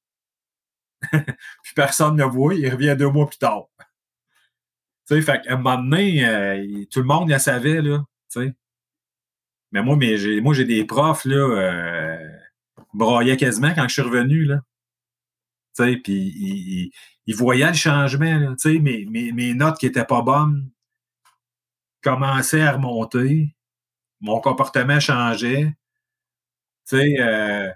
[1.12, 3.66] Puis personne ne le voit, il revient deux mois plus tard.
[5.08, 8.00] Tu sais, fait qu'à un moment donné, euh, tout le monde le savait, là,
[8.32, 8.54] tu sais.
[9.72, 12.30] Mais moi, mais j'ai, moi, j'ai des profs, là, euh,
[12.94, 14.62] braillaient quasiment quand je suis revenu, là.
[15.76, 16.92] Tu sais, puis ils,
[17.26, 20.70] ils, voyaient le changement, tu sais, mes, mes, mes notes qui étaient pas bonnes
[22.04, 23.56] commençaient à remonter.
[24.22, 25.74] Mon comportement changeait.
[26.88, 27.70] Tu sais, euh,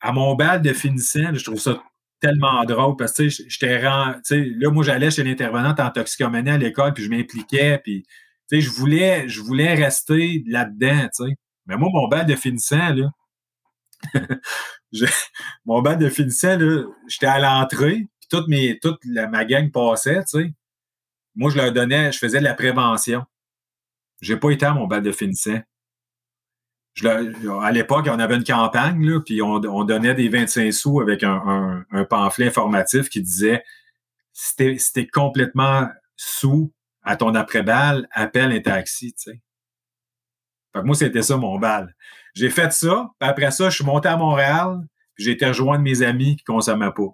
[0.00, 1.82] à mon bal de finissant, je trouve ça
[2.20, 4.20] tellement drôle parce que j'étais là
[4.70, 8.06] moi j'allais chez l'intervenante en toxicomanie à l'école puis je m'impliquais puis
[8.52, 11.08] je voulais je voulais rester là-dedans
[11.66, 13.10] mais moi mon bal de finissant là
[15.64, 20.22] mon bal de finissant là j'étais à l'entrée puis toute mes toute ma gang passait
[20.24, 20.54] tu sais.
[21.34, 23.24] Moi je leur donnais je faisais de la prévention.
[24.20, 25.60] J'ai pas été à mon bal de finissant
[27.04, 31.84] à l'époque, on avait une campagne, là, puis on, donnait des 25 sous avec un,
[32.08, 33.62] pamphlet informatif qui disait
[34.32, 36.72] si t'es complètement sous
[37.02, 39.14] à ton après-balle, appelle un taxi.
[39.24, 39.40] Fait
[40.74, 41.94] que moi, c'était ça mon bal.
[42.34, 44.80] J'ai fait ça, puis après ça, je suis monté à Montréal,
[45.14, 47.08] puis j'ai été rejoindre mes amis qui consommaient pas.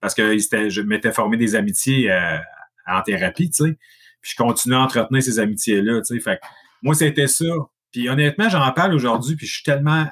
[0.00, 2.38] Parce que je m'étais formé des amitiés euh,
[2.86, 3.78] en thérapie, tu sais.
[4.20, 6.40] Puis je continuais à entretenir ces amitiés-là, tu sais.
[6.82, 7.44] Moi, c'était ça.
[7.92, 10.06] Puis honnêtement, j'en parle aujourd'hui, puis je suis tellement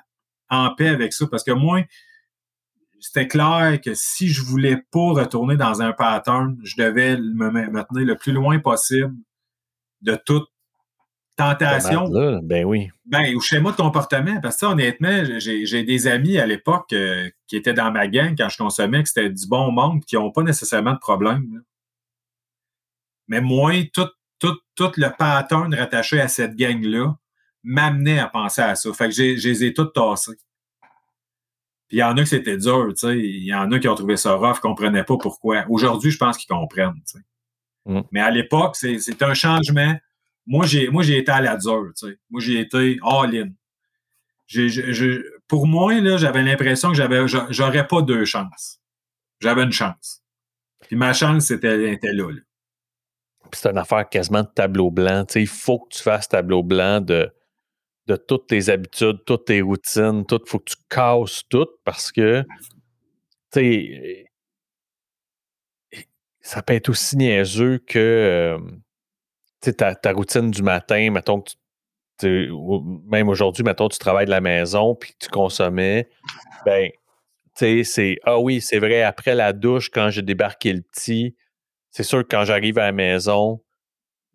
[0.48, 1.82] en paix avec ça parce que moi,
[3.00, 8.06] c'était clair que si je voulais pas retourner dans un pattern, je devais me, maintenir
[8.06, 9.14] le plus loin possible
[10.02, 10.48] de toute
[11.36, 12.08] tentation.
[12.42, 12.90] ben oui.
[13.06, 14.40] Ben, au schéma de comportement.
[14.40, 18.48] Parce que honnêtement, j'ai des amis à l'époque euh, qui étaient dans ma gang quand
[18.48, 21.62] je consommais, que c'était du bon monde, qui n'ont pas nécessairement de problème.
[23.28, 24.08] Mais moi, tout,
[24.38, 27.16] tout, tout le pattern rattaché à cette gang-là,
[27.62, 28.92] m'amenaient à penser à ça.
[28.92, 30.38] Fait que j'ai, je les ai toutes tassées.
[31.88, 33.18] Puis il y en a que c'était dur, tu sais.
[33.18, 35.64] Il y en a qui ont trouvé ça rough, comprenaient pas pourquoi.
[35.68, 37.24] Aujourd'hui, je pense qu'ils comprennent, tu sais.
[37.86, 38.02] Mm.
[38.12, 39.96] Mais à l'époque, c'est un changement.
[40.46, 42.18] Moi, j'ai moi j'ai été à la dure, tu sais.
[42.30, 43.50] Moi, j'ai été all-in.
[45.48, 48.80] pour moi, là, j'avais l'impression que j'avais j'aurais pas deux chances.
[49.40, 50.22] J'avais une chance.
[50.86, 52.30] Puis ma chance, c'était était là.
[52.30, 52.40] là.
[53.52, 55.24] c'est une affaire quasiment de tableau blanc.
[55.24, 57.32] Tu sais, il faut que tu fasses tableau blanc de,
[58.06, 60.40] de toutes tes habitudes, toutes tes routines, tout.
[60.46, 62.44] Faut que tu casses tout parce que
[63.52, 64.26] tu sais,
[66.40, 68.58] ça peut être aussi niaiseux que euh,
[69.72, 71.50] ta, ta, routine du matin, mettons que
[72.18, 72.52] tu,
[73.06, 76.08] même aujourd'hui, mettons, tu travailles de la maison puis tu consommais,
[76.64, 76.90] ben,
[77.56, 81.36] tu sais, c'est Ah oui, c'est vrai, après la douche, quand j'ai débarqué le petit,
[81.90, 83.62] c'est sûr que quand j'arrive à la maison,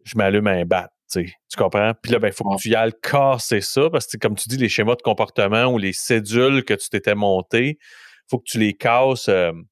[0.03, 0.91] je m'allume un bat.
[1.11, 1.93] Tu comprends?
[2.01, 4.49] Puis là, il ben, faut que tu y ailles casser ça parce que, comme tu
[4.49, 8.45] dis, les schémas de comportement ou les cédules que tu t'étais monté, il faut que
[8.45, 9.25] tu les casses.
[9.25, 9.63] tu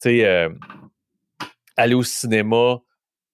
[0.00, 0.48] sais, euh,
[1.76, 2.80] aller au cinéma,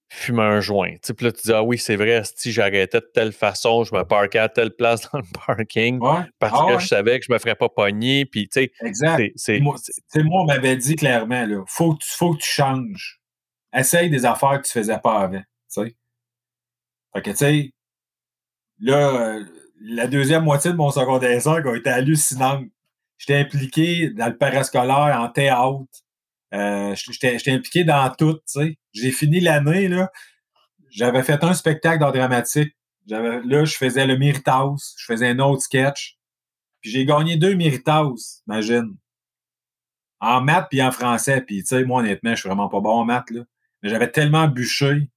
[0.08, 0.94] fumer un joint.
[1.02, 3.94] Tu puis là, tu dis, ah oui, c'est vrai, si j'arrêtais de telle façon, je
[3.94, 5.98] me parquais à telle place dans le parking
[6.38, 8.24] parce ah que je savais que je me ferais pas pogner.
[8.24, 9.32] Puis, tu sais, exact.
[9.36, 9.76] C'est, moi,
[10.16, 13.20] moi, on m'avait dit clairement, là, faut, que tu, faut que tu changes.
[13.72, 15.42] Essaye des affaires que tu faisais pas avant.
[17.16, 17.72] Fait que, tu sais,
[18.78, 19.38] là,
[19.80, 22.66] la deuxième moitié de mon secondaire 5 a été hallucinante.
[23.16, 25.86] J'étais impliqué dans le parascolaire en théâtre.
[26.52, 28.78] Euh, J'étais impliqué dans tout, tu sais.
[28.92, 30.12] J'ai fini l'année, là.
[30.90, 32.76] J'avais fait un spectacle dans dramatique.
[33.06, 34.94] Là, je faisais le House.
[34.98, 36.18] Je faisais un autre sketch.
[36.82, 37.56] Puis j'ai gagné deux
[37.86, 38.94] House, imagine.
[40.20, 41.40] En maths puis en français.
[41.40, 43.40] Puis, tu sais, moi, honnêtement, je suis vraiment pas bon en maths, là.
[43.82, 45.08] Mais j'avais tellement bûché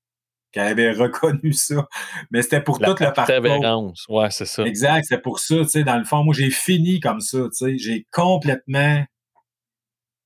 [0.51, 1.87] qu'elle avait reconnu ça.
[2.31, 3.93] Mais c'était pour toute le parcours.
[4.09, 4.63] Ouais, c'est ça.
[4.63, 7.49] Exact, c'est pour ça, tu sais, dans le fond, moi, j'ai fini comme ça, tu
[7.53, 7.77] sais.
[7.77, 9.05] J'ai complètement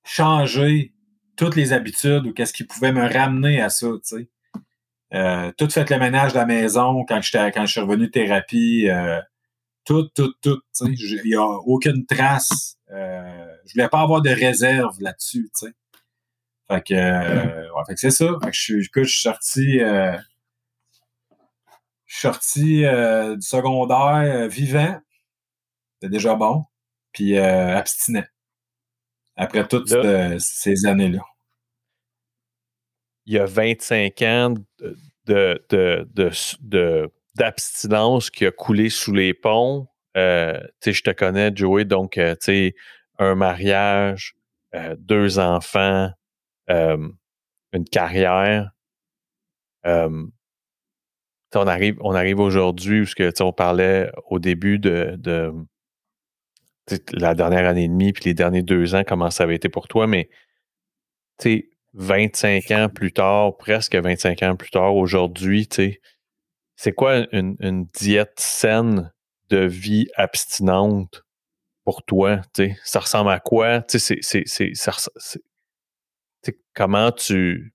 [0.03, 0.93] changé
[1.35, 4.29] toutes les habitudes ou qu'est-ce qui pouvait me ramener à ça, tu sais.
[5.13, 8.11] Euh, tout fait le ménage de la maison quand j'étais quand je suis revenu de
[8.11, 8.89] thérapie.
[8.89, 9.21] Euh,
[9.85, 10.59] tout, tout, tout.
[10.81, 12.77] Il n'y a aucune trace.
[12.91, 15.73] Euh, je voulais pas avoir de réserve là-dessus, tu sais.
[16.73, 18.25] Fait que, euh, ouais, fait que c'est ça.
[18.41, 19.79] Fait que je suis, je suis sorti.
[19.79, 20.17] Euh,
[22.05, 24.99] je suis sorti euh, du secondaire vivant.
[25.93, 26.65] C'était déjà bon.
[27.11, 28.23] Puis abstinent
[29.35, 29.93] après toutes
[30.39, 31.21] ces années-là?
[33.25, 34.53] Il y a 25 ans
[35.25, 39.87] de, de, d'abstinence qui a coulé sous les ponts.
[40.17, 42.35] Euh, je te connais, Joey, donc euh,
[43.19, 44.35] un mariage,
[44.75, 46.09] euh, deux enfants,
[46.67, 48.71] une carrière.
[49.85, 50.31] on
[51.67, 53.05] arrive, aujourd'hui où
[53.41, 55.17] on parlait au début de,
[57.13, 59.87] la dernière année et demie, puis les derniers deux ans, comment ça avait été pour
[59.87, 60.29] toi, mais
[61.39, 65.67] tu sais, 25 ans plus tard, presque 25 ans plus tard, aujourd'hui,
[66.75, 69.11] c'est quoi une, diète saine
[69.49, 71.23] de vie abstinente
[71.85, 72.41] pour toi?
[72.83, 73.83] Ça ressemble à quoi?
[73.87, 74.19] C'est,
[76.73, 77.73] comment tu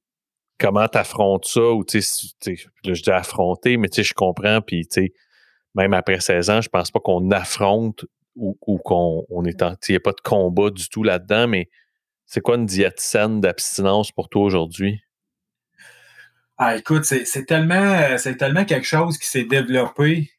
[0.59, 5.13] comment t'affrontes ça ou tu je dis affronter, mais tu je comprends, puis tu sais,
[5.75, 8.05] même après 16 ans, je pense pas qu'on affronte
[8.35, 8.55] ou,
[8.85, 11.69] qu'on on est il n'y a pas de combat du tout là-dedans, mais
[12.27, 15.01] c'est quoi une diète saine d'abstinence pour toi aujourd'hui?
[16.57, 20.31] Ah, écoute, c'est tellement, c'est tellement quelque chose qui s'est développé,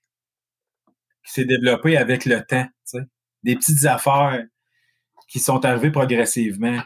[1.26, 2.68] qui s'est développé avec le temps,
[3.44, 4.44] Des petites affaires
[5.30, 6.80] qui sont arrivées progressivement.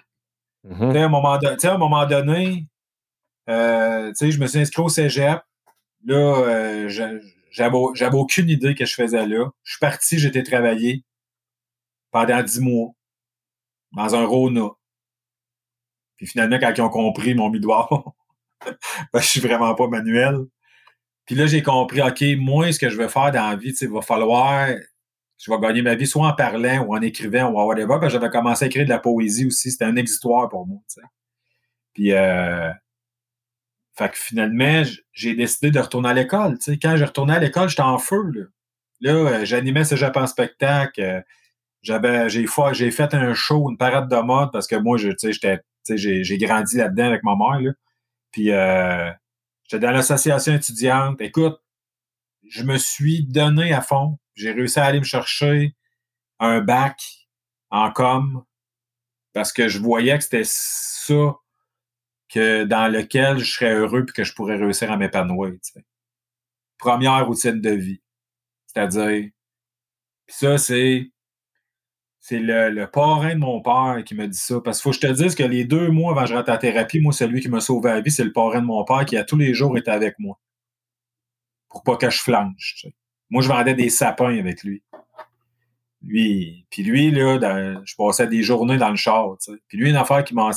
[0.67, 0.97] Mm-hmm.
[0.97, 2.67] à, un moment donné,
[3.49, 5.41] euh, je me suis inscrit au cégep.
[6.05, 6.89] Là, euh,
[7.51, 9.49] j'avais aucune idée que je faisais là.
[9.63, 11.03] Je suis parti, j'étais travaillé
[12.11, 12.91] pendant dix mois
[13.91, 14.69] dans un Rona.
[16.15, 17.59] Puis finalement, quand ils ont compris, ils m'ont mis
[19.13, 20.45] je suis vraiment pas manuel.
[21.25, 23.89] Puis là, j'ai compris, OK, moi, ce que je veux faire dans la vie, il
[23.89, 24.69] va falloir,
[25.37, 27.97] je vais gagner ma vie soit en parlant ou en écrivant ou whatever.
[27.99, 29.71] Puis j'avais commencé à écrire de la poésie aussi.
[29.71, 30.79] C'était un exitoire pour moi.
[31.93, 32.71] Puis euh,
[34.13, 36.57] finalement, j'ai décidé de retourner à l'école.
[36.81, 38.51] Quand j'ai retourné à l'école, j'étais en feu.
[39.01, 41.01] Là, euh, j'animais ce Japon spectacle.
[41.01, 41.21] Euh,
[41.81, 45.09] j'avais, j'ai fait, j'ai fait un show, une parade de mode parce que moi, je,
[45.21, 47.73] j'étais, j'ai, grandi là-dedans avec ma mère.
[48.31, 51.19] Puis j'étais dans l'association étudiante.
[51.19, 51.59] Écoute,
[52.47, 54.17] je me suis donné à fond.
[54.35, 55.75] J'ai réussi à aller me chercher
[56.39, 57.01] un bac
[57.69, 58.43] en com
[59.33, 61.35] parce que je voyais que c'était ça
[62.29, 65.53] que dans lequel je serais heureux et que je pourrais réussir à m'épanouir.
[66.77, 68.01] Première routine de vie.
[68.67, 69.29] C'est-à-dire
[70.25, 71.09] Puis ça, c'est.
[72.19, 74.61] C'est le, le, parrain de mon père qui me dit ça.
[74.61, 76.51] Parce qu'il faut que je te dise que les deux mois avant que je rentre
[76.51, 79.03] en thérapie, moi, celui qui m'a sauvé la vie, c'est le parrain de mon père
[79.03, 80.39] qui a tous les jours été avec moi.
[81.67, 82.85] Pour pas que je flanche.
[83.33, 84.83] Moi, je vendais des sapins avec lui.
[86.03, 89.35] Lui, puis lui, là, je passais des journées dans le char.
[89.67, 90.51] Puis lui, une affaire qui m'a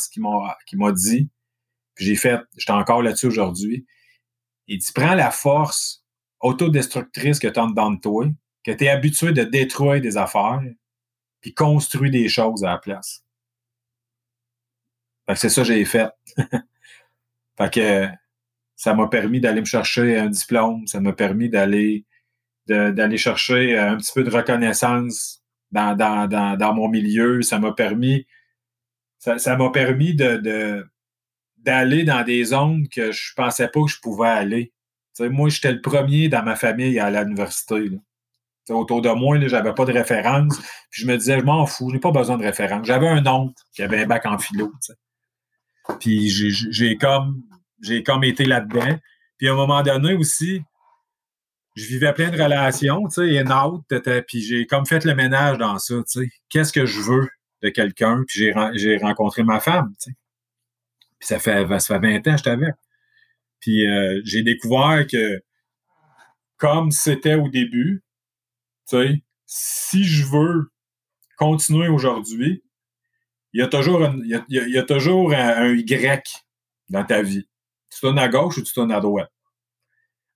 [0.66, 1.30] qui m'a dit,
[1.94, 3.86] puis j'ai fait, j'étais encore là-dessus aujourd'hui.
[4.66, 6.04] Il dit prends la force
[6.40, 8.26] autodestructrice que tu as dans toi,
[8.62, 10.60] que tu es habitué de détruire des affaires,
[11.40, 13.24] puis construire des choses à la place.
[15.24, 16.10] Fait que c'est ça que j'ai fait.
[17.56, 18.06] fait que
[18.74, 22.04] ça m'a permis d'aller me chercher un diplôme, ça m'a permis d'aller
[22.66, 28.26] d'aller chercher un petit peu de reconnaissance dans, mon milieu, ça m'a permis
[31.59, 34.72] d'aller dans des zones que je pensais pas que je pouvais aller.
[35.20, 37.90] moi, j'étais le premier dans ma famille à l'université.
[38.68, 40.59] Autour de moi, je n'avais pas de référence.
[40.90, 42.84] Puis je me disais, je m'en fous, j'ai pas besoin de référence.
[42.86, 44.72] J'avais un oncle qui avait un bac en philo.
[46.01, 47.43] Puis j'ai comme
[47.82, 48.98] j'ai comme été là-dedans.
[49.38, 50.62] Puis à un moment donné aussi,
[51.76, 55.58] je vivais plein de relations, tu sais, et autre, puis j'ai comme fait le ménage
[55.58, 56.28] dans ça, tu sais.
[56.48, 57.28] Qu'est-ce que je veux
[57.62, 58.24] de quelqu'un?
[58.26, 60.16] Puis j'ai rencontré ma femme, tu sais.
[61.18, 62.74] Puis ça fait, ça fait 20 ans que j'étais avec.
[63.60, 65.42] Puis euh, j'ai découvert que
[66.56, 68.02] comme c'était au début,
[68.88, 70.70] tu sais, si je veux
[71.36, 72.64] continuer aujourd'hui,
[73.52, 76.44] il y a toujours, un, il y a, toujours un, Y
[76.88, 77.48] dans ta vie.
[77.90, 79.30] Tu tournes à gauche ou tu tournes à droite?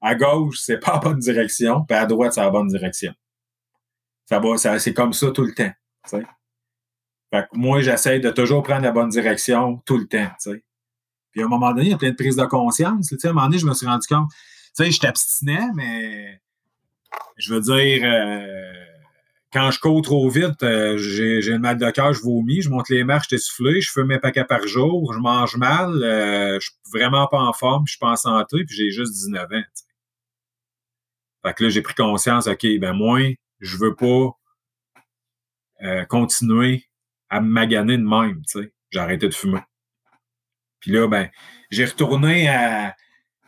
[0.01, 3.13] À gauche, c'est pas la bonne direction, puis à droite, c'est la bonne direction.
[4.27, 5.73] Ça va, ça, c'est comme ça tout le temps.
[6.09, 10.31] Fait que moi, j'essaie de toujours prendre la bonne direction tout le temps.
[11.33, 13.13] Puis à un moment donné, il y a plein de prises de conscience.
[13.13, 16.41] À un moment donné, je me suis rendu compte, tu sais, je t'abstinais, mais
[17.37, 18.73] je veux dire, euh,
[19.53, 22.89] quand je cours trop vite, euh, j'ai, le mal de cœur, je vomis, je monte
[22.89, 26.71] les marches, je essoufflé, je fume mes paquets par jour, je mange mal, euh, je
[26.71, 29.63] suis vraiment pas en forme, je suis pas en santé, puis j'ai juste 19 ans.
[31.45, 33.21] Fait que là, j'ai pris conscience, OK, ben moi,
[33.61, 34.37] je veux pas
[36.09, 36.85] continuer
[37.31, 38.73] à me maganer de même, tu sais.
[38.91, 39.61] J'ai arrêté de fumer.
[40.81, 41.29] Puis là, ben,
[41.71, 42.97] j'ai retourné à.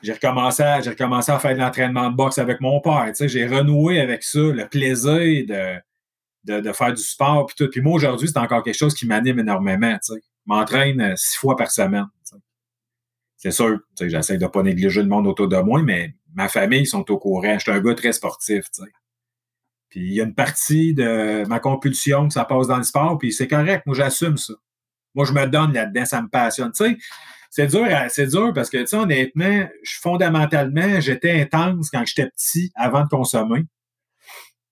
[0.02, 3.06] J'ai recommencé, à, j'ai recommencé à faire de l'entraînement de boxe avec mon père.
[3.08, 5.46] Tu sais, j'ai renoué avec ça, le plaisir
[6.44, 7.70] de, de, faire du sport puis tout.
[7.70, 9.92] Puis moi, aujourd'hui, c'est encore quelque chose qui m'anime énormément.
[10.04, 10.20] Tu sais.
[10.20, 12.06] Je m'entraîne euh, six fois par semaine.
[13.36, 16.48] C'est sûr, tu sais, j'essaie de pas négliger le monde autour de moi, mais ma
[16.48, 17.54] famille sont au courant.
[17.54, 18.64] Je suis un gars très sportif.
[18.74, 18.90] Tu sais.
[19.88, 23.18] Puis il y a une partie de ma compulsion que ça passe dans le sport,
[23.18, 23.84] puis c'est correct.
[23.84, 24.54] Moi, j'assume ça.
[25.14, 26.72] Moi, je me donne là-dedans, ça me passionne.
[27.50, 29.68] C'est dur, c'est dur parce que, tu honnêtement,
[30.00, 33.64] fondamentalement, j'étais intense quand j'étais petit avant de consommer.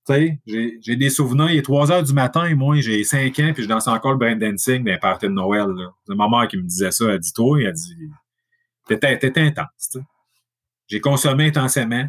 [0.08, 3.68] J'ai des souvenirs, il est 3 heures du matin, moi, j'ai 5 ans, puis je
[3.68, 5.66] danse encore le brain dancing parties de Noël.
[6.06, 8.08] C'est ma mère qui me disait ça, elle dit, toi, elle dit,
[8.88, 9.98] t'étais intense.
[10.90, 12.08] J'ai consommé intensément,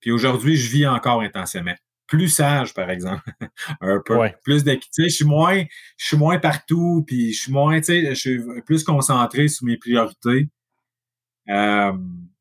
[0.00, 1.74] puis aujourd'hui, je vis encore intensément
[2.12, 3.22] plus sage, par exemple.
[3.80, 4.18] un peu.
[4.44, 5.04] Plus d'équité.
[5.04, 5.62] Je suis moins,
[5.96, 9.64] je suis moins partout, puis je suis moins, tu sais, je suis plus concentré sur
[9.66, 10.48] mes priorités.
[11.48, 11.92] Euh,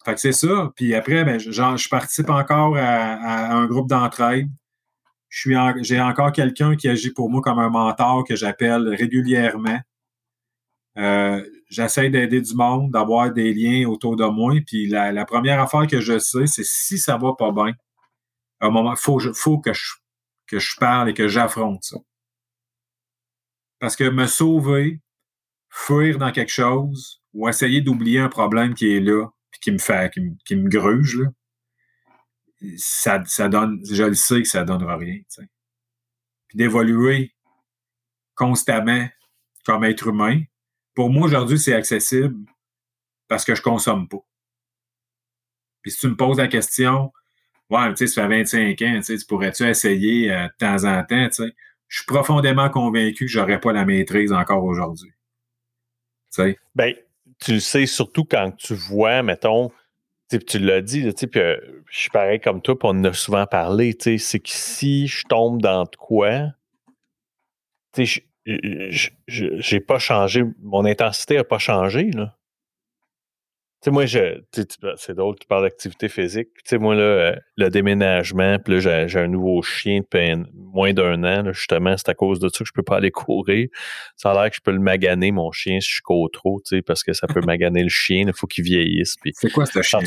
[0.03, 0.71] fait que c'est ça.
[0.75, 4.49] Puis après, ben, je participe encore à, un groupe d'entraide.
[5.29, 9.79] Je suis j'ai encore quelqu'un qui agit pour moi comme un mentor que j'appelle régulièrement.
[10.97, 14.55] Euh, j'essaie d'aider du monde, d'avoir des liens autour de moi.
[14.65, 17.73] Puis la, première affaire que je sais, c'est si ça va pas bien,
[18.59, 19.93] à un moment, faut, faut que je,
[20.47, 21.97] que je parle et que j'affronte ça.
[23.79, 25.01] Parce que me sauver,
[25.69, 29.77] fuir dans quelque chose ou essayer d'oublier un problème qui est là, puis qui me
[29.77, 30.13] fait,
[30.45, 31.29] qui me, gruge, là,
[32.77, 35.47] ça, ça donne, je le sais que ça donnera rien, tu
[36.47, 37.33] Puis d'évoluer
[38.35, 39.07] constamment
[39.65, 40.41] comme être humain,
[40.93, 42.45] pour moi, aujourd'hui, c'est accessible
[43.27, 44.25] parce que je consomme pas.
[45.81, 47.11] Puis si tu me poses la question,
[47.71, 51.29] Ouais, tu sais, ça fait 25 ans, tu pourrais-tu essayer euh, de temps en temps,
[51.29, 51.53] tu sais?
[51.87, 55.11] Je suis profondément convaincu que j'aurais pas la maîtrise encore aujourd'hui.
[56.33, 56.59] Tu sais?
[56.75, 56.93] Ben,
[57.39, 59.71] tu le sais surtout quand tu vois, mettons,
[60.29, 61.57] tu l'as dit, puis euh,
[61.89, 65.23] je suis pareil comme toi, puis on en a souvent parlé, c'est que si je
[65.29, 66.47] tombe dans de quoi,
[67.95, 72.35] sais, j'ai pas changé, mon intensité n'a pas changé, là.
[73.83, 74.39] Tu sais, moi, je,
[74.95, 76.49] c'est drôle, tu parles d'activité physique.
[76.57, 80.93] Tu sais, moi, là, euh, le déménagement, puis là, j'ai un nouveau chien depuis moins
[80.93, 83.69] d'un an, justement, c'est à cause de ça que je peux pas aller courir.
[84.17, 86.75] Ça a l'air que je peux le maganer, mon chien, si je cours trop, tu
[86.75, 89.15] sais, parce que ça peut maganer le chien, il faut qu'il vieillisse.
[89.33, 89.99] C'est quoi ce chien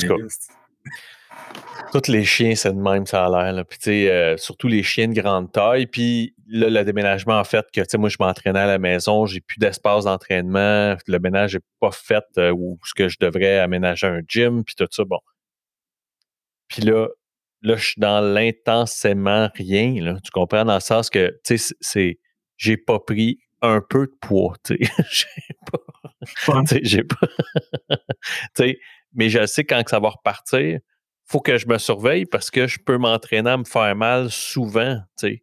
[1.93, 3.65] Tous les chiens, c'est de même, ça a l'air.
[3.67, 5.87] Puis, tu sais, euh, surtout les chiens de grande taille.
[5.87, 9.27] Puis, là, le déménagement en fait que, tu sais, moi, je m'entraînais à la maison,
[9.27, 10.97] j'ai plus d'espace d'entraînement.
[11.07, 14.75] Le ménage n'est pas fait euh, où ce que je devrais aménager un gym, puis
[14.75, 15.05] tout ça.
[15.05, 15.21] Bon.
[16.69, 17.09] Puis là,
[17.63, 19.95] là, je suis dans l'intensément rien.
[20.03, 20.65] Là, tu comprends?
[20.65, 22.19] Dans le sens que, tu sais, c'est.
[22.57, 25.05] J'ai pas pris un peu de poids, tu sais.
[25.11, 26.63] j'ai pas.
[26.83, 27.27] j'ai pas.
[28.57, 28.79] tu sais,
[29.13, 30.81] mais je sais quand ça va repartir
[31.27, 34.99] faut que je me surveille parce que je peux m'entraîner à me faire mal souvent,
[35.19, 35.43] tu sais.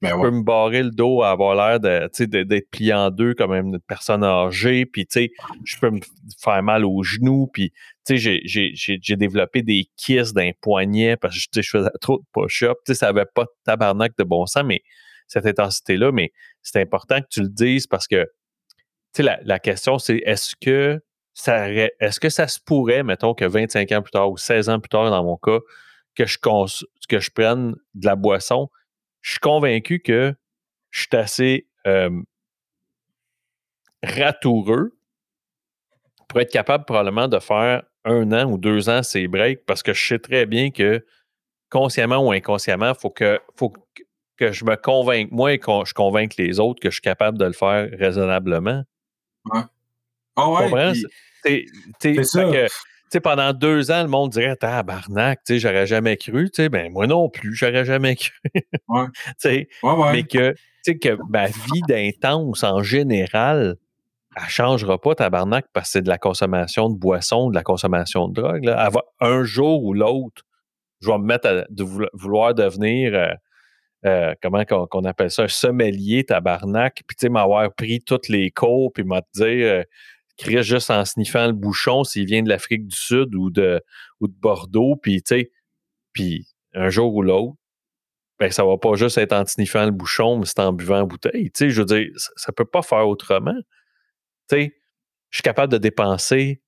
[0.00, 3.50] Ben je peux me barrer le dos à avoir l'air d'être plié en deux comme
[3.50, 5.30] une personne âgée, puis tu sais,
[5.64, 5.98] je peux me
[6.40, 7.72] faire mal aux genoux, puis
[8.06, 12.78] tu sais, j'ai développé des kisses d'un poignet parce que je faisais trop de push-up,
[12.86, 14.82] tu sais, ça avait pas de tabarnak de bon sens, mais
[15.26, 16.30] cette intensité-là, mais
[16.62, 18.78] c'est important que tu le dises parce que, tu
[19.16, 21.00] sais, la, la question, c'est est-ce que
[21.46, 24.88] est-ce que ça se pourrait, mettons, que 25 ans plus tard ou 16 ans plus
[24.88, 25.58] tard, dans mon cas,
[26.14, 26.38] que je,
[27.08, 28.68] que je prenne de la boisson?
[29.20, 30.34] Je suis convaincu que
[30.90, 31.66] je suis assez
[34.02, 34.98] ratoureux
[36.28, 39.92] pour être capable probablement de faire un an ou deux ans ces breaks parce que
[39.92, 41.04] je sais très bien que
[41.70, 43.72] consciemment ou inconsciemment, il faut que, faut
[44.36, 47.38] que je me convainque moi et que je convainque les autres que je suis capable
[47.38, 48.84] de le faire raisonnablement.
[49.46, 49.60] Ouais.
[50.36, 51.02] Ah ouais,
[52.00, 52.44] c'est ça.
[52.44, 56.50] Que, pendant deux ans, le monde dirait Tabarnak, j'aurais jamais cru.
[56.70, 58.32] Ben, moi non plus, j'aurais jamais cru.
[58.88, 59.06] ouais.
[59.82, 60.54] ouais, Mais que,
[60.86, 63.76] que ma vie d'intense en général,
[64.38, 67.62] elle ne changera pas, tabarnak, parce que c'est de la consommation de boissons, de la
[67.62, 68.64] consommation de drogue.
[68.64, 68.90] Là.
[69.20, 70.42] un jour ou l'autre,
[71.00, 71.64] je vais me mettre à
[72.12, 73.32] vouloir devenir, euh,
[74.06, 78.50] euh, comment qu'on appelle ça, un sommelier tabarnak, puis tu sais, m'avoir pris toutes les
[78.50, 79.82] cours, puis m'a euh,
[80.38, 83.82] crée juste en sniffant le bouchon s'il vient de l'Afrique du Sud ou de,
[84.20, 85.52] Bordeaux, puis tu sais,
[86.12, 87.56] puis un jour ou l'autre,
[88.38, 91.04] ben ça va pas juste être en sniffant le bouchon, mais c'est en buvant la
[91.04, 91.50] bouteille.
[91.58, 93.58] Je veux dire, ça, ne peut pas faire autrement.
[94.50, 94.68] Je
[95.30, 96.62] suis capable de dépenser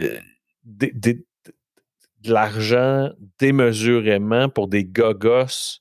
[0.00, 0.18] euh,
[0.64, 1.24] de,
[2.24, 5.80] l'argent démesurément pour des gogos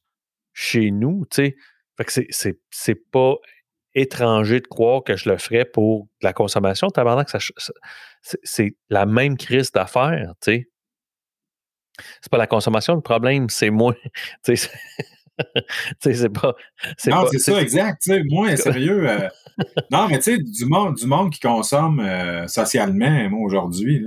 [0.53, 1.55] chez nous, tu sais.
[1.97, 3.35] Fait que c'est pas
[3.95, 6.89] étranger de croire que je le ferais pour la consommation.
[6.89, 7.29] Tabarnak,
[8.21, 10.69] c'est la même crise d'affaires, tu sais.
[12.21, 13.93] C'est pas la consommation le problème, c'est moi.
[15.55, 15.65] tu
[16.01, 16.53] sais, c'est pas.
[17.07, 18.01] Non, c'est ça, exact.
[18.01, 19.09] Tu sais, moi, sérieux.
[19.09, 19.29] Euh,
[19.91, 24.05] non, mais tu sais, du monde, du monde qui consomme euh, socialement, moi, aujourd'hui,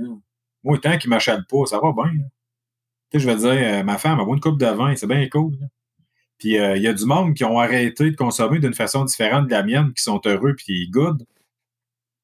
[0.63, 2.11] moi, tant qu'il m'achète pas, ça va bien.
[3.11, 5.27] Tu sais, je veux dire, euh, ma femme a une coupe de vin, c'est bien
[5.29, 5.53] cool.
[6.43, 9.45] Puis euh, il y a du monde qui ont arrêté de consommer d'une façon différente
[9.45, 11.25] de la mienne, qui sont heureux puis good.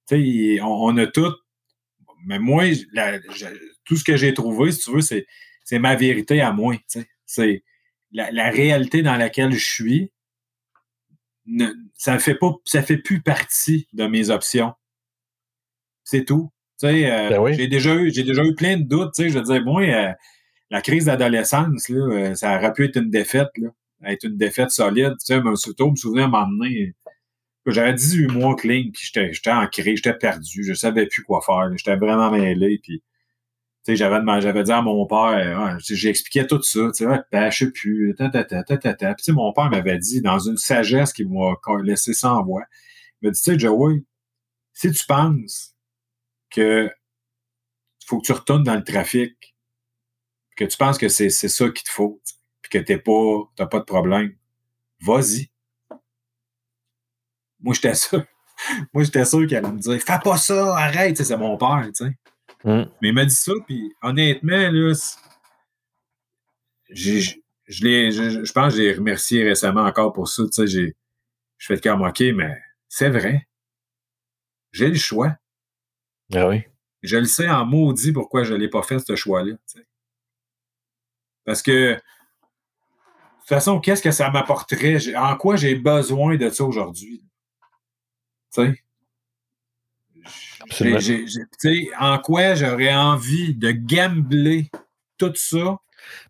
[0.09, 1.31] Tu sais, on, a tout.
[2.25, 2.65] Mais moi,
[3.85, 5.25] tout ce que j'ai trouvé, si tu veux, c'est,
[5.79, 6.75] ma vérité à moi.
[7.25, 7.63] C'est
[8.11, 10.11] la, réalité dans laquelle je suis.
[11.95, 14.73] ça fait pas, ça fait plus partie de mes options.
[16.03, 16.51] C'est tout.
[16.77, 19.13] Tu sais, euh, ben j'ai déjà eu, j'ai déjà eu plein de doutes.
[19.13, 20.11] Tu sais, je veux dire, moi, euh,
[20.71, 23.51] la crise d'adolescence, là, ça aurait pu être une défaite.
[23.55, 23.69] Là
[24.05, 25.15] être une défaite solide.
[25.19, 26.95] Tu sais, surtout, me souvenir m'emmener.
[27.65, 31.69] J'avais 18 mois clean, puis j'étais ancré, j'étais perdu, je savais plus quoi faire.
[31.77, 33.03] J'étais vraiment mêlé, puis
[33.87, 38.15] j'avais j'avais dit à mon père, j'expliquais tout ça, tu sais, ben, je sais plus,
[38.17, 39.15] ta, ta, ta, ta, ta, ta.
[39.15, 42.63] Puis, mon père m'avait dit, dans une sagesse qui m'a laissé sans voix,
[43.21, 44.03] il m'a dit, tu sais, Joey,
[44.73, 45.75] si tu penses
[46.49, 46.89] que
[48.05, 49.55] faut que tu retournes dans le trafic,
[50.55, 52.21] que tu penses que c'est ça qu'il te faut,
[52.69, 54.33] que t'es pas, t'as pas de problème,
[55.01, 55.49] vas-y.
[57.59, 58.23] Moi, j'étais sûr.
[58.93, 62.05] Moi, j'étais sûr qu'elle allait me dire, fais pas ça, arrête, c'est mon père, tu
[62.05, 62.17] sais.
[62.63, 62.89] Mm.
[63.01, 64.93] Mais il m'a dit ça, puis honnêtement, là,
[66.89, 67.35] je,
[67.67, 70.95] je, pense que j'ai remercié récemment encore pour ça, tu sais, j'ai,
[71.57, 73.47] je fais comme, OK, mais c'est vrai.
[74.71, 75.35] J'ai le choix.
[76.33, 76.63] Ah oui.
[77.01, 79.85] Je le sais en maudit pourquoi je l'ai pas fait, ce choix-là, tu sais.
[81.45, 81.99] Parce que
[83.49, 85.15] toute façon, qu'est-ce que ça m'apporterait?
[85.15, 87.23] En quoi j'ai besoin de ça aujourd'hui?
[88.53, 88.75] Tu
[90.69, 91.89] sais?
[91.99, 94.69] En quoi j'aurais envie de gambler
[95.17, 95.77] tout ça?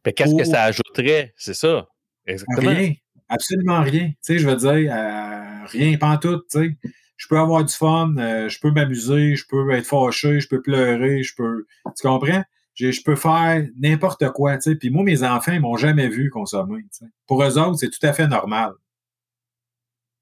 [0.05, 1.33] Mais qu'est-ce que ça ajouterait?
[1.35, 1.87] C'est ça.
[2.25, 2.69] Exactement.
[2.69, 2.93] Rien.
[3.27, 4.07] Absolument rien.
[4.07, 6.39] Tu sais, je veux dire, euh, rien, pas tout.
[6.51, 6.77] Tu sais.
[7.17, 10.61] Je peux avoir du fun, euh, je peux m'amuser, je peux être fâché, je peux
[10.61, 11.67] pleurer, je peux.
[11.97, 12.43] Tu comprends?
[12.75, 14.57] Je, peux faire n'importe quoi.
[14.57, 16.85] Puis moi, mes enfants, ils m'ont jamais vu consommer.
[17.27, 18.73] Pour eux autres, c'est tout à fait normal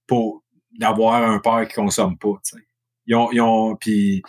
[0.07, 0.43] pour
[0.79, 2.33] d'avoir un père qui consomme pas.
[3.05, 4.23] Ils ont, ils ont, puis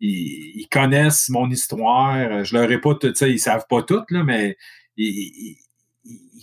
[0.00, 2.44] ils, connaissent mon histoire.
[2.44, 4.56] Je leur ai pas, tu sais, ils savent pas tout, là, mais
[4.96, 5.56] ils,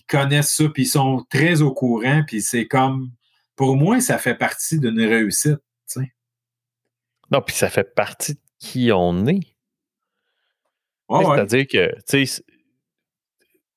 [0.07, 3.11] connaissent ça, puis ils sont très au courant, puis c'est comme,
[3.56, 5.60] pour moi, ça fait partie d'une réussite.
[7.31, 9.50] Non, puis ça fait partie de qui on est.
[11.11, 12.43] C'est-à-dire que, tu sais,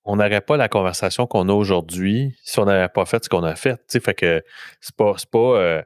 [0.05, 3.43] on n'aurait pas la conversation qu'on a aujourd'hui si on n'avait pas fait ce qu'on
[3.43, 3.77] a fait.
[3.77, 4.43] Tu sais, fait que
[4.81, 5.83] c'est pas, c'est pas, euh,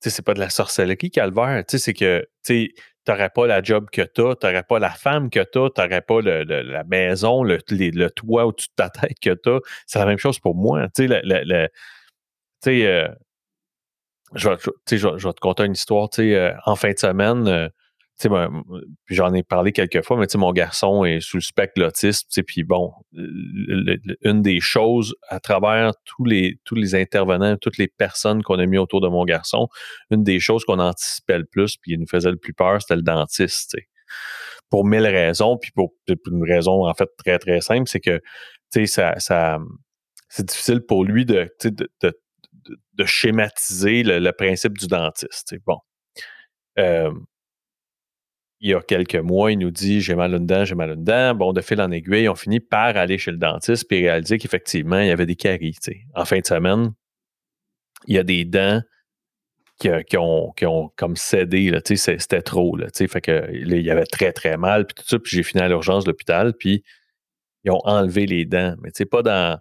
[0.00, 1.64] c'est pas de la sorcellerie, calvaire.
[1.66, 2.74] Tu sais, c'est que, tu
[3.08, 5.70] n'aurais pas la job que tu as, tu n'aurais pas la femme que tu as,
[5.70, 9.60] tu n'aurais pas la maison, le, le, toit au-dessus de ta tête que tu as.
[9.86, 10.86] C'est la même chose pour moi.
[10.94, 11.22] Tu sais,
[12.62, 13.08] tu sais, euh,
[14.34, 14.56] je, vais,
[15.32, 16.10] te conter une histoire.
[16.10, 17.70] Tu sais, euh, en fin de semaine,
[18.18, 22.62] puis j'en ai parlé quelques fois, mais mon garçon est sous le spectre l'autisme, puis
[22.62, 28.58] bon, une des choses à travers tous les, tous les intervenants, toutes les personnes qu'on
[28.58, 29.68] a mis autour de mon garçon,
[30.10, 32.96] une des choses qu'on anticipait le plus, puis il nous faisait le plus peur, c'était
[32.96, 33.76] le dentiste,
[34.70, 38.20] Pour mille raisons, puis pour, une raison en fait très, très simple, c'est que,
[38.86, 39.58] ça, ça
[40.28, 45.54] c'est difficile pour lui de, de, de, schématiser le, principe du dentiste.
[45.66, 45.78] Bon.
[46.78, 47.10] Euh,
[48.62, 51.02] il y a quelques mois, il nous dit j'ai mal une dent, j'ai mal une
[51.02, 51.34] dent.
[51.34, 55.00] Bon, de fil en aiguille, on finit par aller chez le dentiste et réaliser qu'effectivement,
[55.00, 55.76] il y avait des caries.
[56.14, 56.92] En fin de semaine,
[58.06, 58.80] il y a des dents
[59.78, 60.52] qui, ont,
[60.96, 61.76] comme cédé.
[61.84, 62.76] C'était trop.
[62.76, 64.86] Là, fait que, il y avait très, très mal.
[64.86, 66.54] Puis tout ça, puis j'ai fini à l'urgence de l'hôpital.
[66.54, 66.84] Puis
[67.64, 68.76] ils ont enlevé les dents.
[68.80, 69.58] Mais pas dans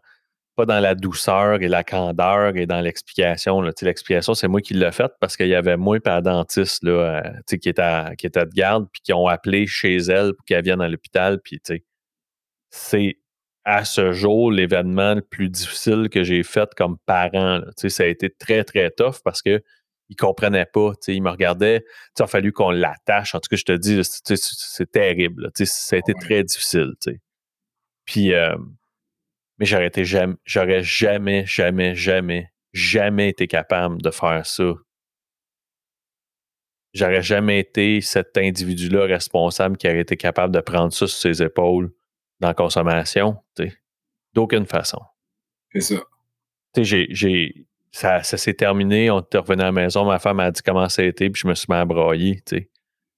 [0.56, 3.62] pas dans la douceur et la candeur et dans l'explication.
[3.62, 7.22] L'explication, c'est moi qui l'ai faite parce qu'il y avait moi et la dentiste là,
[7.26, 10.46] euh, qui, était à, qui était de garde puis qui ont appelé chez elle pour
[10.46, 11.40] qu'elle vienne à l'hôpital.
[11.42, 11.62] Puis
[12.70, 13.18] c'est
[13.64, 17.62] à ce jour l'événement le plus difficile que j'ai fait comme parent.
[17.76, 19.62] Ça a été très, très tough parce que
[20.12, 20.92] ne comprenaient pas.
[21.08, 21.84] Ils me regardaient.
[22.20, 23.36] Il a fallu qu'on l'attache.
[23.36, 25.52] En tout cas, je te dis, c'est terrible.
[25.56, 26.94] Ça a été très difficile.
[28.06, 28.56] Puis euh,
[29.62, 34.74] mais j'aurais été jamais, j'aurais jamais, jamais, jamais, jamais été capable de faire ça.
[36.96, 41.44] J'aurais jamais été cet individu-là responsable qui aurait été capable de prendre ça sur ses
[41.44, 41.94] épaules
[42.40, 43.38] dans la consommation,
[44.34, 45.00] d'aucune façon.
[45.74, 46.02] C'est ça.
[46.76, 50.50] j'ai, j'ai, ça, ça s'est terminé, on était revenu à la maison, ma femme a
[50.50, 52.42] dit comment ça a été, puis je me suis mis à brailler,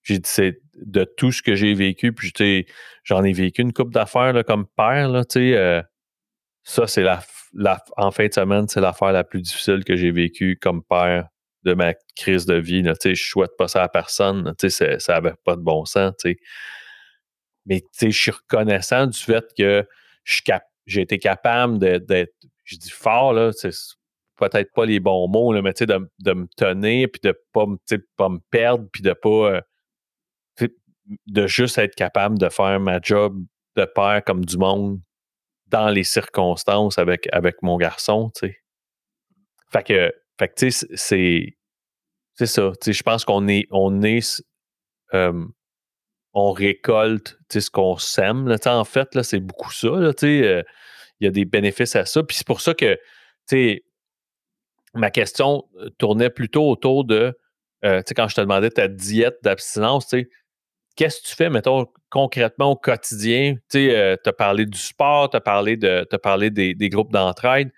[0.02, 2.34] J'ai dit, c'est de tout ce que j'ai vécu, puis
[3.06, 5.82] j'en ai vécu une coupe d'affaires comme père, là, tu sais, euh,
[6.64, 7.22] ça, c'est la,
[7.98, 11.28] en fin de semaine, c'est l'affaire la plus difficile que j'ai vécue comme père
[11.64, 12.82] de ma crise de vie.
[12.82, 14.54] Là, je souhaite pas ça à personne.
[14.58, 16.14] ça n'avait pas de bon sens.
[17.66, 19.86] Mais je suis reconnaissant du fait que
[20.86, 22.34] j'ai été capable d'être,
[22.64, 23.52] je dis fort, là,
[24.38, 27.66] peut-être pas les bons mots, là, mais de, de me tenir, puis de pas,
[28.18, 29.30] pas me perdre, puis de pas.
[29.30, 29.62] Euh,
[31.28, 33.38] de juste être capable de faire ma job
[33.76, 35.02] de père comme du monde
[35.74, 38.64] dans les circonstances avec, avec mon garçon, tu.
[39.72, 41.58] Fait que, fait sais, c'est,
[42.36, 42.72] c'est ça.
[42.80, 44.44] Tu sais, je pense qu'on est, on est,
[46.34, 50.28] on récolte, tu sais, ce qu'on sème, en fait, là, c'est beaucoup ça, là, tu
[50.28, 50.48] sais.
[50.48, 50.64] Euh,
[51.20, 52.24] il y a des bénéfices à ça.
[52.24, 53.00] Puis c'est pour ça que, tu
[53.48, 53.84] sais,
[54.94, 57.38] ma question euh, tournait plutôt autour de,
[57.86, 60.30] euh, tu sais, quand je te demandais ta diète d'abstinence, tu sais,
[60.96, 63.56] qu'est-ce que tu fais, mettons, concrètement au quotidien?
[63.70, 67.12] Tu sais, euh, as parlé du sport, tu as parlé, de, as parlé des, groupes
[67.12, 67.72] d'entraide.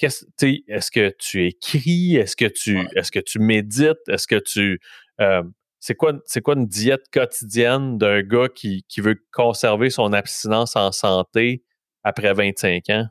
[0.00, 2.16] Est-ce que tu écris?
[2.16, 4.08] Est-ce que tu est-ce que tu médites?
[4.08, 4.80] Est-ce que tu.
[5.20, 5.42] Euh,
[5.78, 11.64] c'est quoi, quoi une diète quotidienne d'un gars qui, veut conserver son abstinence en santé
[12.02, 13.06] après 25 ans?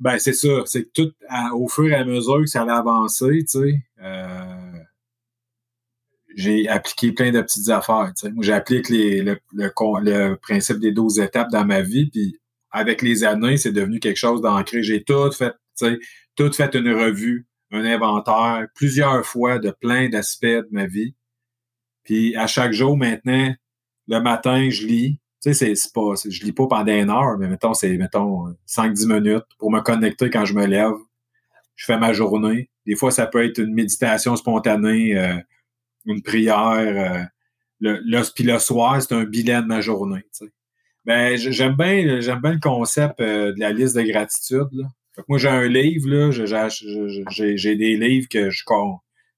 [0.00, 0.62] Ben, c'est ça.
[0.66, 1.12] C'est tout
[1.54, 3.80] au fur et à mesure que ça allait avancer, tu sais.
[4.00, 4.67] Euh,
[6.38, 8.12] j'ai appliqué plein de petites affaires.
[8.40, 12.38] J'applique le, le, principe des 12 étapes dans ma vie, puis
[12.70, 14.84] avec les années, c'est devenu quelque chose d'ancré.
[14.84, 15.52] J'ai tout fait,
[16.36, 21.16] tout fait une revue, un inventaire, plusieurs fois de plein d'aspects de ma vie.
[22.04, 23.52] Puis à chaque jour maintenant,
[24.06, 25.20] le matin, je lis.
[25.42, 29.12] Tu sais, c'est pas, je lis pas pendant une heure, mais mettons, c'est, mettons, 5-10
[29.12, 30.94] minutes pour me connecter quand je me lève.
[31.74, 32.70] Je fais ma journée.
[32.86, 35.18] Des fois, ça peut être une méditation spontanée.
[35.18, 35.36] Euh,
[36.06, 37.28] une prière.
[37.82, 40.24] Euh, puis le soir, c'est un bilan de ma journée.
[41.04, 44.68] Ben, j'aime bien, j'aime bien le concept euh, de la liste de gratitude.
[44.72, 44.84] Là.
[45.28, 48.62] moi, j'ai un livre, là, j'ai, des livres que je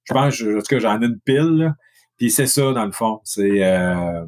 [0.04, 1.74] Je pense, que j'en ai une pile.
[2.18, 3.20] Puis c'est ça, dans le fond.
[3.24, 4.26] C'est euh,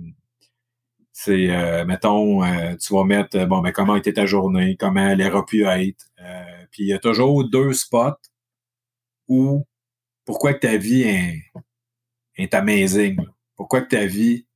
[1.13, 2.41] c'est mettons,
[2.77, 6.07] tu vas mettre bon ben comment était ta journée, comment elle aurait pu être.
[6.71, 8.19] puis il y a toujours deux spots
[9.29, 9.65] où
[10.25, 11.43] pourquoi que ta vie est,
[12.37, 13.17] est amazing.
[13.57, 14.47] Pourquoi que ta vie,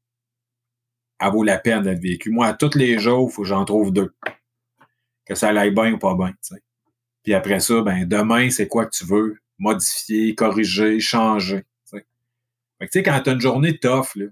[1.19, 2.31] elle vaut la peine d'être vécue?
[2.31, 4.15] Moi, tous les jours, il faut que j'en trouve deux.
[5.25, 6.33] Que ça aille bien ou pas bien,
[7.23, 9.39] Puis après ça, ben, demain, c'est quoi que tu veux?
[9.59, 11.65] Modifier, corriger, changer.
[12.79, 14.27] Fait que, tu sais, quand t'as une journée tough, là,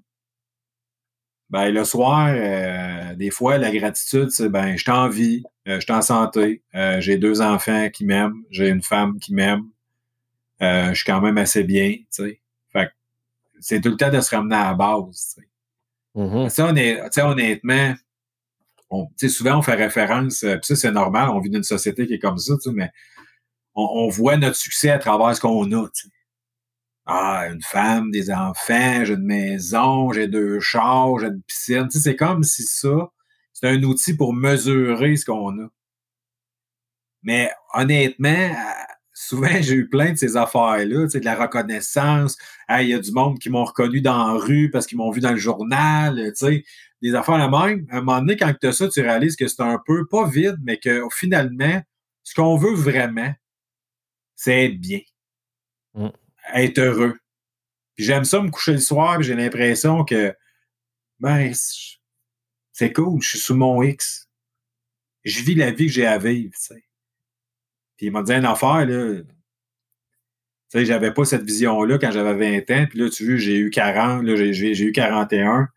[1.50, 5.84] ben, le soir, euh, des fois, la gratitude, c'est ben, je en vie, euh, je
[5.84, 9.64] suis en santé, euh, j'ai deux enfants qui m'aiment, j'ai une femme qui m'aime,
[10.60, 12.40] je suis quand même assez bien, tu.
[13.60, 15.36] C'est tout le temps de se ramener à la base.
[16.14, 16.48] Mm-hmm.
[16.48, 17.94] Ça, on est, honnêtement,
[18.90, 22.14] on, souvent on fait référence, puis ça c'est normal, on vit dans une société qui
[22.14, 22.90] est comme ça, mais
[23.74, 25.88] on, on, voit notre succès à travers ce qu'on a.
[27.06, 31.90] Ah, une femme, des enfants, j'ai une maison, j'ai deux chars, j'ai une piscine.
[31.90, 33.10] C'est comme si ça,
[33.52, 35.68] c'est un outil pour mesurer ce qu'on a.
[37.22, 38.54] Mais honnêtement,
[39.24, 42.36] souvent, j'ai eu plein de ces affaires-là, tu sais, de la reconnaissance.
[42.70, 45.20] Il y a du monde qui m'ont reconnu dans la rue parce qu'ils m'ont vu
[45.20, 46.64] dans le journal, tu sais,
[47.02, 47.86] des affaires la même.
[47.90, 50.26] À un moment donné, quand tu as ça, tu réalises que c'est un peu, pas
[50.28, 51.82] vide, mais que finalement,
[52.22, 53.32] ce qu'on veut vraiment,
[54.34, 55.00] c'est être bien.
[55.94, 56.08] Mm
[56.52, 57.18] être heureux.
[57.94, 60.34] Puis j'aime ça me coucher le soir, j'ai l'impression que
[61.20, 61.52] ben
[62.72, 64.28] c'est cool, je suis sous mon X.
[65.24, 66.84] Je vis la vie que j'ai à vivre, tu sais.
[67.96, 69.22] Puis il m'a dit une affaire, là.
[69.22, 69.24] Tu
[70.68, 72.86] sais, j'avais pas cette vision-là quand j'avais 20 ans.
[72.88, 75.68] Puis là, tu vois, j'ai eu 40, là, j'ai eu 41.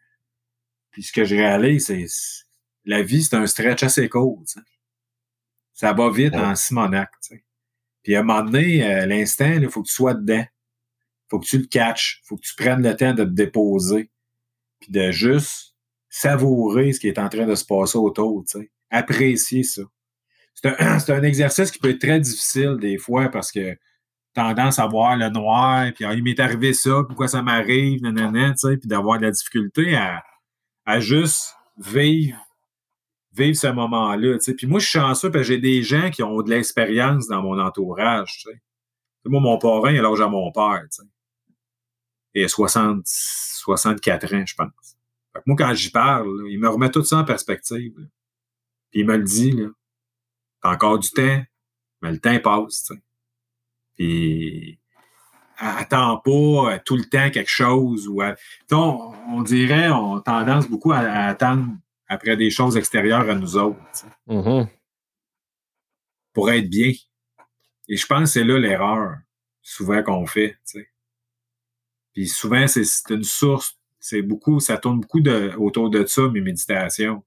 [0.92, 2.06] Puis ce que je réalise, c'est
[2.86, 4.66] la vie, c'est un stretch assez court, tu sais.
[5.74, 7.44] Ça va vite en Simonac, tu sais.
[8.02, 10.46] Puis à un moment donné, euh, l'instant, il faut que tu sois dedans
[11.30, 14.10] faut que tu le catches, faut que tu prennes le temps de te déposer,
[14.80, 15.76] puis de juste
[16.10, 18.72] savourer ce qui est en train de se passer autour, tu sais.
[18.90, 19.82] Apprécier ça.
[20.62, 23.78] C'est un, un, exercice qui peut être très difficile des fois parce que
[24.34, 28.54] tendance à voir le noir, puis ah, il m'est arrivé ça, pourquoi ça m'arrive, nanana,
[28.54, 30.24] puis d'avoir de la difficulté à,
[30.86, 32.38] à juste vivre
[33.34, 34.38] vivre ce moment-là.
[34.58, 37.44] Puis moi, je suis chanceux parce que j'ai des gens qui ont de l'expérience dans
[37.44, 38.40] mon entourage.
[38.40, 38.62] Tu sais.
[39.26, 40.82] Moi, mon parrain, alors j'ai mon père.
[40.90, 41.08] Tu sais
[42.44, 44.98] et 60, 64 ans, je pense.
[45.46, 47.96] moi, quand j'y parle, il me remet tout ça en perspective.
[48.92, 49.68] Puis il me le dit, là.
[50.62, 51.44] T'as encore du temps,
[52.02, 53.02] mais le temps passe, tu sais.
[53.96, 54.80] Puis
[55.58, 56.30] attends pas
[56.74, 58.22] euh, tout le temps quelque chose ou
[58.72, 61.66] on, dirait on a tendance beaucoup à, attendre
[62.08, 64.68] après des choses extérieures à nous autres mm-hmm.
[66.34, 66.94] pour être bien
[67.88, 69.18] et je pense que c'est là l'erreur
[69.62, 70.58] souvent qu'on fait.
[72.14, 76.42] Puis souvent, c'est une source, c'est beaucoup, ça tourne beaucoup de, autour de ça, mes
[76.42, 77.24] méditations.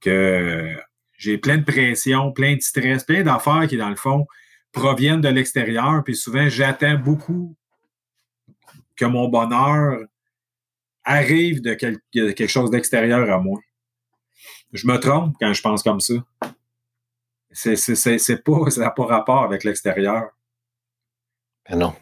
[0.00, 0.76] Que
[1.18, 4.26] j'ai plein de pression, plein de stress, plein d'affaires qui, dans le fond,
[4.72, 6.02] proviennent de l'extérieur.
[6.04, 7.56] Puis souvent, j'attends beaucoup
[8.96, 9.98] que mon bonheur
[11.04, 13.60] arrive de, quelque chose d'extérieur à moi.
[14.72, 16.14] Je me trompe quand je pense comme ça.
[17.50, 20.30] C'est pas, ça n'a pas rapport avec l'extérieur.
[21.68, 21.94] Ben non.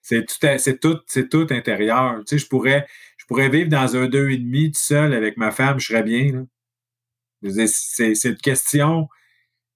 [0.00, 2.20] C'est tout, c'est tout, c'est tout intérieur.
[2.20, 2.86] Tu sais, je pourrais,
[3.18, 6.04] je pourrais vivre dans un deux et demi tout seul avec ma femme, je serais
[6.04, 6.30] bien.
[6.32, 6.55] C'est,
[7.42, 9.08] c'est une question,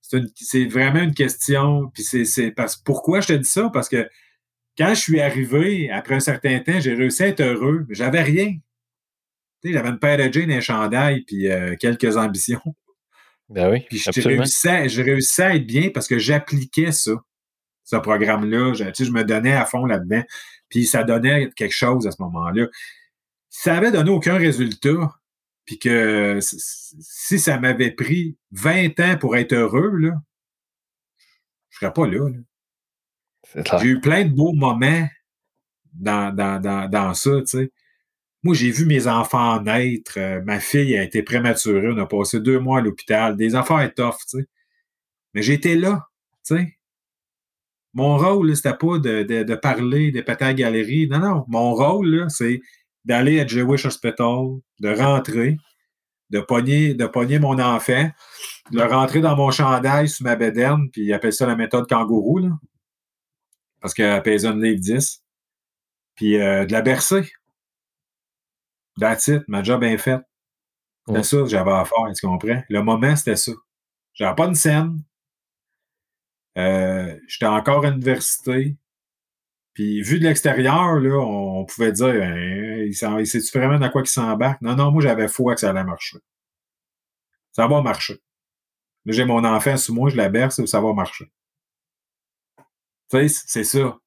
[0.01, 1.91] c'est, vraiment une question.
[1.95, 3.71] Puis c'est, parce pourquoi je te dis ça?
[3.73, 4.09] Parce que
[4.77, 7.85] quand je suis arrivé, après un certain temps, j'ai réussi à être heureux.
[7.89, 8.57] Mais j'avais rien.
[9.63, 12.63] J'avais une paire de jeans, un chandail, puis euh, quelques ambitions.
[13.51, 13.85] Ben oui.
[13.89, 17.13] Puis j'ai réussi, j'ai réussi à être bien parce que j'appliquais ça
[17.85, 18.73] ce programme-là.
[18.75, 20.23] Je, je me donnais à fond là-dedans.
[20.69, 22.67] Puis ça donnait quelque chose à ce moment-là.
[23.49, 25.19] Ça avait donné aucun résultat,
[25.65, 30.15] puis que si ça m'avait pris 20 ans pour être heureux, là,
[31.71, 32.29] je serais pas là.
[33.81, 35.09] J'ai eu plein de beaux moments
[35.93, 37.73] dans, dans, dans, dans ça, tu sais.
[38.43, 40.19] Moi, j'ai vu mes enfants naître.
[40.19, 41.91] Euh, ma fille a été prématurée.
[41.91, 43.37] On a passé deux mois à l'hôpital.
[43.37, 44.47] Des affaires tough, tu sais.
[45.35, 46.09] Mais j'étais là,
[46.47, 46.79] tu sais.
[47.93, 51.09] Mon rôle, c'était pas de, de, parler, de péter à la galerie.
[51.09, 51.45] Non, non.
[51.49, 52.61] Mon rôle, c'est
[53.05, 55.57] d'aller à Jewish Hospital, de rentrer,
[56.31, 58.11] de pogner, de pogner mon enfant,
[58.71, 61.89] de le rentrer dans mon chandail sous ma bédaine, puis il appelle ça la méthode
[61.89, 62.51] kangourou, là.
[63.81, 65.25] Parce qu'elle pèse un livre 10.
[66.15, 67.33] Puis euh, de la bercer.
[68.99, 70.21] That's it, ma job est faite.
[71.07, 72.63] C'était ça que j'avais à faire, tu comprends?
[72.69, 73.53] Le moment, c'était ça.
[74.13, 75.03] J'avais pas une scène,
[76.59, 78.77] euh, j'étais encore à l'université.
[79.81, 84.11] Puis vu de l'extérieur, là, on, pouvait dire hein, il sait-tu vraiment dans quoi qu'il
[84.11, 84.61] s'embarque?
[84.61, 86.19] Non, non, moi j'avais foi que ça allait marcher.
[87.53, 88.21] Ça va marcher.
[89.07, 91.33] J'ai mon enfant sous moi, je la berce ça va marcher.
[93.09, 93.99] Tu sais, c'est ça.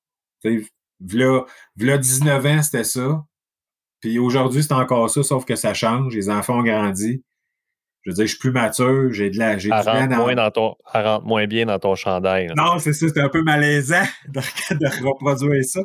[0.43, 0.69] Tu sais,
[0.99, 3.25] v'là, 19 ans, c'était ça.
[3.99, 6.13] Puis aujourd'hui, c'est encore ça, sauf que ça change.
[6.13, 7.23] Les enfants ont grandi.
[8.03, 9.57] Je veux dire, je suis plus mature, j'ai de la.
[9.57, 12.51] J'ai elle, rentre moins dans ton, elle rentre moins bien dans ton chandail.
[12.57, 14.41] Non, c'est ça, c'était un peu malaisant de,
[14.75, 15.81] de reproduire ça.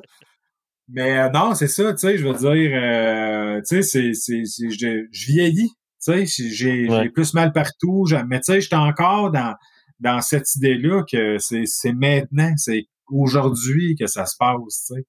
[0.89, 5.07] Mais euh, non, c'est ça, tu sais, je veux dire, euh, tu sais, c'est, je,
[5.11, 5.70] je vieillis,
[6.03, 9.55] tu sais, j'ai plus mal partout, mais tu sais, j'étais encore dans,
[10.01, 15.07] dans cette idée-là que c'est maintenant, c'est aujourd'hui que ça se passe, tu sais.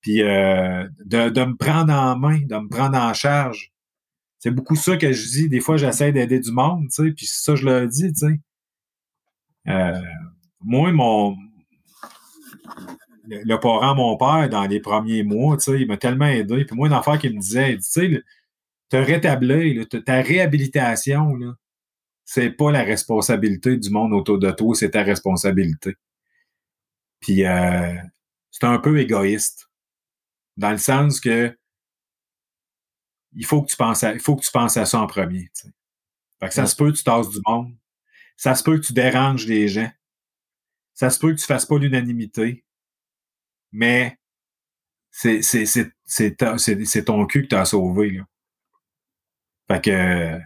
[0.00, 3.70] Puis euh, de, de me prendre en main, de me prendre en charge.
[4.40, 5.48] C'est beaucoup ça que je dis.
[5.48, 8.40] Des fois, j'essaie d'aider du monde, tu sais, puis ça, je le dis, tu sais.
[9.68, 10.00] Euh,
[10.60, 11.36] moi, mon,
[13.28, 16.64] le, parent, mon père, dans les premiers mois, tu sais, il m'a tellement aidé.
[16.64, 18.22] Puis moi, une affaire qu'il me disait, tu sais,
[18.88, 21.54] te rétablir, ta réhabilitation, là,
[22.24, 25.96] c'est pas la responsabilité du monde autour de toi, c'est ta responsabilité.
[27.20, 27.94] Puis euh,
[28.50, 29.68] c'est un peu égoïste.
[30.56, 31.56] Dans le sens que
[33.34, 35.44] il faut que tu penses à, il faut que tu penses à ça en premier.
[35.54, 35.68] Tu sais.
[36.40, 37.74] Fait que ça se peut que tu tasses du monde.
[38.36, 39.90] Ça se peut que tu déranges les gens.
[40.94, 42.64] Ça se peut que tu fasses pas l'unanimité
[43.72, 44.18] mais
[45.10, 48.10] c'est, c'est, c'est, c'est, ton cul que tu as sauvé.
[48.10, 48.26] Là.
[49.68, 50.38] Fait que, euh,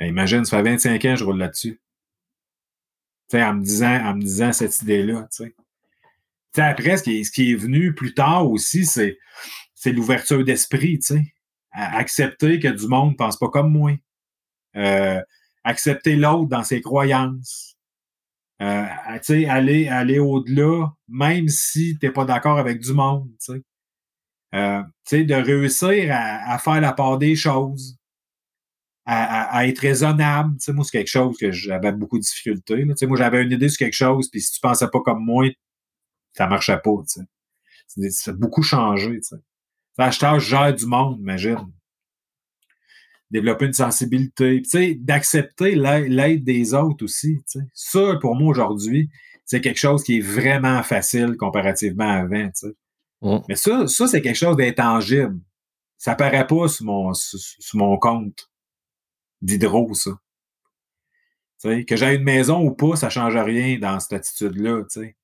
[0.00, 1.80] imagine, ça fait 25 ans que je roule là-dessus.
[3.28, 5.28] sais en me disant, en me disant cette idée-là.
[5.34, 5.54] tu sais
[6.60, 9.18] après, ce qui, est, ce qui est venu plus tard aussi, c'est,
[9.74, 10.98] c'est l'ouverture d'esprit.
[10.98, 11.34] tu sais
[11.72, 13.92] accepter que du monde pense pas comme moi.
[14.76, 15.20] Euh,
[15.64, 17.76] accepter l'autre dans ses croyances.
[18.60, 18.86] Euh,
[19.48, 23.30] aller, aller au-delà, même si tu n'es pas d'accord avec du monde.
[24.54, 24.82] Euh,
[25.12, 27.98] de réussir à, faire la part des choses,
[29.04, 30.56] à, être raisonnable.
[30.68, 32.84] moi, c'est quelque chose que j'avais beaucoup de difficultés.
[32.84, 32.94] Là.
[33.02, 35.46] Moi, j'avais une idée sur quelque chose, puis si tu pensais pas comme moi,
[36.32, 36.96] ça marchait pas.
[37.86, 39.20] Ça a beaucoup changé.
[39.20, 39.36] T'sais.
[39.98, 41.72] Je gère du monde, imagine
[43.30, 47.36] développer une sensibilité, tu sais, d'accepter l'aide des autres aussi.
[47.50, 47.66] Tu sais.
[47.74, 49.10] Ça, pour moi, aujourd'hui,
[49.44, 52.46] c'est quelque chose qui est vraiment facile comparativement à avant.
[52.48, 53.42] Tu sais.
[53.48, 55.38] Mais ça, ça c'est quelque chose d'intangible.
[55.96, 57.40] Ça paraît pas sur mon, sur,
[57.74, 58.50] mon compte
[59.42, 60.12] d'hydro, ça.
[61.60, 64.84] Tu sais, que j'ai une maison ou pas, ça change rien dans cette attitude-là.
[64.84, 65.16] Tu sais.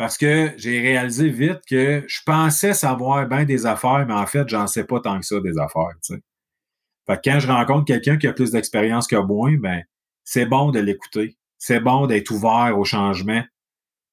[0.00, 4.48] Parce que j'ai réalisé vite que je pensais savoir bien des affaires, mais en fait,
[4.48, 5.90] j'en sais pas tant que ça des affaires.
[6.08, 9.82] Que quand je rencontre quelqu'un qui a plus d'expérience que moi, ben,
[10.24, 11.36] c'est bon de l'écouter.
[11.58, 13.42] C'est bon d'être ouvert au changement.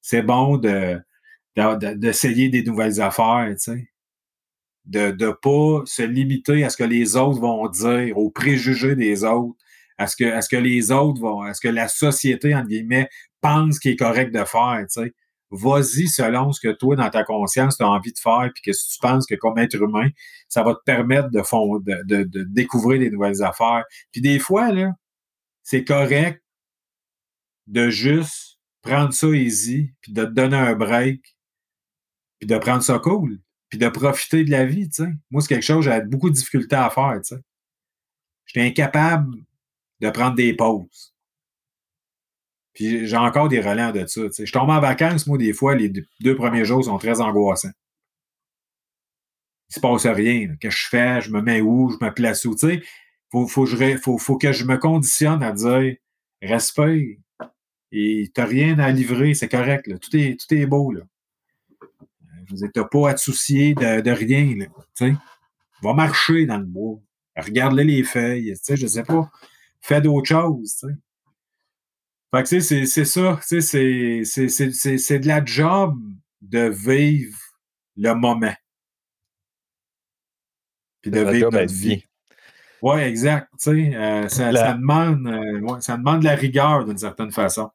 [0.02, 1.00] C'est bon de,
[1.56, 3.54] d'essayer des nouvelles affaires.
[4.84, 9.24] De ne pas se limiter à ce que les autres vont dire, aux préjugés des
[9.24, 9.56] autres,
[9.96, 12.68] à ce que, à ce que les autres vont, à ce que la société, entre
[12.68, 13.08] guillemets,
[13.40, 14.84] pense qu'il est correct de faire,
[15.50, 18.70] vas-y selon ce que toi, dans ta conscience, tu as envie de faire, puis que
[18.70, 20.08] tu penses que comme être humain,
[20.48, 23.84] ça va te permettre de, fond, de, découvrir des nouvelles affaires.
[24.12, 24.92] Puis des fois, là,
[25.62, 26.42] c'est correct
[27.66, 31.36] de juste prendre ça easy, puis de te donner un break,
[32.38, 35.10] puis de prendre ça cool, puis de profiter de la vie, tu sais.
[35.30, 37.42] Moi, c'est quelque chose, j'ai beaucoup de difficultés à faire, tu sais.
[38.46, 39.36] J'étais incapable
[40.00, 41.14] de prendre des pauses.
[42.78, 44.20] Puis j'ai encore des relents de ça.
[44.38, 47.72] Je tombe en vacances, moi, des fois, les deux premiers jours sont très angoissants.
[49.68, 50.54] Il se passe rien.
[50.60, 51.20] Qu'est-ce que je fais?
[51.20, 51.90] Je me mets où?
[51.90, 52.56] Je me place où?
[52.56, 52.80] Sais,
[53.32, 53.66] faut, faut,
[54.18, 55.96] faut, que je me conditionne à dire
[56.40, 57.18] respect.
[57.90, 59.90] Et t'as rien à livrer, c'est correct.
[59.98, 60.92] Tout, est, tout est beau.
[60.92, 61.00] Là.
[62.46, 64.54] Je vous n'êtes pas à te soucier de, de rien.
[64.56, 65.08] Là.
[65.82, 67.00] Va marcher dans le bois.
[67.34, 68.54] Regarde les feuilles.
[68.68, 69.28] Je sais pas.
[69.80, 70.86] Fais d'autres choses.
[72.30, 75.96] Fait que, c'est, c'est ça, c'est, c'est, c'est, c'est de la job
[76.42, 77.38] de vivre
[77.96, 78.54] le moment.
[81.00, 82.04] Puis de vivre notre vie.
[82.82, 83.48] Oui, exact.
[83.66, 87.70] Euh, ça, ça, demande, euh, ouais, ça demande de la rigueur d'une certaine façon.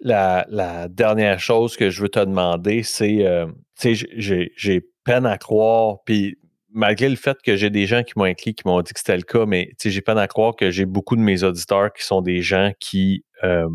[0.00, 3.46] La, la, dernière chose que je veux te demander, c'est, euh,
[3.80, 6.38] tu sais, j'ai peine à croire, puis
[6.74, 9.16] malgré le fait que j'ai des gens qui m'ont écrit, qui m'ont dit que c'était
[9.16, 12.20] le cas, mais j'ai peine à croire que j'ai beaucoup de mes auditeurs qui sont
[12.20, 13.68] des gens qui euh,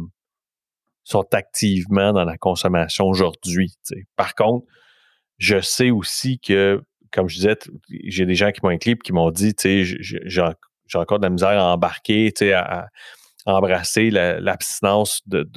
[1.03, 3.73] sont activement dans la consommation aujourd'hui.
[4.15, 4.65] Par contre,
[5.37, 6.81] je sais aussi que,
[7.11, 7.57] comme je disais,
[8.05, 10.41] j'ai des gens qui m'ont écrit et qui m'ont dit, j'ai
[10.93, 12.89] encore de la misère à embarquer, à,
[13.45, 15.49] embrasser l'abstinence de,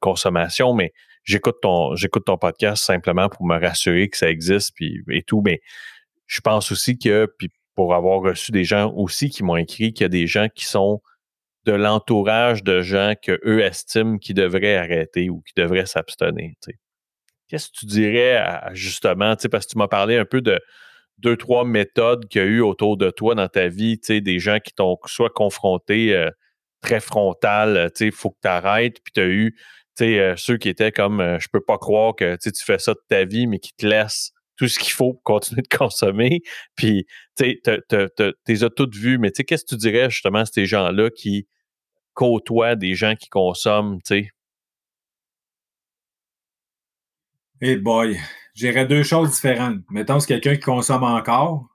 [0.00, 0.92] consommation, mais
[1.24, 5.42] j'écoute ton, podcast simplement pour me rassurer que ça existe et tout.
[5.44, 5.60] Mais
[6.26, 7.26] je pense aussi que,
[7.74, 10.66] pour avoir reçu des gens aussi qui m'ont écrit qu'il y a des gens qui
[10.66, 11.00] sont
[11.64, 16.52] de l'entourage de gens que eux estiment qu'ils devraient arrêter ou qui devraient s'abstenir.
[17.48, 18.42] Qu'est-ce que tu dirais
[18.72, 20.60] justement, parce que tu m'as parlé un peu de,
[21.18, 24.58] deux, trois méthodes qu'il y a eu autour de toi dans ta vie, des gens
[24.60, 26.30] qui t'ont soit confronté euh,
[26.80, 29.56] très frontal, il faut que tu arrêtes, puis tu as eu
[30.00, 33.00] euh, ceux qui étaient comme euh, je peux pas croire que tu fais ça de
[33.08, 36.40] ta vie, mais qui te laissent tout ce qu'il faut pour continuer de consommer.
[36.76, 37.60] Puis, tu
[38.46, 41.46] les as toutes vues, mais qu'est-ce que tu dirais justement à ces gens-là qui
[42.14, 44.30] côtoient des gens qui consomment, tu sais?
[47.60, 48.18] Hey boy,
[48.54, 49.82] j'irais deux choses différentes.
[49.90, 51.68] Mettons, c'est quelqu'un qui consomme encore.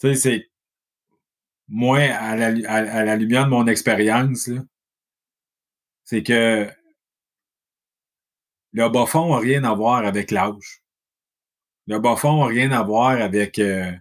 [0.00, 0.50] Tu sais, c'est
[1.68, 4.50] moi, à la, à la, lumière de mon expérience,
[6.04, 6.68] c'est que
[8.72, 10.82] le bas fond n'a rien à voir avec l'âge.
[11.86, 13.92] Le bas fond n'a rien à voir avec, euh,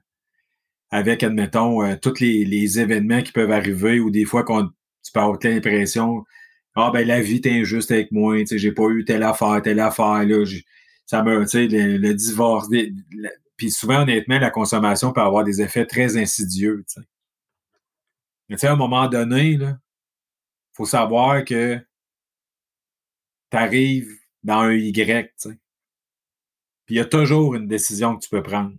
[0.89, 4.71] avec admettons, euh, tous les, les, événements qui peuvent arriver ou des fois qu'on
[5.03, 6.25] tu peux avoir l'impression
[6.75, 9.61] Ah ben la vie est injuste avec moi, tu sais, j'ai pas eu telle affaire,
[9.63, 10.45] telle affaire, là.
[11.05, 12.67] Ça me, tu sais, le, divorce.
[13.57, 16.85] puis souvent, honnêtement, la consommation peut avoir des effets très insidieux.
[16.87, 17.07] tu sais.
[18.49, 19.77] Mais tu sais, à un moment donné, il
[20.73, 21.77] faut savoir que
[23.49, 24.09] tu arrives
[24.43, 25.59] dans un Y, tu sais.
[26.85, 28.75] Puis il y a toujours une décision que tu peux prendre.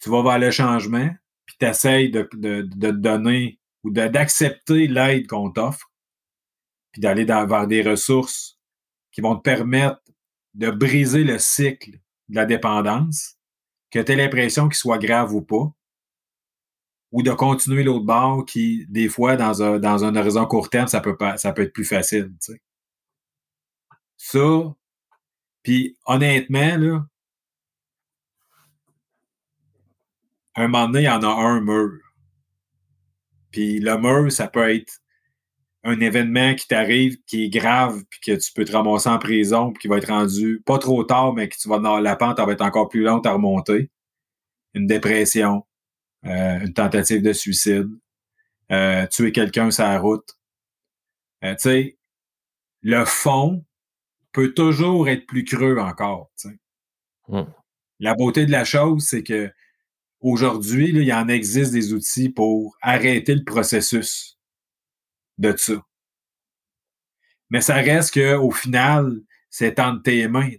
[0.00, 1.10] Tu vas vers le changement,
[1.44, 3.55] puis tu essaies de, de, de, donner
[3.86, 5.92] ou d'accepter l'aide qu'on t'offre,
[6.90, 8.58] puis d'aller vers des ressources
[9.12, 10.00] qui vont te permettre
[10.54, 11.92] de briser le cycle
[12.28, 13.36] de la dépendance,
[13.92, 15.72] que tu aies l'impression qu'il soit grave ou pas,
[17.12, 21.16] ou de continuer l'autre bord qui, des fois, dans un, horizon court terme, ça peut,
[21.20, 22.34] être plus facile.
[24.16, 24.74] Ça,
[25.62, 27.06] puis honnêtement, là,
[30.56, 32.05] un moment donné, il y en a un mur.
[33.56, 35.00] Puis le mur, ça peut être
[35.82, 39.72] un événement qui t'arrive, qui est grave, puis que tu peux te ramasser en prison,
[39.72, 42.38] puis qui va être rendu pas trop tard, mais que tu vas dans la pente,
[42.38, 43.90] elle va être encore plus lente à remonter.
[44.74, 45.64] Une dépression,
[46.26, 47.88] euh, une tentative de suicide,
[48.72, 50.36] euh, tuer quelqu'un sur la route.
[51.42, 51.98] Euh, tu sais,
[52.82, 53.64] le fond
[54.32, 56.30] peut toujours être plus creux encore.
[57.28, 57.40] Mmh.
[58.00, 59.50] La beauté de la chose, c'est que
[60.26, 64.38] aujourd'hui, il y en existe des outils pour arrêter le processus
[65.38, 65.74] de ça.
[67.50, 69.20] Mais ça reste qu'au final,
[69.50, 70.50] c'est entre tes mains.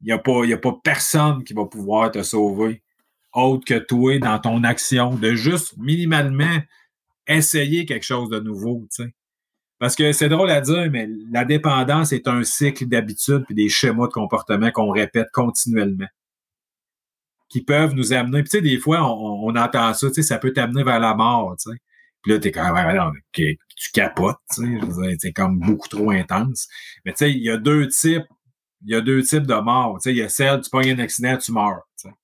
[0.00, 2.82] Il n'y a, pas, a pas personne qui va pouvoir te sauver
[3.32, 6.58] autre que toi dans ton action, de juste minimalement
[7.26, 9.14] essayer quelque chose de nouveau, tu sais.
[9.78, 13.68] Parce que c'est drôle à dire, mais la dépendance est un cycle d'habitudes et des
[13.68, 16.06] schémas de comportement qu'on répète continuellement.
[17.52, 18.42] Qui peuvent nous amener.
[18.42, 21.14] Puis tu sais, des fois, on, entend ça, tu sais, ça peut t'amener vers la
[21.14, 21.76] mort, tu sais.
[22.22, 23.58] Puis là, t'es quand même, tu
[23.92, 25.16] capotes, tu sais.
[25.18, 26.68] C'est comme beaucoup trop intense.
[27.04, 28.26] Mais tu sais, il y a deux types,
[28.86, 29.98] il y a deux types de morts.
[29.98, 32.14] Tu sais, il y a celle, tu pognes un accident, tu meurs, tu sais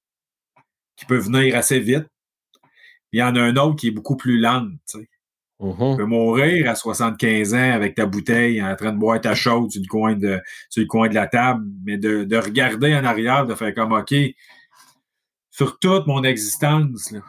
[0.99, 2.07] qui peut venir assez vite.
[3.13, 4.67] Il y en a un autre qui est beaucoup plus lent.
[4.91, 5.09] Tu sais.
[5.61, 5.93] Mm-hmm.
[5.93, 9.71] Tu peux mourir à 75 ans avec ta bouteille en train de boire ta chaude
[9.71, 13.05] sur le coin de, sur le coin de la table, mais de, de regarder en
[13.05, 14.15] arrière, de faire comme OK,
[15.59, 17.21] sur toute mon existence, là,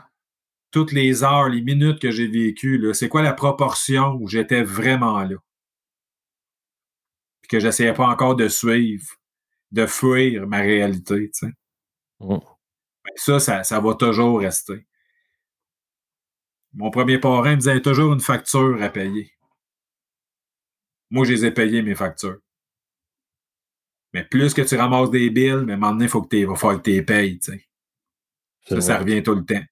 [0.69, 5.23] toutes les heures, les minutes que j'ai vécues, c'est quoi la proportion où j'étais vraiment
[5.23, 5.35] là?
[7.41, 9.07] Puis que j'essayais pas encore de suivre,
[9.71, 11.53] de fuir ma réalité, tu sais.
[12.19, 12.37] Mm.
[13.15, 14.85] Ça, ça, va toujours rester.
[16.73, 19.33] Mon premier parrain me disait toujours une facture à payer.
[21.09, 22.37] Moi, je les ai payées, mes factures.
[24.13, 26.83] Mais plus que tu ramasses des billes, mais maintenant, il faut que tu falloir que
[26.83, 27.39] tu les payes.
[28.69, 29.63] Ça, ça revient tout le temps.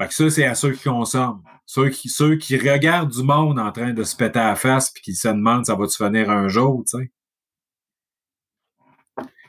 [0.00, 1.42] Fait que ça, c'est à ceux qui consomment.
[1.66, 4.90] Ceux qui, ceux qui regardent du monde en train de se péter à la face
[4.90, 7.10] puis qui se demandent ça va-tu finir un jour, tu sais?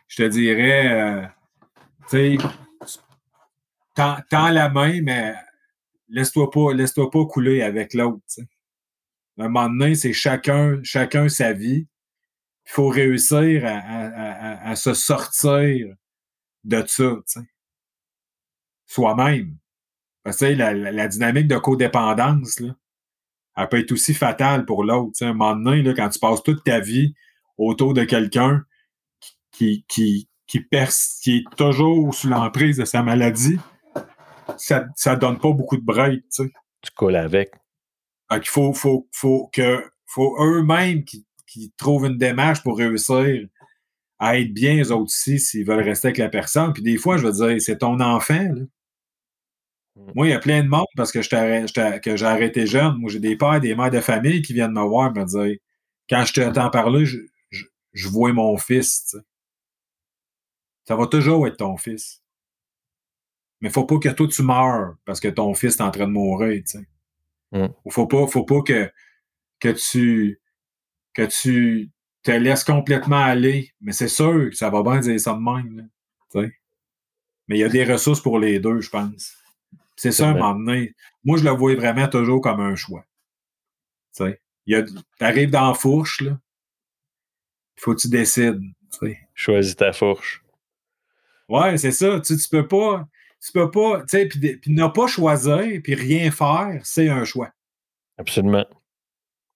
[0.08, 1.28] Je te dirais, euh,
[2.10, 2.38] tu
[3.96, 5.36] tends, la main, mais
[6.08, 8.24] laisse-toi pas, laisse-toi pas couler avec l'autre.
[9.38, 11.88] À un moment donné, c'est chacun, chacun sa vie.
[12.66, 15.96] Il faut réussir à, se sortir
[16.64, 17.16] de ça,
[18.86, 19.58] soi-même.
[20.24, 22.76] Parce que la, la, dynamique de codépendance, là,
[23.56, 25.24] elle peut être aussi fatale pour l'autre.
[25.24, 27.14] À un moment donné, là, quand tu passes toute ta vie
[27.58, 28.64] autour de quelqu'un
[29.52, 30.66] qui, qui, qui,
[31.22, 33.60] qui est toujours sous l'emprise de sa maladie,
[34.58, 36.52] ça, ça donne pas beaucoup de break, tu sais.
[36.82, 37.52] Tu colles avec.
[38.32, 43.48] Donc, il faut, faut, faut que, faut eux-mêmes qui, qui trouvent une démarche pour réussir
[44.20, 46.74] à être bien, eux autres aussi, s'ils veulent rester avec la personne.
[46.74, 48.64] Puis des fois, je veux dire, c'est ton enfant, là.
[49.96, 50.12] Mm.
[50.16, 52.96] Moi, il y a plein de monde parce que, je que j'ai arrêté jeune.
[52.98, 55.26] Moi, j'ai des pères et des mères de famille qui viennent me voir et me
[55.26, 55.58] dire
[56.10, 57.20] quand je t'entends parler, je,
[57.50, 59.16] je, je vois mon fils.
[60.86, 62.22] Ça va toujours être ton fils.
[63.62, 66.12] Mais faut pas que toi tu meurs parce que ton fils est en train de
[66.12, 66.88] mourir, tu sais.
[67.52, 67.68] Mm.
[67.90, 68.92] Faut pas, faut pas que,
[69.60, 70.40] que tu
[71.14, 71.92] que tu
[72.24, 73.72] te laisses complètement aller.
[73.82, 75.78] Mais c'est sûr que ça va bien dire ça de même.
[75.78, 76.42] Là.
[77.48, 79.36] Mais il y a des ressources pour les deux, je pense.
[79.96, 80.94] C'est ça, à un moment donné.
[81.24, 83.04] Moi, je le vois vraiment toujours comme un choix.
[84.16, 84.42] Tu sais.
[84.66, 84.86] Il y a-
[85.18, 86.40] T'arrives dans la fourche, là.
[87.78, 88.62] Faut que tu décides.
[88.92, 89.20] tu sais.
[89.34, 90.44] Choisis ta fourche.
[91.48, 92.20] Ouais, c'est ça.
[92.20, 93.08] Tu, tu peux pas.
[93.44, 94.02] Tu peux pas.
[94.02, 97.52] Tu sais, puis ne pas choisir, puis rien faire, c'est un choix.
[98.18, 98.66] Absolument.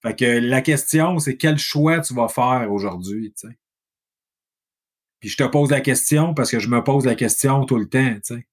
[0.04, 3.58] Fait que la question, c'est quel choix tu vas faire aujourd'hui, tu sais?
[5.20, 7.88] Puis je te pose la question parce que je me pose la question tout le
[7.88, 8.46] temps, tu sais.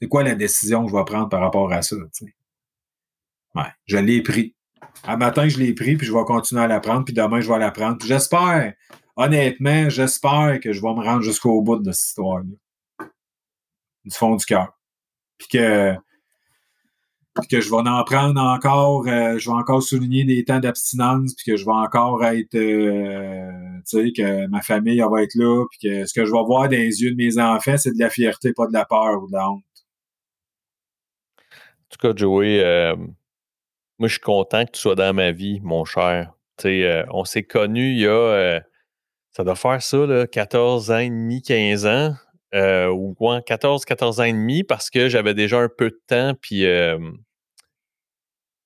[0.00, 2.34] C'est quoi la décision que je vais prendre par rapport à ça, tu sais?
[3.54, 4.54] Ouais, je l'ai pris.
[5.02, 7.50] À matin, je l'ai pris, puis je vais continuer à la prendre, puis demain, je
[7.50, 8.04] vais la prendre.
[8.04, 8.74] J'espère,
[9.16, 13.06] honnêtement, j'espère que je vais me rendre jusqu'au bout de cette histoire-là.
[14.04, 14.78] Du fond du cœur.
[15.38, 15.94] Puis que,
[17.40, 21.34] puis que je vais en prendre encore, euh, je vais encore souligner des temps d'abstinence,
[21.34, 23.50] puis que je vais encore être, euh,
[23.88, 26.64] tu sais, que ma famille va être là, puis que ce que je vais voir
[26.64, 29.26] dans les yeux de mes enfants, c'est de la fierté, pas de la peur ou
[29.26, 29.62] de la honte.
[31.42, 32.96] En tout cas, Joey, euh,
[33.98, 36.32] moi, je suis content que tu sois dans ma vie, mon cher.
[36.56, 38.60] Tu sais, euh, on s'est connus il y a,
[39.32, 42.14] ça doit faire ça, là, 14 ans et demi, 15 ans,
[42.54, 46.34] ou ouais, 14, 14 ans et demi, parce que j'avais déjà un peu de temps,
[46.40, 46.64] puis,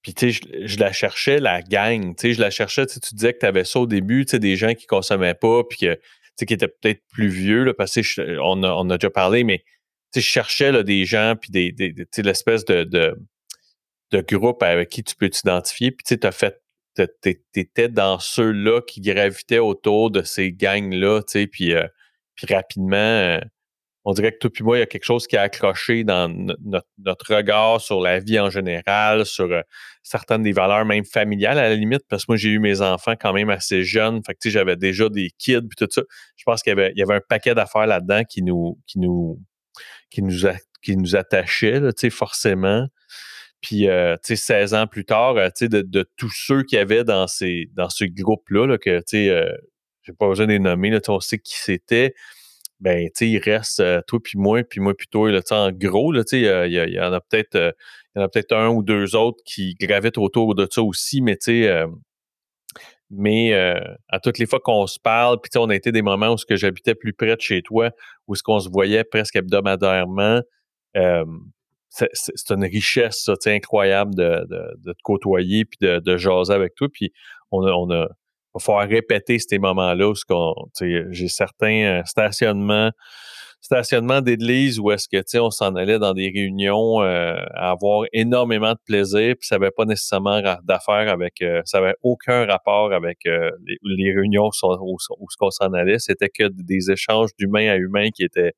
[0.05, 2.95] puis tu sais, je, je la cherchais, la gang, tu sais, je la cherchais, tu
[2.95, 5.35] sais, tu disais que tu avais ça au début, tu sais, des gens qui consommaient
[5.35, 6.01] pas, puis que, tu
[6.37, 9.45] sais, qui étaient peut-être plus vieux, là, parce que on, a, on a déjà parlé,
[9.45, 9.65] mais
[10.13, 13.17] tu sais, je cherchais là, des gens, puis des, des, tu sais, l'espèce de, de,
[14.13, 16.61] de groupe avec qui tu peux t'identifier, puis tu sais, t'as fait,
[17.53, 21.87] t'étais dans ceux-là qui gravitaient autour de ces gangs-là, tu sais, puis, euh,
[22.35, 23.41] puis rapidement, euh,
[24.05, 26.29] on dirait que toi puis moi, il y a quelque chose qui a accroché dans
[26.29, 26.55] no-
[26.99, 29.63] notre, regard sur la vie en général, sur euh,
[30.03, 33.15] certaines des valeurs même familiales à la limite, parce que moi, j'ai eu mes enfants
[33.19, 36.03] quand même assez jeunes, fait j'avais déjà des kids puis tout ça.
[36.37, 39.41] Je pense qu'il y avait, un paquet d'affaires là-dedans qui nous, qui nous,
[40.11, 40.35] qui nous,
[40.83, 42.87] qui nous attachait, forcément.
[43.63, 46.77] Puis, euh, tu sais, 16 ans plus tard, euh, tu sais, de, tous ceux qu'il
[46.77, 49.49] y avait dans, ce groupe-là, là, que, tu sais,
[50.03, 52.15] j'ai pas besoin de les nommer, on sait qui c'était.
[52.85, 56.13] Ben, tu il reste euh, toi puis moi, puis moi puis toi, là, en gros,
[56.13, 57.73] là, euh, il y, en a peut-être euh,
[58.15, 61.37] y en a peut-être un ou deux autres qui gravitent autour de ça aussi, mais
[61.37, 61.87] tu sais, euh,
[63.09, 63.81] mais euh,
[64.11, 66.45] à toutes les fois qu'on se parle, puis on a été des moments où ce
[66.45, 67.91] que j'habitais plus près de chez toi,
[68.29, 70.43] où ce qu'on se voyait presque hebdomadairement,
[70.99, 71.25] euh,
[71.89, 76.75] c'est une richesse, ça, incroyable de, de, de te côtoyer puis de, de jaser avec
[76.75, 76.89] toi.
[76.93, 77.13] Puis
[77.51, 78.09] on a, on a,
[78.55, 80.15] va falloir répéter ces moments-là où
[80.81, 82.91] j'ai certains euh, stationnements,
[83.61, 88.05] stationnements d'église où est-ce que, tu on s'en allait dans des réunions euh, à avoir
[88.13, 92.93] énormément de plaisir, puis ça n'avait pas nécessairement d'affaires avec, euh, ça avait aucun rapport
[92.93, 93.51] avec euh,
[93.83, 95.99] les, réunions sur- où, où ce qu'on s'en allait.
[95.99, 98.53] C'était que des échanges d'humain à humain qui étaient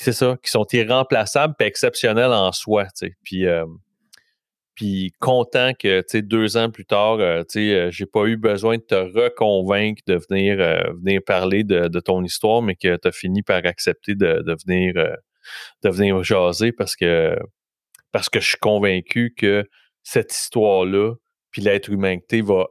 [0.00, 2.84] c'est ça, qui sont irremplaçables et exceptionnels en soi.
[2.84, 3.14] tu sais.
[3.22, 3.66] Puis, euh,
[4.80, 8.94] puis content que deux ans plus tard, euh, euh, j'ai pas eu besoin de te
[8.94, 13.60] reconvaincre de venir, euh, venir parler de, ton histoire, mais que tu as fini par
[13.66, 15.14] accepter de, venir, euh,
[15.82, 17.36] de venir jaser parce que,
[18.10, 19.68] parce que je suis convaincu que
[20.02, 21.12] cette histoire-là,
[21.50, 22.66] puis l'être humain que t'es va,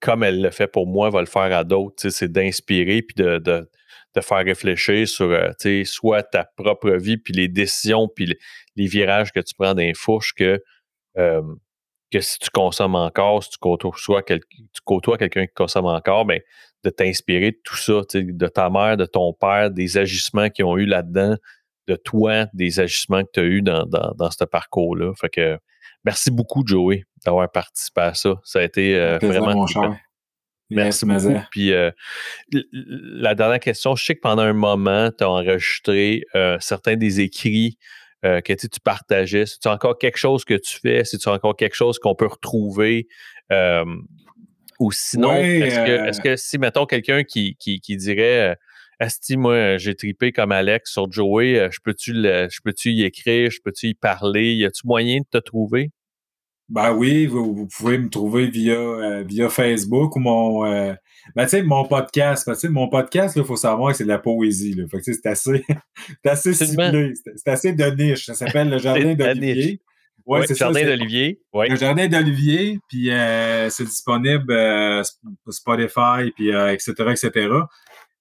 [0.00, 2.08] comme elle le fait pour moi, va le faire à d'autres.
[2.08, 7.46] C'est d'inspirer puis de, de, faire réfléchir sur euh, soit ta propre vie, puis les
[7.46, 8.38] décisions, puis les,
[8.74, 10.60] les virages que tu prends dans les fourches que,
[11.18, 11.42] euh,
[12.10, 16.24] que si tu consommes encore, si tu côtoies, quel- tu côtoies quelqu'un qui consomme encore,
[16.24, 16.40] ben,
[16.84, 20.76] de t'inspirer de tout ça, de ta mère, de ton père, des agissements qu'ils ont
[20.76, 21.36] eu là-dedans,
[21.88, 25.12] de toi, des agissements que tu as eu dans, dans, dans ce parcours-là.
[25.20, 25.58] Fait que
[26.04, 28.34] merci beaucoup, Joey, d'avoir participé à ça.
[28.44, 29.66] Ça a été euh, plaisir, vraiment.
[30.70, 31.28] Merci Yes, beaucoup.
[31.28, 31.90] mais, Puis euh,
[32.52, 37.20] la dernière question, je sais que pendant un moment, tu as enregistré euh, certains des
[37.20, 37.78] écrits
[38.24, 39.46] euh, que tu partageais.
[39.46, 41.04] C'est-tu encore quelque chose que tu fais?
[41.04, 43.06] C'est-tu encore quelque chose qu'on peut retrouver?
[43.52, 43.84] Euh,
[44.80, 48.56] ou sinon, Ouais, est-ce que, euh, est-ce que si, mettons, quelqu'un qui, qui, qui dirait
[49.00, 53.50] Asti, moi, j'ai tripé comme Alex sur Joey, je peux-tu le- je peux-tu y écrire,
[53.50, 54.54] je peux-tu y parler?
[54.54, 55.90] Y a-tu moyen de te trouver?
[56.74, 60.66] Ben oui, vous, vous pouvez me trouver via, euh, via Facebook ou mon.
[60.66, 60.92] euh,
[61.36, 62.44] ben, mon podcast.
[62.60, 64.74] Que mon podcast, il faut savoir que c'est de la poésie.
[64.74, 64.84] Là.
[64.90, 65.64] Fait que, tu sais, c'est assez,
[66.24, 67.12] c'est assez ciblé.
[67.36, 68.26] C'est assez de niche.
[68.26, 69.80] Ça s'appelle le Jardin d'Olivier.
[70.26, 70.64] Ouais, Oui, c'est ça.
[70.72, 71.40] Jardin d'Olivier.
[71.70, 75.20] Le Jardin d'Olivier, puis euh, c'est disponible Sp-
[75.50, 77.48] Spotify, puis etc., etc.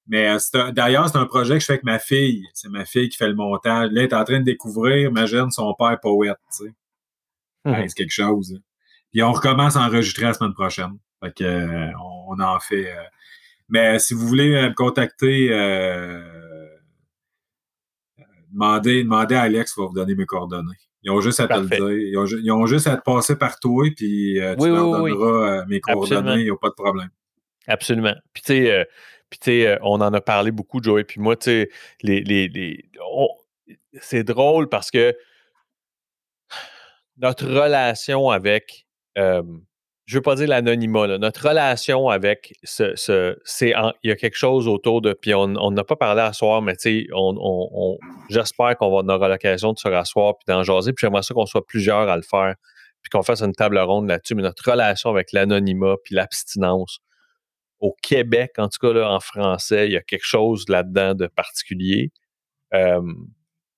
[0.06, 0.28] Mais
[0.76, 2.44] d'ailleurs, c'est un projet que je fais avec ma fille.
[2.54, 3.90] C'est ma fille qui fait le montage.
[3.92, 6.38] Là, elle est en train de découvrir, imagine, son père poète,
[7.66, 7.88] Mhm.
[7.88, 8.54] c'est quelque chose.
[8.56, 8.62] Hein.
[9.12, 10.98] Puis on recommence à enregistrer la semaine prochaine.
[11.24, 11.92] Fait que,
[12.28, 12.92] on, en fait.
[13.70, 15.50] mais si vous voulez me contacter,
[18.52, 20.78] demandez, demandez à Alex, va vous donner mes coordonnées.
[21.04, 22.40] Ils ont juste à te le dire.
[22.42, 25.82] Ils ont, juste à te passer par toi, puis euh, tu leur donneras euh, mes
[25.82, 27.10] coordonnées, il n'y a pas de problème.
[27.68, 28.16] Absolument.
[28.34, 28.54] Puis tu
[29.42, 31.70] sais, euh, on en a parlé beaucoup, Joey, puis moi, tu sais,
[32.02, 32.90] les, les,
[34.00, 35.14] c'est drôle parce que
[37.18, 38.86] notre relation avec
[40.06, 43.74] je veux pas dire l'anonymat, notre relation avec ce, ce c'est
[44.04, 46.76] il y a quelque chose autour de, puis on n'a pas parlé à soir, mais
[46.76, 47.08] tu sais,
[48.30, 51.66] j'espère qu'on aura l'occasion de se rasseoir puis d'en jaser, puis j'aimerais ça qu'on soit
[51.66, 52.56] plusieurs à le faire,
[53.02, 57.00] puis qu'on fasse une table ronde là-dessus, mais notre relation avec l'anonymat puis l'abstinence
[57.80, 61.28] au Québec, en tout cas là, en français, il y a quelque chose là-dedans de
[61.28, 62.12] particulier.
[62.74, 63.02] Euh,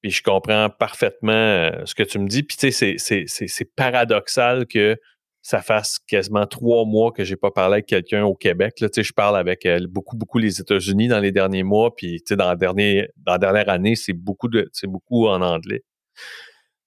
[0.05, 2.43] puis je comprends parfaitement euh, ce que tu me dis.
[2.43, 4.99] Puis tu sais, c'est paradoxal que
[5.41, 8.79] ça fasse quasiment trois mois que j'ai pas parlé avec quelqu'un au Québec.
[8.81, 12.49] Là, je parle avec euh, beaucoup, beaucoup les États-Unis dans les derniers mois, puis dans,
[12.49, 14.47] la dernière, dans la dernière année, c'est beaucoup,
[14.83, 15.81] beaucoup en anglais.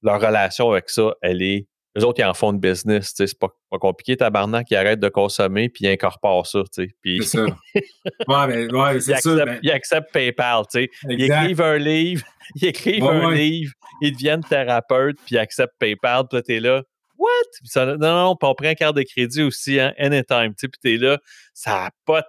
[0.03, 1.67] Leur relation avec ça, elle est.
[1.97, 3.13] Eux autres, ils en font une business.
[3.17, 4.17] C'est pas, pas compliqué.
[4.17, 6.63] Tabarnak, ils arrêtent de consommer, puis ils incorporent ça.
[7.03, 7.23] Puis...
[7.23, 7.47] C'est ça.
[8.29, 9.45] Ouais, mais, ouais, c'est ça.
[9.45, 9.59] Mais...
[9.63, 10.65] Ils acceptent PayPal.
[10.75, 12.25] Ils écrivent un livre,
[12.57, 16.25] ils écrivent un livre, ils deviennent thérapeutes, puis ils acceptent PayPal.
[16.29, 16.83] Puis là, t'es là
[17.19, 17.77] What?
[17.85, 20.55] non, non, on prend un carte de crédit aussi, hein, anytime.
[20.57, 21.19] Puis t'es là,
[21.53, 22.23] ça n'a pas,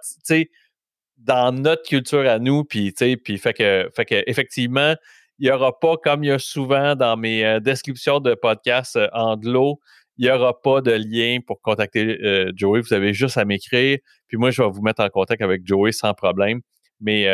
[1.18, 4.94] dans notre culture à nous, puis puis fait que, fait que, effectivement,
[5.40, 8.96] il n'y aura pas, comme il y a souvent dans mes euh, descriptions de podcasts
[8.96, 9.80] euh, anglo,
[10.18, 12.82] il n'y aura pas de lien pour contacter euh, Joey.
[12.82, 13.98] Vous avez juste à m'écrire.
[14.28, 16.60] Puis moi, je vais vous mettre en contact avec Joey sans problème.
[17.00, 17.26] Mais,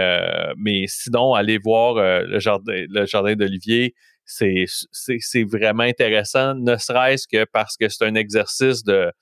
[0.86, 3.94] sinon, allez voir le jardin, le jardin d'Olivier
[4.26, 9.12] c'est vraiment intéressant, ne serait-ce que parce que c'est un exercice de,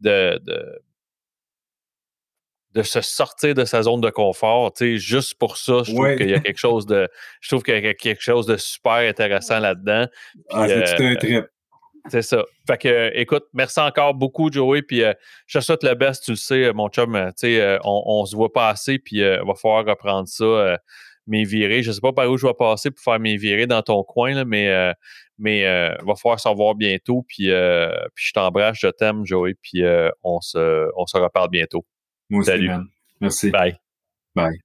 [0.00, 0.82] de, de,
[2.80, 4.72] se sortir de sa zone de confort.
[4.80, 7.08] Juste pour ça, je trouve qu'il y a quelque chose de.
[7.42, 10.06] Je trouve qu'il y a quelque chose de super intéressant là-dedans.
[10.50, 11.44] Ah, c'est un euh, trip?
[12.08, 12.42] C'est ça.
[12.66, 14.82] Fait que, écoute, merci encore beaucoup, Joey.
[14.82, 15.12] Puis euh,
[15.46, 17.14] je te souhaite le best, tu le sais, mon chum.
[17.14, 20.78] Euh, tu sais, on, on se voit pas assez, puis il va falloir reprendre ça
[21.26, 21.82] mes virées.
[21.82, 24.02] Je ne sais pas par où je vais passer pour faire mes virées dans ton
[24.02, 24.92] coin, là, mais, euh,
[25.38, 27.24] mais euh, va falloir s'en voir bientôt.
[27.28, 29.54] Puis, euh, puis je t'embrasse, je t'aime, Joey.
[29.62, 29.82] Puis
[30.22, 31.84] on, se, on se reparle bientôt.
[32.32, 32.70] Moi Salut.
[33.20, 33.50] Merci.
[33.50, 33.78] Bye.
[34.34, 34.56] Bye.